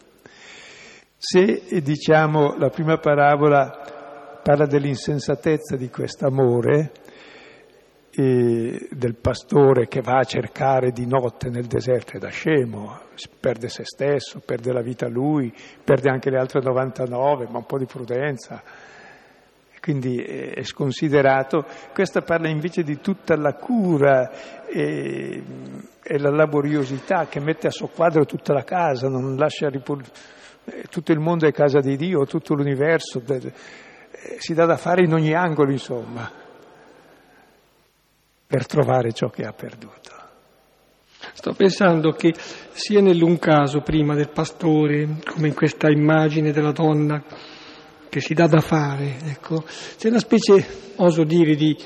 Se 1.19 1.81
diciamo 1.83 2.57
la 2.57 2.69
prima 2.69 2.99
parabola 2.99 3.96
parla 4.47 4.67
dell'insensatezza 4.67 5.75
di 5.75 5.91
quest'amore, 5.91 6.93
e 8.13 8.89
del 8.93 9.17
pastore 9.17 9.89
che 9.89 10.03
va 10.03 10.19
a 10.19 10.25
cercare 10.25 10.93
di 10.93 11.05
notte 11.05 11.51
nel 11.51 11.67
deserto 11.67 12.17
è 12.17 12.21
da 12.21 12.29
scemo, 12.29 13.01
perde 13.41 13.69
se 13.69 13.83
stesso, 13.85 14.41
perde 14.47 14.73
la 14.73 14.83
vita 14.83 15.09
lui, 15.09 15.53
perde 15.83 16.11
anche 16.11 16.31
le 16.31 16.39
altre 16.39 16.61
99, 16.61 17.49
ma 17.51 17.59
un 17.59 17.67
po' 17.67 17.77
di 17.77 17.87
prudenza 17.87 18.63
quindi 19.81 20.21
è 20.21 20.63
sconsiderato. 20.63 21.65
Questa 21.93 22.21
parla 22.21 22.49
invece 22.49 22.83
di 22.83 23.01
tutta 23.01 23.37
la 23.37 23.55
cura 23.55 24.65
e, 24.67 25.43
e 26.03 26.19
la 26.19 26.31
laboriosità 26.31 27.27
che 27.27 27.39
mette 27.39 27.69
a 27.69 27.71
suo 27.71 27.87
quadro 27.89 28.25
tutta 28.25 28.53
la 28.53 28.65
casa, 28.65 29.09
non 29.09 29.37
lascia 29.37 29.69
ripul- 29.69 30.05
eh, 30.65 30.85
tutto 30.91 31.13
il 31.13 31.21
mondo 31.21 31.47
è 31.47 31.53
casa 31.53 31.79
di 31.79 31.97
Dio, 31.97 32.25
tutto 32.25 32.55
l'universo, 32.55 33.23
eh, 33.29 33.53
si 34.39 34.55
dà 34.55 34.67
da 34.67 34.77
fare 34.77 35.05
in 35.05 35.13
ogni 35.13 35.35
angolo, 35.35 35.71
insomma, 35.71 36.31
per 38.47 38.67
trovare 38.67 39.13
ciò 39.13 39.29
che 39.29 39.45
ha 39.45 39.53
perduto. 39.53 40.15
Sto 41.33 41.53
pensando 41.55 42.13
che 42.13 42.35
sia 42.73 43.01
nell'un 43.01 43.39
caso 43.39 43.81
prima 43.81 44.15
del 44.15 44.31
pastore, 44.31 45.19
come 45.25 45.49
in 45.49 45.55
questa 45.55 45.91
immagine 45.91 46.53
della 46.53 46.73
donna, 46.73 47.23
che 48.09 48.21
si 48.21 48.35
dà 48.35 48.47
da 48.47 48.61
fare, 48.61 49.17
ecco. 49.25 49.65
C'è 49.97 50.09
una 50.09 50.19
specie, 50.19 50.65
oso 50.97 51.25
dire, 51.25 51.55
di 51.55 51.77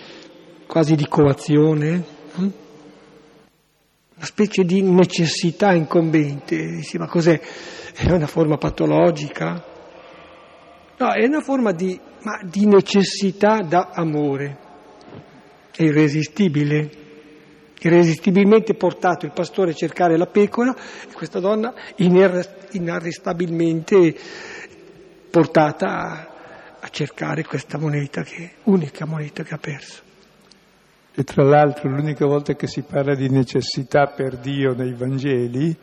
quasi 0.67 0.95
di 0.95 1.07
coazione, 1.09 2.05
hm? 2.35 2.51
una 4.15 4.25
specie 4.25 4.65
di 4.65 4.83
necessità 4.83 5.73
incombente. 5.73 6.57
Dici, 6.57 6.99
ma 6.99 7.09
cos'è? 7.09 7.41
È 7.95 8.11
una 8.11 8.27
forma 8.27 8.57
patologica? 8.57 9.65
No, 10.99 11.13
è 11.13 11.25
una 11.25 11.41
forma 11.41 11.73
di, 11.73 11.99
di 12.45 12.67
necessità 12.67 13.63
da 13.63 13.91
amore. 13.93 14.59
È 15.75 15.83
irresistibile. 15.83 16.99
Irresistibilmente 17.83 18.75
portato 18.75 19.25
il 19.25 19.33
pastore 19.33 19.71
a 19.71 19.75
cercare 19.75 20.19
la 20.19 20.27
pecora 20.27 20.77
e 21.09 21.13
questa 21.15 21.41
donna 21.41 21.73
inarrestabilmente 21.97 24.15
portata 25.31 25.87
a, 25.87 26.29
a 26.81 26.89
cercare 26.91 27.43
questa 27.43 27.79
moneta 27.79 28.23
che 28.23 28.57
unica 28.65 29.07
moneta 29.07 29.43
che 29.43 29.55
ha 29.55 29.59
perso. 29.59 30.03
E 31.15 31.25
tra 31.25 31.43
l'altro 31.43 31.89
l'unica 31.89 32.27
volta 32.27 32.53
che 32.55 32.67
si 32.67 32.83
parla 32.83 33.15
di 33.15 33.31
necessità 33.31 34.09
per 34.09 34.37
Dio 34.37 34.75
nei 34.75 34.93
Vangeli 34.93 35.75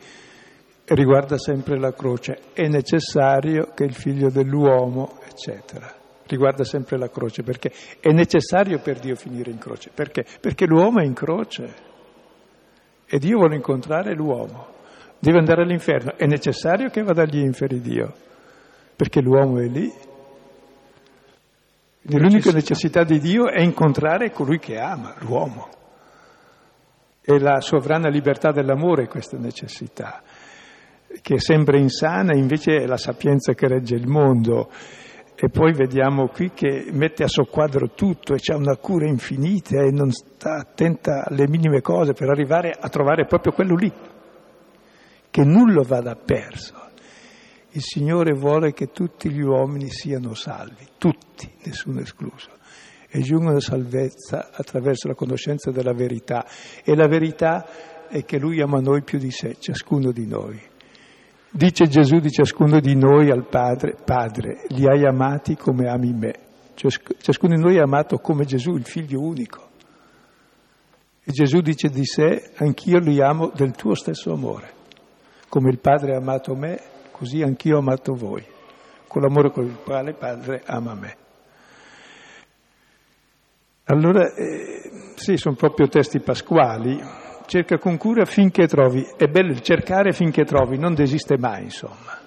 riguarda 0.84 1.36
sempre 1.36 1.76
la 1.78 1.92
croce. 1.92 2.42
È 2.52 2.68
necessario 2.68 3.72
che 3.74 3.82
il 3.84 3.94
figlio 3.94 4.30
dell'uomo, 4.30 5.18
eccetera. 5.26 5.97
Riguarda 6.28 6.64
sempre 6.64 6.98
la 6.98 7.08
croce 7.08 7.42
perché 7.42 7.72
è 8.00 8.10
necessario 8.12 8.78
per 8.80 8.98
Dio 8.98 9.16
finire 9.16 9.50
in 9.50 9.58
croce. 9.58 9.90
Perché? 9.92 10.24
Perché 10.40 10.66
l'uomo 10.66 11.00
è 11.00 11.04
in 11.04 11.14
croce 11.14 11.74
e 13.06 13.18
Dio 13.18 13.38
vuole 13.38 13.56
incontrare 13.56 14.14
l'uomo. 14.14 14.76
Deve 15.18 15.38
andare 15.38 15.62
all'inferno. 15.62 16.16
È 16.16 16.26
necessario 16.26 16.90
che 16.90 17.02
vada 17.02 17.22
agli 17.22 17.38
inferi 17.38 17.80
Dio 17.80 18.26
perché 18.98 19.20
l'uomo 19.20 19.60
è 19.60 19.68
lì. 19.68 19.88
l'unica 22.02 22.50
necessità 22.50 23.04
di 23.04 23.20
Dio 23.20 23.48
è 23.48 23.60
incontrare 23.60 24.32
colui 24.32 24.58
che 24.58 24.76
ama, 24.76 25.14
l'uomo. 25.20 25.68
È 27.20 27.38
la 27.38 27.60
sovrana 27.60 28.08
libertà 28.08 28.50
dell'amore 28.50 29.06
questa 29.06 29.38
necessità. 29.38 30.20
che 31.22 31.38
sembra 31.38 31.78
insana, 31.78 32.34
invece 32.34 32.82
è 32.82 32.86
la 32.86 32.96
sapienza 32.96 33.54
che 33.54 33.68
regge 33.68 33.94
il 33.94 34.08
mondo. 34.08 34.68
E 35.40 35.50
poi 35.50 35.72
vediamo 35.72 36.26
qui 36.26 36.50
che 36.50 36.88
mette 36.90 37.22
a 37.22 37.28
soqquadro 37.28 37.90
tutto 37.90 38.34
e 38.34 38.38
c'ha 38.40 38.56
una 38.56 38.76
cura 38.76 39.06
infinita 39.06 39.80
e 39.80 39.92
non 39.92 40.10
sta 40.10 40.56
attenta 40.56 41.24
alle 41.24 41.46
minime 41.46 41.80
cose 41.80 42.12
per 42.12 42.28
arrivare 42.28 42.72
a 42.72 42.88
trovare 42.88 43.24
proprio 43.24 43.52
quello 43.52 43.76
lì, 43.76 43.92
che 45.30 45.44
nulla 45.44 45.82
vada 45.82 46.16
perso. 46.16 46.74
Il 47.70 47.82
Signore 47.82 48.32
vuole 48.32 48.72
che 48.72 48.86
tutti 48.90 49.30
gli 49.30 49.40
uomini 49.40 49.88
siano 49.90 50.34
salvi, 50.34 50.88
tutti, 50.98 51.48
nessuno 51.66 52.00
escluso, 52.00 52.50
e 53.08 53.20
giungono 53.20 53.58
a 53.58 53.60
salvezza 53.60 54.50
attraverso 54.52 55.06
la 55.06 55.14
conoscenza 55.14 55.70
della 55.70 55.94
verità. 55.94 56.44
E 56.82 56.96
la 56.96 57.06
verità 57.06 57.64
è 58.08 58.24
che 58.24 58.40
Lui 58.40 58.60
ama 58.60 58.80
noi 58.80 59.04
più 59.04 59.20
di 59.20 59.30
sé, 59.30 59.54
ciascuno 59.60 60.10
di 60.10 60.26
noi. 60.26 60.60
Dice 61.50 61.86
Gesù 61.86 62.18
di 62.18 62.30
ciascuno 62.30 62.78
di 62.78 62.94
noi 62.94 63.30
al 63.30 63.46
Padre, 63.46 63.96
Padre, 64.04 64.64
li 64.68 64.86
hai 64.86 65.06
amati 65.06 65.56
come 65.56 65.88
ami 65.88 66.12
me. 66.12 66.34
Ciascuno 66.74 67.56
di 67.56 67.60
noi 67.60 67.76
è 67.76 67.80
amato 67.80 68.18
come 68.18 68.44
Gesù, 68.44 68.74
il 68.74 68.84
figlio 68.84 69.20
unico. 69.20 69.66
E 71.24 71.32
Gesù 71.32 71.60
dice 71.60 71.88
di 71.88 72.04
sé, 72.04 72.52
anch'io 72.56 72.98
li 72.98 73.20
amo 73.20 73.50
del 73.54 73.72
tuo 73.72 73.94
stesso 73.94 74.32
amore. 74.32 74.72
Come 75.48 75.70
il 75.70 75.78
Padre 75.78 76.14
ha 76.14 76.18
amato 76.18 76.54
me, 76.54 76.80
così 77.10 77.42
anch'io 77.42 77.76
ho 77.76 77.80
amato 77.80 78.12
voi, 78.12 78.44
con 79.06 79.22
l'amore 79.22 79.50
con 79.50 79.64
il 79.64 79.78
quale 79.82 80.10
il 80.10 80.16
Padre 80.16 80.62
ama 80.66 80.94
me. 80.94 81.16
Allora, 83.84 84.34
eh, 84.34 84.90
sì, 85.14 85.38
sono 85.38 85.54
proprio 85.54 85.88
testi 85.88 86.20
pasquali, 86.20 87.00
cerca 87.48 87.78
con 87.78 87.96
cura 87.96 88.24
finché 88.26 88.66
trovi. 88.66 89.04
È 89.16 89.26
bello 89.26 89.52
il 89.52 89.62
cercare 89.62 90.12
finché 90.12 90.44
trovi, 90.44 90.78
non 90.78 90.94
desiste 90.94 91.36
mai, 91.38 91.64
insomma. 91.64 92.20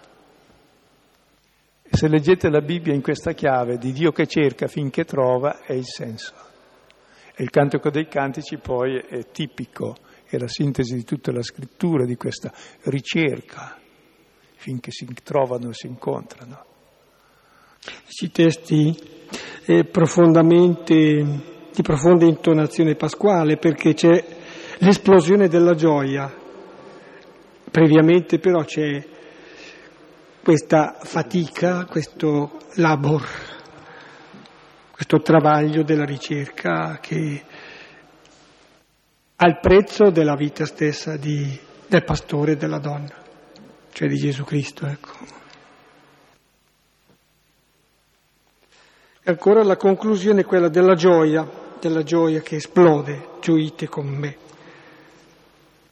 Se 1.83 2.07
leggete 2.07 2.49
la 2.49 2.61
Bibbia 2.61 2.93
in 2.93 3.01
questa 3.01 3.33
chiave 3.33 3.77
di 3.77 3.91
Dio 3.91 4.11
che 4.11 4.25
cerca 4.25 4.67
finché 4.67 5.03
trova, 5.05 5.61
è 5.61 5.73
il 5.73 5.85
senso. 5.85 6.33
E 7.35 7.43
il 7.43 7.49
cantico 7.49 7.89
dei 7.89 8.07
cantici 8.07 8.57
poi 8.57 8.97
è 8.97 9.29
tipico, 9.31 9.95
è 10.25 10.37
la 10.37 10.47
sintesi 10.47 10.95
di 10.95 11.03
tutta 11.03 11.31
la 11.31 11.43
scrittura, 11.43 12.05
di 12.05 12.15
questa 12.15 12.51
ricerca, 12.85 13.77
finché 14.55 14.89
si 14.89 15.05
trovano 15.23 15.69
e 15.69 15.73
si 15.73 15.87
incontrano. 15.87 16.65
Questi 18.03 18.31
testi 18.31 18.97
eh, 19.65 19.83
profondamente, 19.83 20.95
di 21.73 21.81
profonda 21.83 22.25
intonazione 22.25 22.95
pasquale, 22.95 23.57
perché 23.57 23.93
c'è 23.93 24.39
l'esplosione 24.81 25.47
della 25.47 25.73
gioia. 25.73 26.31
Previamente 27.69 28.39
però 28.39 28.63
c'è 28.63 29.03
questa 30.43 30.97
fatica, 31.01 31.85
questo 31.85 32.59
labor, 32.75 33.25
questo 34.91 35.21
travaglio 35.21 35.83
della 35.83 36.03
ricerca 36.03 36.97
che 36.99 37.43
ha 39.35 39.47
il 39.47 39.59
prezzo 39.59 40.09
della 40.09 40.35
vita 40.35 40.65
stessa 40.65 41.15
di, 41.15 41.57
del 41.87 42.03
pastore 42.03 42.53
e 42.53 42.57
della 42.57 42.79
donna, 42.79 43.15
cioè 43.91 44.07
di 44.07 44.17
Gesù 44.17 44.43
Cristo. 44.43 44.85
Ecco. 44.87 45.09
E 49.23 49.29
ancora 49.29 49.63
la 49.63 49.77
conclusione 49.77 50.41
è 50.41 50.45
quella 50.45 50.69
della 50.69 50.95
gioia, 50.95 51.47
della 51.79 52.03
gioia 52.03 52.41
che 52.41 52.55
esplode, 52.55 53.29
gioite 53.39 53.87
con 53.87 54.07
me 54.07 54.49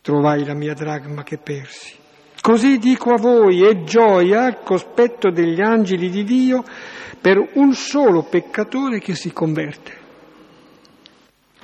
trovai 0.10 0.44
la 0.44 0.56
mia 0.56 0.74
dragma 0.74 1.22
che 1.22 1.38
persi. 1.38 1.96
Così 2.42 2.80
dico 2.80 3.12
a 3.14 3.18
voi, 3.18 3.64
è 3.64 3.84
gioia 3.84 4.46
al 4.46 4.64
cospetto 4.64 5.30
degli 5.30 5.62
angeli 5.62 6.10
di 6.10 6.24
Dio 6.24 6.64
per 7.22 7.38
un 7.54 7.74
solo 7.74 8.24
peccatore 8.24 8.98
che 8.98 9.14
si 9.14 9.32
converte. 9.32 9.92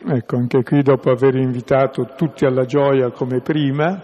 Ecco, 0.07 0.35
anche 0.35 0.61
qui 0.61 0.83
dopo 0.83 1.09
aver 1.09 1.37
invitato 1.37 2.13
tutti 2.15 2.45
alla 2.45 2.65
gioia 2.65 3.09
come 3.09 3.41
prima, 3.41 3.99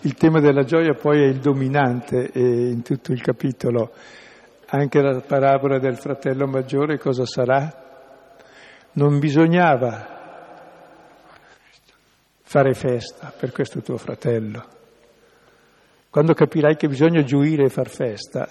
il 0.00 0.14
tema 0.14 0.40
della 0.40 0.62
gioia 0.62 0.94
poi 0.94 1.24
è 1.24 1.26
il 1.26 1.40
dominante 1.40 2.30
in 2.32 2.80
tutto 2.80 3.12
il 3.12 3.20
capitolo. 3.20 3.90
Anche 4.68 5.02
la 5.02 5.20
parabola 5.20 5.78
del 5.78 5.98
fratello 5.98 6.46
maggiore 6.46 6.98
cosa 6.98 7.26
sarà? 7.26 7.70
Non 8.92 9.18
bisognava 9.18 10.16
fare 12.48 12.72
festa 12.72 13.30
per 13.38 13.52
questo 13.52 13.82
tuo 13.82 13.98
fratello. 13.98 14.64
Quando 16.08 16.32
capirai 16.32 16.76
che 16.76 16.88
bisogna 16.88 17.22
gioire 17.22 17.64
e 17.64 17.68
far 17.68 17.90
festa 17.90 18.48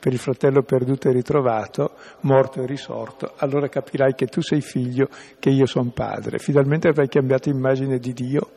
per 0.00 0.14
il 0.14 0.18
fratello 0.18 0.62
perduto 0.62 1.10
e 1.10 1.12
ritrovato, 1.12 1.92
morto 2.20 2.62
e 2.62 2.66
risorto, 2.66 3.34
allora 3.36 3.68
capirai 3.68 4.14
che 4.14 4.28
tu 4.28 4.40
sei 4.40 4.62
figlio, 4.62 5.10
che 5.38 5.50
io 5.50 5.66
sono 5.66 5.90
padre. 5.90 6.38
Finalmente 6.38 6.88
avrai 6.88 7.06
cambiato 7.06 7.50
immagine 7.50 7.98
di 7.98 8.14
Dio, 8.14 8.50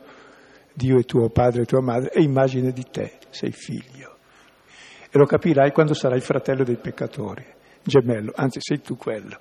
Dio 0.72 0.98
è 0.98 1.04
tuo 1.04 1.28
padre 1.28 1.62
e 1.62 1.66
tua 1.66 1.82
madre, 1.82 2.10
e 2.10 2.22
immagine 2.22 2.72
di 2.72 2.86
te, 2.90 3.18
sei 3.28 3.52
figlio. 3.52 4.16
E 5.10 5.18
lo 5.18 5.26
capirai 5.26 5.70
quando 5.70 5.92
sarai 5.92 6.20
fratello 6.20 6.64
dei 6.64 6.76
peccatori, 6.76 7.44
gemello, 7.82 8.32
anzi 8.34 8.58
sei 8.62 8.80
tu 8.80 8.96
quello 8.96 9.38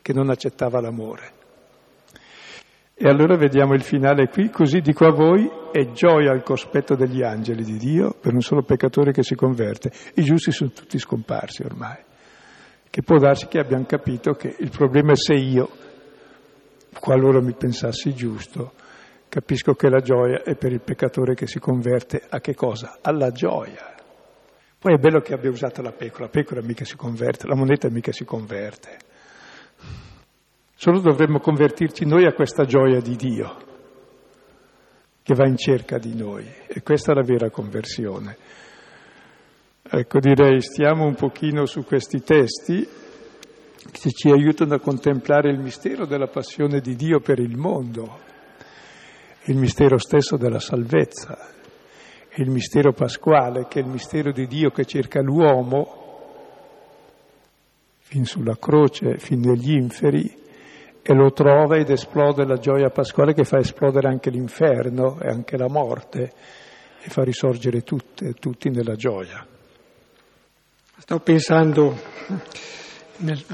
che 0.00 0.14
non 0.14 0.30
accettava 0.30 0.80
l'amore. 0.80 1.42
E 2.96 3.08
allora 3.08 3.36
vediamo 3.36 3.74
il 3.74 3.82
finale 3.82 4.28
qui, 4.28 4.50
così 4.50 4.80
dico 4.80 5.04
a 5.04 5.10
voi, 5.10 5.50
è 5.72 5.90
gioia 5.90 6.30
al 6.30 6.44
cospetto 6.44 6.94
degli 6.94 7.24
angeli 7.24 7.64
di 7.64 7.76
Dio 7.76 8.14
per 8.20 8.32
un 8.32 8.40
solo 8.40 8.62
peccatore 8.62 9.10
che 9.10 9.24
si 9.24 9.34
converte. 9.34 9.90
I 10.14 10.22
giusti 10.22 10.52
sono 10.52 10.70
tutti 10.70 10.96
scomparsi 11.00 11.64
ormai, 11.64 11.98
che 12.88 13.02
può 13.02 13.18
darsi 13.18 13.48
che 13.48 13.58
abbiano 13.58 13.84
capito 13.84 14.34
che 14.34 14.54
il 14.56 14.70
problema 14.70 15.10
è 15.10 15.16
se 15.16 15.34
io, 15.34 15.68
qualora 17.00 17.40
mi 17.40 17.54
pensassi 17.54 18.14
giusto, 18.14 18.74
capisco 19.28 19.74
che 19.74 19.88
la 19.88 20.00
gioia 20.00 20.44
è 20.44 20.54
per 20.54 20.70
il 20.70 20.80
peccatore 20.80 21.34
che 21.34 21.48
si 21.48 21.58
converte 21.58 22.22
a 22.28 22.38
che 22.38 22.54
cosa? 22.54 22.98
Alla 23.02 23.32
gioia. 23.32 23.92
Poi 24.78 24.94
è 24.94 24.98
bello 24.98 25.18
che 25.18 25.34
abbia 25.34 25.50
usato 25.50 25.82
la 25.82 25.90
pecora, 25.90 26.26
la 26.26 26.30
pecora 26.30 26.62
mica 26.62 26.84
si 26.84 26.94
converte, 26.94 27.48
la 27.48 27.56
moneta 27.56 27.88
mica 27.90 28.12
si 28.12 28.24
converte. 28.24 28.98
Solo 30.74 31.00
dovremmo 31.00 31.38
convertirci 31.38 32.04
noi 32.04 32.26
a 32.26 32.32
questa 32.32 32.64
gioia 32.64 33.00
di 33.00 33.16
Dio 33.16 33.72
che 35.22 35.34
va 35.34 35.46
in 35.46 35.56
cerca 35.56 35.96
di 35.96 36.14
noi 36.14 36.46
e 36.66 36.82
questa 36.82 37.12
è 37.12 37.14
la 37.14 37.22
vera 37.22 37.48
conversione. 37.48 38.36
Ecco, 39.82 40.18
direi 40.18 40.60
stiamo 40.60 41.06
un 41.06 41.14
pochino 41.14 41.64
su 41.64 41.84
questi 41.84 42.22
testi 42.22 42.86
che 43.90 44.10
ci 44.10 44.30
aiutano 44.30 44.74
a 44.74 44.80
contemplare 44.80 45.50
il 45.50 45.58
mistero 45.58 46.04
della 46.04 46.26
passione 46.26 46.80
di 46.80 46.94
Dio 46.94 47.20
per 47.20 47.38
il 47.38 47.56
mondo, 47.56 48.18
il 49.44 49.56
mistero 49.56 49.96
stesso 49.96 50.36
della 50.36 50.58
salvezza, 50.58 51.38
il 52.34 52.50
mistero 52.50 52.92
pasquale 52.92 53.66
che 53.66 53.80
è 53.80 53.82
il 53.82 53.88
mistero 53.88 54.32
di 54.32 54.46
Dio 54.46 54.70
che 54.70 54.84
cerca 54.84 55.22
l'uomo 55.22 56.02
fin 58.00 58.26
sulla 58.26 58.58
croce, 58.58 59.16
fin 59.16 59.40
negli 59.40 59.72
inferi, 59.72 60.42
e 61.06 61.12
lo 61.12 61.32
trova 61.32 61.76
ed 61.76 61.90
esplode 61.90 62.46
la 62.46 62.56
gioia 62.56 62.88
pasquale 62.88 63.34
che 63.34 63.44
fa 63.44 63.58
esplodere 63.58 64.08
anche 64.08 64.30
l'inferno 64.30 65.20
e 65.20 65.28
anche 65.28 65.58
la 65.58 65.68
morte 65.68 66.32
e 67.02 67.10
fa 67.10 67.22
risorgere 67.22 67.82
tutte, 67.82 68.32
tutti 68.32 68.70
nella 68.70 68.94
gioia. 68.94 69.46
Stavo 70.96 71.20
pensando, 71.20 71.94
nel, 73.18 73.44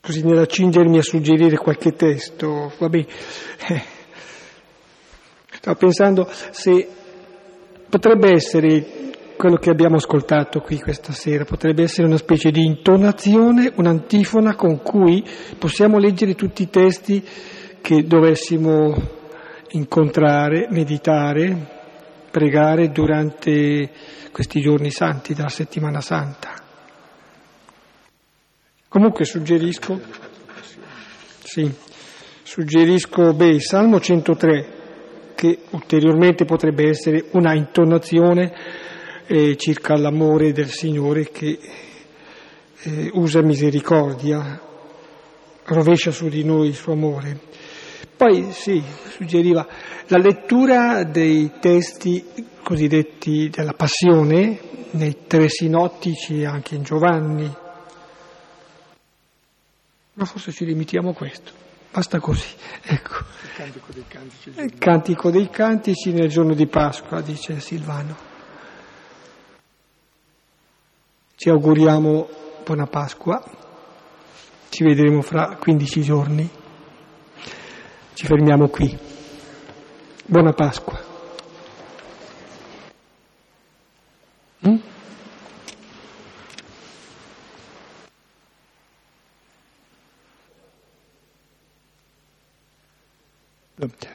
così 0.00 0.22
nell'accingermi 0.22 0.98
a 0.98 1.02
suggerire 1.02 1.56
qualche 1.56 1.94
testo, 1.94 2.72
vabbè, 2.78 3.06
eh, 3.68 3.82
stavo 5.50 5.76
pensando 5.78 6.28
se 6.52 6.88
potrebbe 7.88 8.30
essere 8.30 8.97
quello 9.38 9.56
che 9.56 9.70
abbiamo 9.70 9.96
ascoltato 9.96 10.58
qui 10.60 10.80
questa 10.80 11.12
sera 11.12 11.44
potrebbe 11.44 11.84
essere 11.84 12.08
una 12.08 12.16
specie 12.16 12.50
di 12.50 12.64
intonazione, 12.64 13.72
un'antifona 13.72 14.56
con 14.56 14.82
cui 14.82 15.24
possiamo 15.56 15.98
leggere 15.98 16.34
tutti 16.34 16.62
i 16.62 16.68
testi 16.68 17.24
che 17.80 18.02
dovessimo 18.02 18.96
incontrare, 19.70 20.66
meditare, 20.70 21.56
pregare 22.32 22.90
durante 22.90 23.88
questi 24.32 24.60
giorni 24.60 24.90
santi 24.90 25.34
della 25.34 25.48
settimana 25.48 26.00
santa. 26.00 26.54
Comunque 28.88 29.24
suggerisco, 29.24 30.00
sì, 31.44 31.72
suggerisco 32.42 33.34
beh, 33.34 33.46
il 33.46 33.62
Salmo 33.62 34.00
103, 34.00 34.76
che 35.36 35.58
ulteriormente 35.70 36.44
potrebbe 36.44 36.88
essere 36.88 37.26
una 37.34 37.54
intonazione 37.54 38.86
eh, 39.28 39.56
circa 39.56 39.94
l'amore 39.96 40.52
del 40.52 40.70
Signore 40.70 41.30
che 41.30 41.58
eh, 42.80 43.10
usa 43.12 43.42
misericordia, 43.42 44.58
rovescia 45.64 46.10
su 46.10 46.28
di 46.28 46.42
noi 46.44 46.68
il 46.68 46.74
suo 46.74 46.94
amore. 46.94 47.38
Poi 48.16 48.50
sì, 48.52 48.82
suggeriva 49.10 49.66
la 50.06 50.18
lettura 50.18 51.04
dei 51.04 51.52
testi 51.60 52.24
cosiddetti 52.62 53.50
della 53.50 53.74
passione, 53.74 54.60
nei 54.92 55.26
tre 55.26 55.48
sinottici 55.50 56.40
e 56.40 56.46
anche 56.46 56.74
in 56.74 56.82
Giovanni. 56.82 57.54
Ma 60.14 60.24
forse 60.24 60.50
ci 60.52 60.64
limitiamo 60.64 61.10
a 61.10 61.14
questo, 61.14 61.52
basta 61.92 62.18
così. 62.18 62.48
Ecco. 62.82 63.12
Il 63.42 63.52
cantico 63.54 63.92
dei 63.92 64.04
cantici. 64.08 64.52
Il 64.56 64.78
cantico 64.78 65.30
dei 65.30 65.50
cantici 65.50 66.12
nel 66.12 66.28
giorno 66.28 66.54
di 66.54 66.66
Pasqua, 66.66 67.20
dice 67.20 67.60
Silvano. 67.60 68.27
Ci 71.40 71.48
auguriamo 71.50 72.28
buona 72.64 72.86
Pasqua, 72.86 73.40
ci 74.70 74.82
vedremo 74.82 75.22
fra 75.22 75.54
15 75.54 76.02
giorni. 76.02 76.50
Ci 78.12 78.26
fermiamo 78.26 78.66
qui. 78.66 78.98
Buona 80.26 80.52
Pasqua. 80.52 81.00
Mm? 84.66 84.76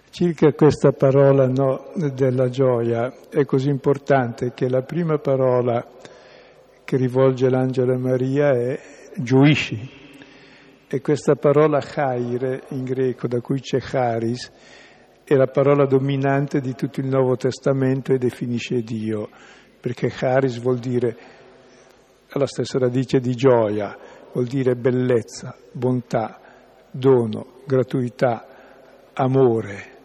Circa 0.09 0.51
questa 0.51 0.91
parola 0.91 1.47
no, 1.47 1.89
della 1.95 2.49
gioia 2.49 3.13
è 3.29 3.45
così 3.45 3.69
importante 3.69 4.51
che 4.53 4.67
la 4.67 4.81
prima 4.81 5.17
parola 5.19 6.01
che 6.93 6.99
rivolge 6.99 7.49
l'angelo 7.49 7.95
a 7.95 7.97
Maria 7.97 8.51
è 8.51 8.79
gioisci. 9.15 9.89
E 10.87 11.01
questa 11.01 11.33
parola 11.33 11.79
chaire 11.79 12.65
in 12.69 12.83
greco, 12.83 13.27
da 13.27 13.41
cui 13.41 13.59
c'è 13.59 13.79
charis, 13.79 14.51
è 15.23 15.33
la 15.33 15.47
parola 15.47 15.87
dominante 15.87 16.61
di 16.61 16.75
tutto 16.75 16.99
il 16.99 17.07
Nuovo 17.07 17.35
Testamento 17.35 18.13
e 18.13 18.19
definisce 18.19 18.83
Dio, 18.83 19.27
perché 19.79 20.09
charis 20.09 20.59
vuol 20.59 20.77
dire, 20.77 21.17
la 22.27 22.45
stessa 22.45 22.77
radice 22.77 23.19
di 23.19 23.33
gioia, 23.33 23.97
vuol 24.31 24.45
dire 24.45 24.75
bellezza, 24.75 25.55
bontà, 25.71 26.39
dono, 26.91 27.63
gratuità, 27.65 28.45
amore, 29.13 29.97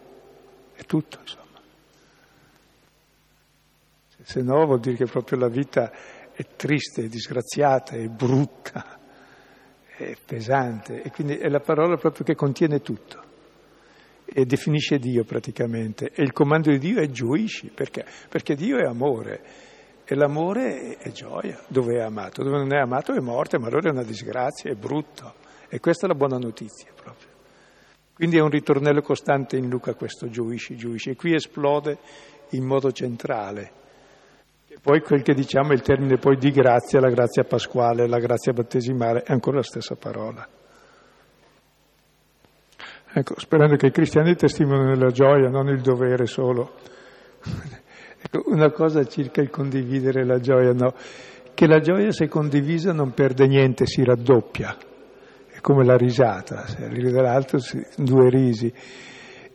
è 0.73 0.81
tutto 0.85 1.19
insomma. 1.21 1.47
Se 4.21 4.41
no 4.41 4.65
vuol 4.65 4.79
dire 4.79 4.95
che 4.95 5.05
proprio 5.05 5.39
la 5.39 5.49
vita 5.49 5.91
è 6.39 6.45
triste, 6.55 7.03
è 7.03 7.07
disgraziata, 7.07 7.97
è 7.97 8.07
brutta 8.07 8.97
è 9.97 10.15
pesante 10.25 11.01
e 11.01 11.11
quindi 11.11 11.35
è 11.35 11.49
la 11.49 11.59
parola 11.59 11.97
proprio 11.97 12.23
che 12.23 12.33
contiene 12.33 12.79
tutto 12.79 13.21
e 14.23 14.45
definisce 14.45 14.99
Dio 14.99 15.25
praticamente. 15.25 16.11
E 16.13 16.23
il 16.23 16.31
comando 16.31 16.71
di 16.71 16.77
Dio 16.77 17.01
è 17.01 17.09
gioisci, 17.09 17.67
perché? 17.67 18.05
Perché 18.29 18.55
Dio 18.55 18.77
è 18.77 18.85
amore 18.85 19.41
e 20.05 20.15
l'amore 20.15 20.95
è 20.97 21.11
gioia, 21.11 21.59
dove 21.67 21.97
è 21.97 22.01
amato, 22.01 22.41
dove 22.41 22.57
non 22.57 22.73
è 22.73 22.79
amato 22.79 23.13
è 23.13 23.19
morte, 23.19 23.59
ma 23.59 23.67
allora 23.67 23.89
è 23.89 23.91
una 23.91 24.03
disgrazia, 24.03 24.71
è 24.71 24.75
brutto. 24.75 25.33
E 25.67 25.79
questa 25.81 26.05
è 26.05 26.09
la 26.09 26.15
buona 26.15 26.37
notizia 26.37 26.89
proprio. 26.95 27.27
Quindi 28.13 28.37
è 28.37 28.41
un 28.41 28.49
ritornello 28.49 29.01
costante 29.01 29.57
in 29.57 29.67
Luca 29.67 29.93
questo 29.93 30.29
gioisci, 30.29 30.77
gioisci, 30.77 31.09
e 31.09 31.15
qui 31.15 31.33
esplode 31.33 31.97
in 32.51 32.63
modo 32.63 32.91
centrale. 32.91 33.78
Poi 34.81 35.01
quel 35.01 35.23
che 35.23 35.33
diciamo 35.33 35.71
è 35.71 35.73
il 35.73 35.81
termine 35.81 36.17
poi 36.17 36.37
di 36.37 36.51
grazia, 36.51 36.99
la 36.99 37.09
grazia 37.09 37.43
pasquale, 37.43 38.07
la 38.07 38.19
grazia 38.19 38.53
battesimale, 38.53 39.23
è 39.23 39.33
ancora 39.33 39.57
la 39.57 39.63
stessa 39.63 39.95
parola. 39.95 40.47
Ecco, 43.11 43.39
sperando 43.39 43.75
che 43.75 43.87
i 43.87 43.91
cristiani 43.91 44.35
testimonino 44.35 44.93
la 44.93 45.09
gioia, 45.09 45.49
non 45.49 45.67
il 45.69 45.81
dovere 45.81 46.25
solo. 46.25 46.75
Ecco, 48.21 48.43
una 48.47 48.69
cosa 48.69 49.05
circa 49.05 49.39
il 49.39 49.49
condividere 49.49 50.25
la 50.25 50.39
gioia, 50.39 50.73
no, 50.73 50.93
che 51.53 51.67
la 51.67 51.79
gioia 51.79 52.11
se 52.11 52.27
condivisa 52.27 52.91
non 52.91 53.13
perde 53.13 53.47
niente, 53.47 53.85
si 53.85 54.03
raddoppia, 54.03 54.75
è 55.47 55.61
come 55.61 55.85
la 55.85 55.95
risata, 55.95 56.67
se 56.67 56.85
ride 56.89 57.11
dall'altro 57.11 57.59
due 57.95 58.29
risi, 58.29 58.73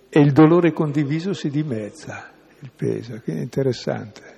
e 0.08 0.18
il 0.18 0.32
dolore 0.32 0.72
condiviso 0.72 1.34
si 1.34 1.50
dimezza, 1.50 2.30
il 2.60 2.70
peso, 2.74 3.20
quindi 3.22 3.42
è 3.42 3.44
interessante 3.44 4.33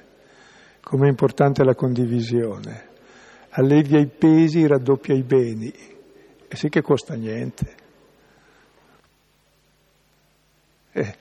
come 0.88 1.08
è 1.08 1.10
importante 1.10 1.64
la 1.64 1.74
condivisione. 1.74 2.84
Allevia 3.50 3.98
i 3.98 4.06
pesi, 4.06 4.68
raddoppia 4.68 5.16
i 5.16 5.24
beni. 5.24 5.68
E 6.46 6.54
sì 6.54 6.68
che 6.68 6.80
costa 6.80 7.14
niente. 7.14 7.74
È, 10.92 11.16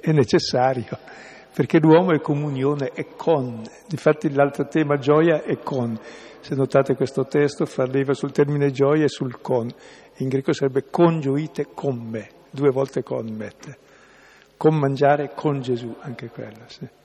è 0.00 0.10
necessario, 0.10 0.98
perché 1.54 1.78
l'uomo 1.78 2.10
è 2.10 2.20
comunione, 2.20 2.88
è 2.88 3.06
con. 3.14 3.62
Difatti 3.86 4.28
l'altro 4.32 4.66
tema 4.66 4.96
gioia 4.96 5.44
è 5.44 5.60
con. 5.60 5.96
Se 6.40 6.56
notate 6.56 6.96
questo 6.96 7.26
testo 7.26 7.64
fa 7.64 7.84
leva 7.84 8.12
sul 8.12 8.32
termine 8.32 8.72
gioia 8.72 9.04
e 9.04 9.08
sul 9.08 9.40
con. 9.40 9.70
In 10.16 10.28
greco 10.28 10.52
sarebbe 10.52 10.86
congiuite 10.90 11.68
con 11.72 11.96
me, 11.96 12.28
due 12.50 12.70
volte 12.70 13.04
con 13.04 13.24
mette. 13.30 13.78
Con 14.56 14.76
mangiare 14.76 15.30
con 15.32 15.60
Gesù, 15.60 15.94
anche 16.00 16.28
quello, 16.28 16.64
sì. 16.66 16.97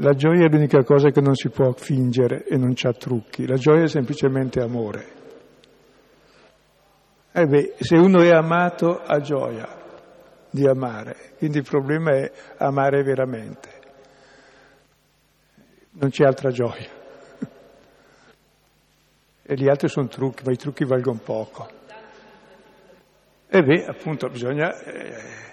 La 0.00 0.12
gioia 0.12 0.44
è 0.44 0.48
l'unica 0.50 0.82
cosa 0.84 1.10
che 1.10 1.22
non 1.22 1.34
si 1.34 1.48
può 1.48 1.72
fingere 1.72 2.44
e 2.44 2.58
non 2.58 2.74
c'ha 2.74 2.92
trucchi. 2.92 3.46
La 3.46 3.56
gioia 3.56 3.84
è 3.84 3.88
semplicemente 3.88 4.60
amore. 4.60 5.20
Eh 7.32 7.46
beh, 7.46 7.76
se 7.78 7.96
uno 7.96 8.20
è 8.20 8.30
amato 8.30 8.98
ha 8.98 9.18
gioia 9.20 9.80
di 10.50 10.66
amare, 10.66 11.32
quindi 11.38 11.58
il 11.58 11.64
problema 11.64 12.10
è 12.10 12.30
amare 12.58 13.02
veramente. 13.02 13.68
Non 15.92 16.10
c'è 16.10 16.24
altra 16.24 16.50
gioia. 16.50 17.00
E 19.44 19.54
gli 19.54 19.68
altri 19.68 19.88
sono 19.88 20.06
trucchi, 20.06 20.44
ma 20.44 20.52
i 20.52 20.56
trucchi 20.56 20.84
valgono 20.84 21.18
poco. 21.18 21.68
E 23.48 23.58
eh 23.58 23.62
beh, 23.62 23.86
appunto, 23.86 24.28
bisogna... 24.28 24.72
Eh, 24.82 25.51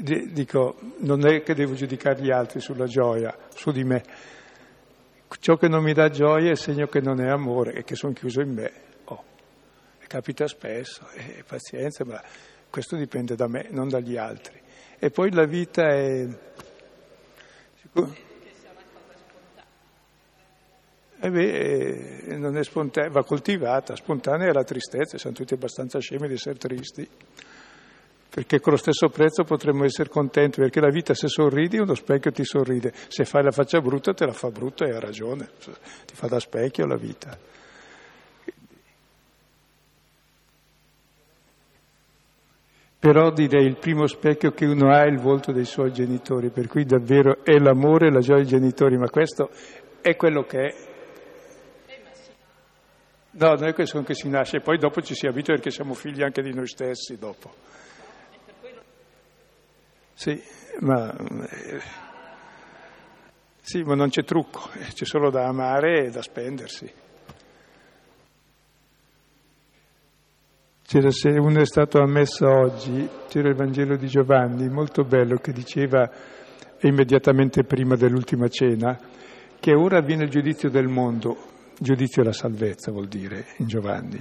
dico, 0.00 0.76
non 0.98 1.26
è 1.26 1.42
che 1.42 1.54
devo 1.54 1.74
giudicare 1.74 2.20
gli 2.20 2.30
altri 2.30 2.60
sulla 2.60 2.86
gioia, 2.86 3.36
su 3.54 3.70
di 3.70 3.84
me. 3.84 4.02
Ciò 5.38 5.56
che 5.56 5.68
non 5.68 5.82
mi 5.82 5.92
dà 5.92 6.08
gioia 6.08 6.50
è 6.50 6.56
segno 6.56 6.86
che 6.86 7.00
non 7.00 7.20
è 7.20 7.28
amore 7.28 7.72
e 7.72 7.84
che 7.84 7.94
sono 7.94 8.12
chiuso 8.12 8.40
in 8.40 8.52
me. 8.52 8.72
Oh, 9.04 9.24
capita 10.06 10.46
spesso, 10.46 11.06
è 11.08 11.42
pazienza, 11.46 12.04
ma 12.04 12.22
questo 12.70 12.96
dipende 12.96 13.34
da 13.34 13.48
me, 13.48 13.66
non 13.70 13.88
dagli 13.88 14.16
altri. 14.16 14.60
E 14.98 15.10
poi 15.10 15.32
la 15.32 15.44
vita 15.44 15.88
è... 15.88 16.26
Eh 21.18 21.30
beh, 21.30 22.36
non 22.36 22.56
è 22.56 22.62
spontanea, 22.62 23.10
va 23.10 23.24
coltivata, 23.24 23.96
spontanea 23.96 24.48
è 24.48 24.52
la 24.52 24.64
tristezza, 24.64 25.16
siamo 25.16 25.34
tutti 25.34 25.54
abbastanza 25.54 25.98
scemi 25.98 26.28
di 26.28 26.34
essere 26.34 26.56
tristi 26.56 27.08
perché 28.36 28.60
con 28.60 28.74
lo 28.74 28.78
stesso 28.78 29.08
prezzo 29.08 29.44
potremmo 29.44 29.84
essere 29.84 30.10
contenti, 30.10 30.60
perché 30.60 30.78
la 30.78 30.90
vita 30.90 31.14
se 31.14 31.26
sorridi 31.26 31.78
uno 31.78 31.94
specchio 31.94 32.30
ti 32.30 32.44
sorride, 32.44 32.92
se 33.08 33.24
fai 33.24 33.42
la 33.42 33.50
faccia 33.50 33.80
brutta 33.80 34.12
te 34.12 34.26
la 34.26 34.34
fa 34.34 34.50
brutta 34.50 34.84
e 34.84 34.90
ha 34.90 35.00
ragione, 35.00 35.48
ti 36.04 36.14
fa 36.14 36.26
da 36.26 36.38
specchio 36.38 36.84
la 36.84 36.98
vita. 36.98 37.38
Però 42.98 43.30
direi 43.30 43.64
il 43.64 43.78
primo 43.78 44.06
specchio 44.06 44.50
che 44.50 44.66
uno 44.66 44.90
ha 44.90 45.04
è 45.04 45.06
il 45.06 45.18
volto 45.18 45.50
dei 45.50 45.64
suoi 45.64 45.90
genitori, 45.90 46.50
per 46.50 46.66
cui 46.66 46.84
davvero 46.84 47.42
è 47.42 47.56
l'amore 47.58 48.08
e 48.08 48.10
la 48.10 48.20
gioia 48.20 48.42
dei 48.42 48.48
genitori, 48.48 48.98
ma 48.98 49.08
questo 49.08 49.48
è 50.02 50.14
quello 50.14 50.42
che 50.42 50.58
è. 50.58 50.74
No, 53.30 53.54
non 53.54 53.64
è 53.64 53.72
questo 53.72 54.02
che 54.02 54.12
si 54.12 54.28
nasce, 54.28 54.60
poi 54.60 54.76
dopo 54.76 55.00
ci 55.00 55.14
si 55.14 55.26
abitua 55.26 55.54
perché 55.54 55.70
siamo 55.70 55.94
figli 55.94 56.22
anche 56.22 56.42
di 56.42 56.52
noi 56.52 56.66
stessi 56.66 57.16
dopo. 57.16 57.85
Sì, 60.18 60.42
ma, 60.80 61.14
eh, 61.14 61.78
sì, 63.60 63.82
ma 63.82 63.94
non 63.94 64.08
c'è 64.08 64.24
trucco, 64.24 64.70
eh, 64.72 64.86
c'è 64.94 65.04
solo 65.04 65.28
da 65.28 65.46
amare 65.46 66.06
e 66.06 66.10
da 66.10 66.22
spendersi. 66.22 66.90
C'era, 70.82 71.10
se 71.10 71.28
uno 71.28 71.60
è 71.60 71.66
stato 71.66 72.00
ammesso 72.00 72.48
oggi, 72.48 73.06
c'era 73.28 73.50
il 73.50 73.56
Vangelo 73.56 73.96
di 73.96 74.06
Giovanni, 74.06 74.70
molto 74.70 75.04
bello, 75.04 75.36
che 75.36 75.52
diceva 75.52 76.10
immediatamente 76.80 77.64
prima 77.64 77.94
dell'ultima 77.94 78.48
cena, 78.48 78.98
che 79.60 79.74
ora 79.74 79.98
avviene 79.98 80.24
il 80.24 80.30
giudizio 80.30 80.70
del 80.70 80.88
mondo, 80.88 81.36
giudizio 81.78 82.22
della 82.22 82.34
salvezza 82.34 82.90
vuol 82.90 83.08
dire 83.08 83.48
in 83.58 83.66
Giovanni, 83.66 84.16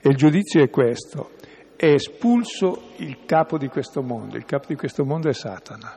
e 0.00 0.08
il 0.08 0.16
giudizio 0.16 0.60
è 0.60 0.70
questo, 0.70 1.34
è 1.76 1.86
espulso 1.86 2.90
il 2.96 3.24
capo 3.26 3.58
di 3.58 3.68
questo 3.68 4.02
mondo. 4.02 4.36
Il 4.36 4.44
capo 4.44 4.66
di 4.68 4.76
questo 4.76 5.04
mondo 5.04 5.28
è 5.28 5.32
Satana, 5.32 5.96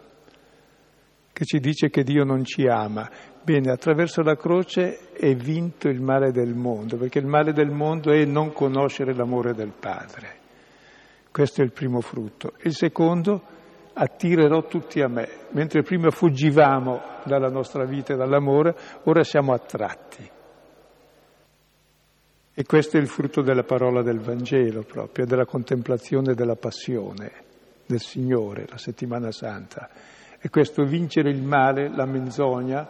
che 1.32 1.46
ci 1.46 1.60
dice 1.60 1.90
che 1.90 2.04
Dio 2.04 2.24
non 2.24 2.44
ci 2.44 2.68
ama. 2.68 3.10
Bene, 3.42 3.72
attraverso 3.72 4.22
la 4.22 4.36
croce 4.36 5.12
è 5.14 5.34
vinto 5.34 5.88
il 5.88 6.02
male 6.02 6.32
del 6.32 6.54
mondo, 6.54 6.98
perché 6.98 7.20
il 7.20 7.26
male 7.26 7.54
del 7.54 7.72
mondo 7.72 8.12
è 8.12 8.24
non 8.26 8.52
conoscere 8.52 9.14
l'amore 9.14 9.54
del 9.54 9.74
Padre. 9.78 10.38
Questo 11.32 11.62
è 11.62 11.64
il 11.64 11.72
primo 11.72 12.02
frutto. 12.02 12.54
Il 12.64 12.74
secondo, 12.74 13.42
attirerò 13.94 14.66
tutti 14.68 15.02
a 15.02 15.08
me. 15.08 15.28
Mentre 15.52 15.82
prima 15.82 16.10
fuggivamo 16.10 17.02
dalla 17.24 17.50
nostra 17.50 17.86
vita 17.86 18.14
e 18.14 18.18
dall'amore, 18.18 18.76
ora 19.04 19.24
siamo 19.24 19.54
attratti. 19.54 20.38
E 22.60 22.66
questo 22.66 22.98
è 22.98 23.00
il 23.00 23.08
frutto 23.08 23.42
della 23.42 23.64
parola 23.64 24.02
del 24.02 24.20
Vangelo 24.20 24.82
proprio, 24.82 25.26
della 25.26 25.46
contemplazione 25.46 26.34
della 26.34 26.58
passione 26.58 27.32
del 27.86 28.02
Signore, 28.02 28.66
la 28.68 28.78
settimana 28.78 29.32
santa. 29.32 29.90
E 30.38 30.50
questo 30.50 30.84
vincere 30.84 31.30
il 31.30 31.42
male, 31.42 31.88
la 31.88 32.06
menzogna 32.06 32.86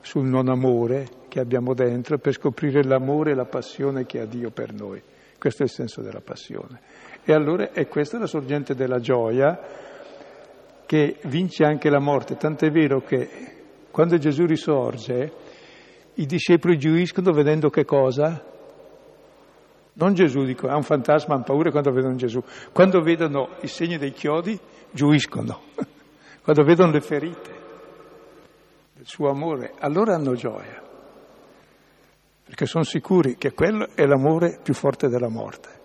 sul 0.00 0.24
non 0.24 0.48
amore 0.48 1.06
che 1.28 1.40
abbiamo 1.40 1.74
dentro 1.74 2.16
per 2.16 2.32
scoprire 2.32 2.82
l'amore 2.84 3.32
e 3.32 3.34
la 3.34 3.44
passione 3.44 4.06
che 4.06 4.18
ha 4.18 4.24
Dio 4.24 4.48
per 4.48 4.72
noi. 4.72 5.02
Questo 5.38 5.60
è 5.60 5.66
il 5.66 5.72
senso 5.72 6.00
della 6.00 6.22
passione. 6.22 6.80
E 7.22 7.34
allora 7.34 7.70
è 7.72 7.86
questa 7.88 8.18
la 8.18 8.26
sorgente 8.26 8.74
della 8.74 8.98
gioia 8.98 9.60
che 10.86 11.18
vince 11.24 11.64
anche 11.64 11.90
la 11.90 12.00
morte, 12.00 12.38
tant'è 12.38 12.70
vero 12.70 13.02
che 13.02 13.28
quando 13.90 14.16
Gesù 14.16 14.46
risorge 14.46 15.32
i 16.14 16.24
discepoli 16.24 16.78
giuiscono 16.78 17.30
vedendo 17.32 17.68
che 17.68 17.84
cosa? 17.84 18.46
Non 19.94 20.14
Gesù, 20.14 20.44
dico, 20.44 20.68
ha 20.68 20.76
un 20.76 20.82
fantasma, 20.82 21.34
hanno 21.34 21.44
paura 21.44 21.70
quando 21.70 21.92
vedono 21.92 22.14
Gesù. 22.14 22.42
Quando 22.72 23.00
vedono 23.02 23.56
i 23.60 23.66
segni 23.66 23.98
dei 23.98 24.12
chiodi, 24.12 24.58
giuiscono. 24.90 25.60
quando 26.42 26.62
vedono 26.64 26.92
le 26.92 27.00
ferite 27.00 27.60
del 28.94 29.06
suo 29.06 29.28
amore, 29.28 29.74
allora 29.78 30.14
hanno 30.14 30.34
gioia. 30.34 30.80
Perché 32.44 32.66
sono 32.66 32.84
sicuri 32.84 33.36
che 33.36 33.52
quello 33.52 33.88
è 33.94 34.04
l'amore 34.06 34.60
più 34.62 34.74
forte 34.74 35.08
della 35.08 35.28
morte. 35.28 35.80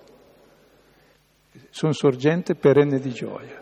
Sono 1.69 1.91
sorgente 1.91 2.55
perenne 2.55 2.99
di 2.99 3.11
gioia. 3.11 3.61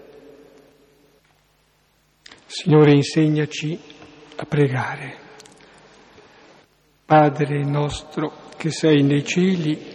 Signore, 2.46 2.92
insegnaci 2.92 3.80
a 4.38 4.46
pregare. 4.46 5.24
Padre 7.06 7.64
nostro 7.64 8.44
che 8.58 8.72
sei 8.72 9.04
nei 9.04 9.24
cieli, 9.24 9.95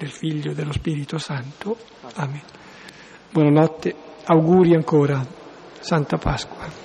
del 0.00 0.10
Figlio 0.10 0.52
e 0.52 0.54
dello 0.54 0.72
Spirito 0.72 1.18
Santo. 1.18 1.76
Amen. 2.14 2.40
Buonanotte, 3.30 3.94
auguri 4.24 4.74
ancora, 4.74 5.22
Santa 5.78 6.16
Pasqua. 6.16 6.79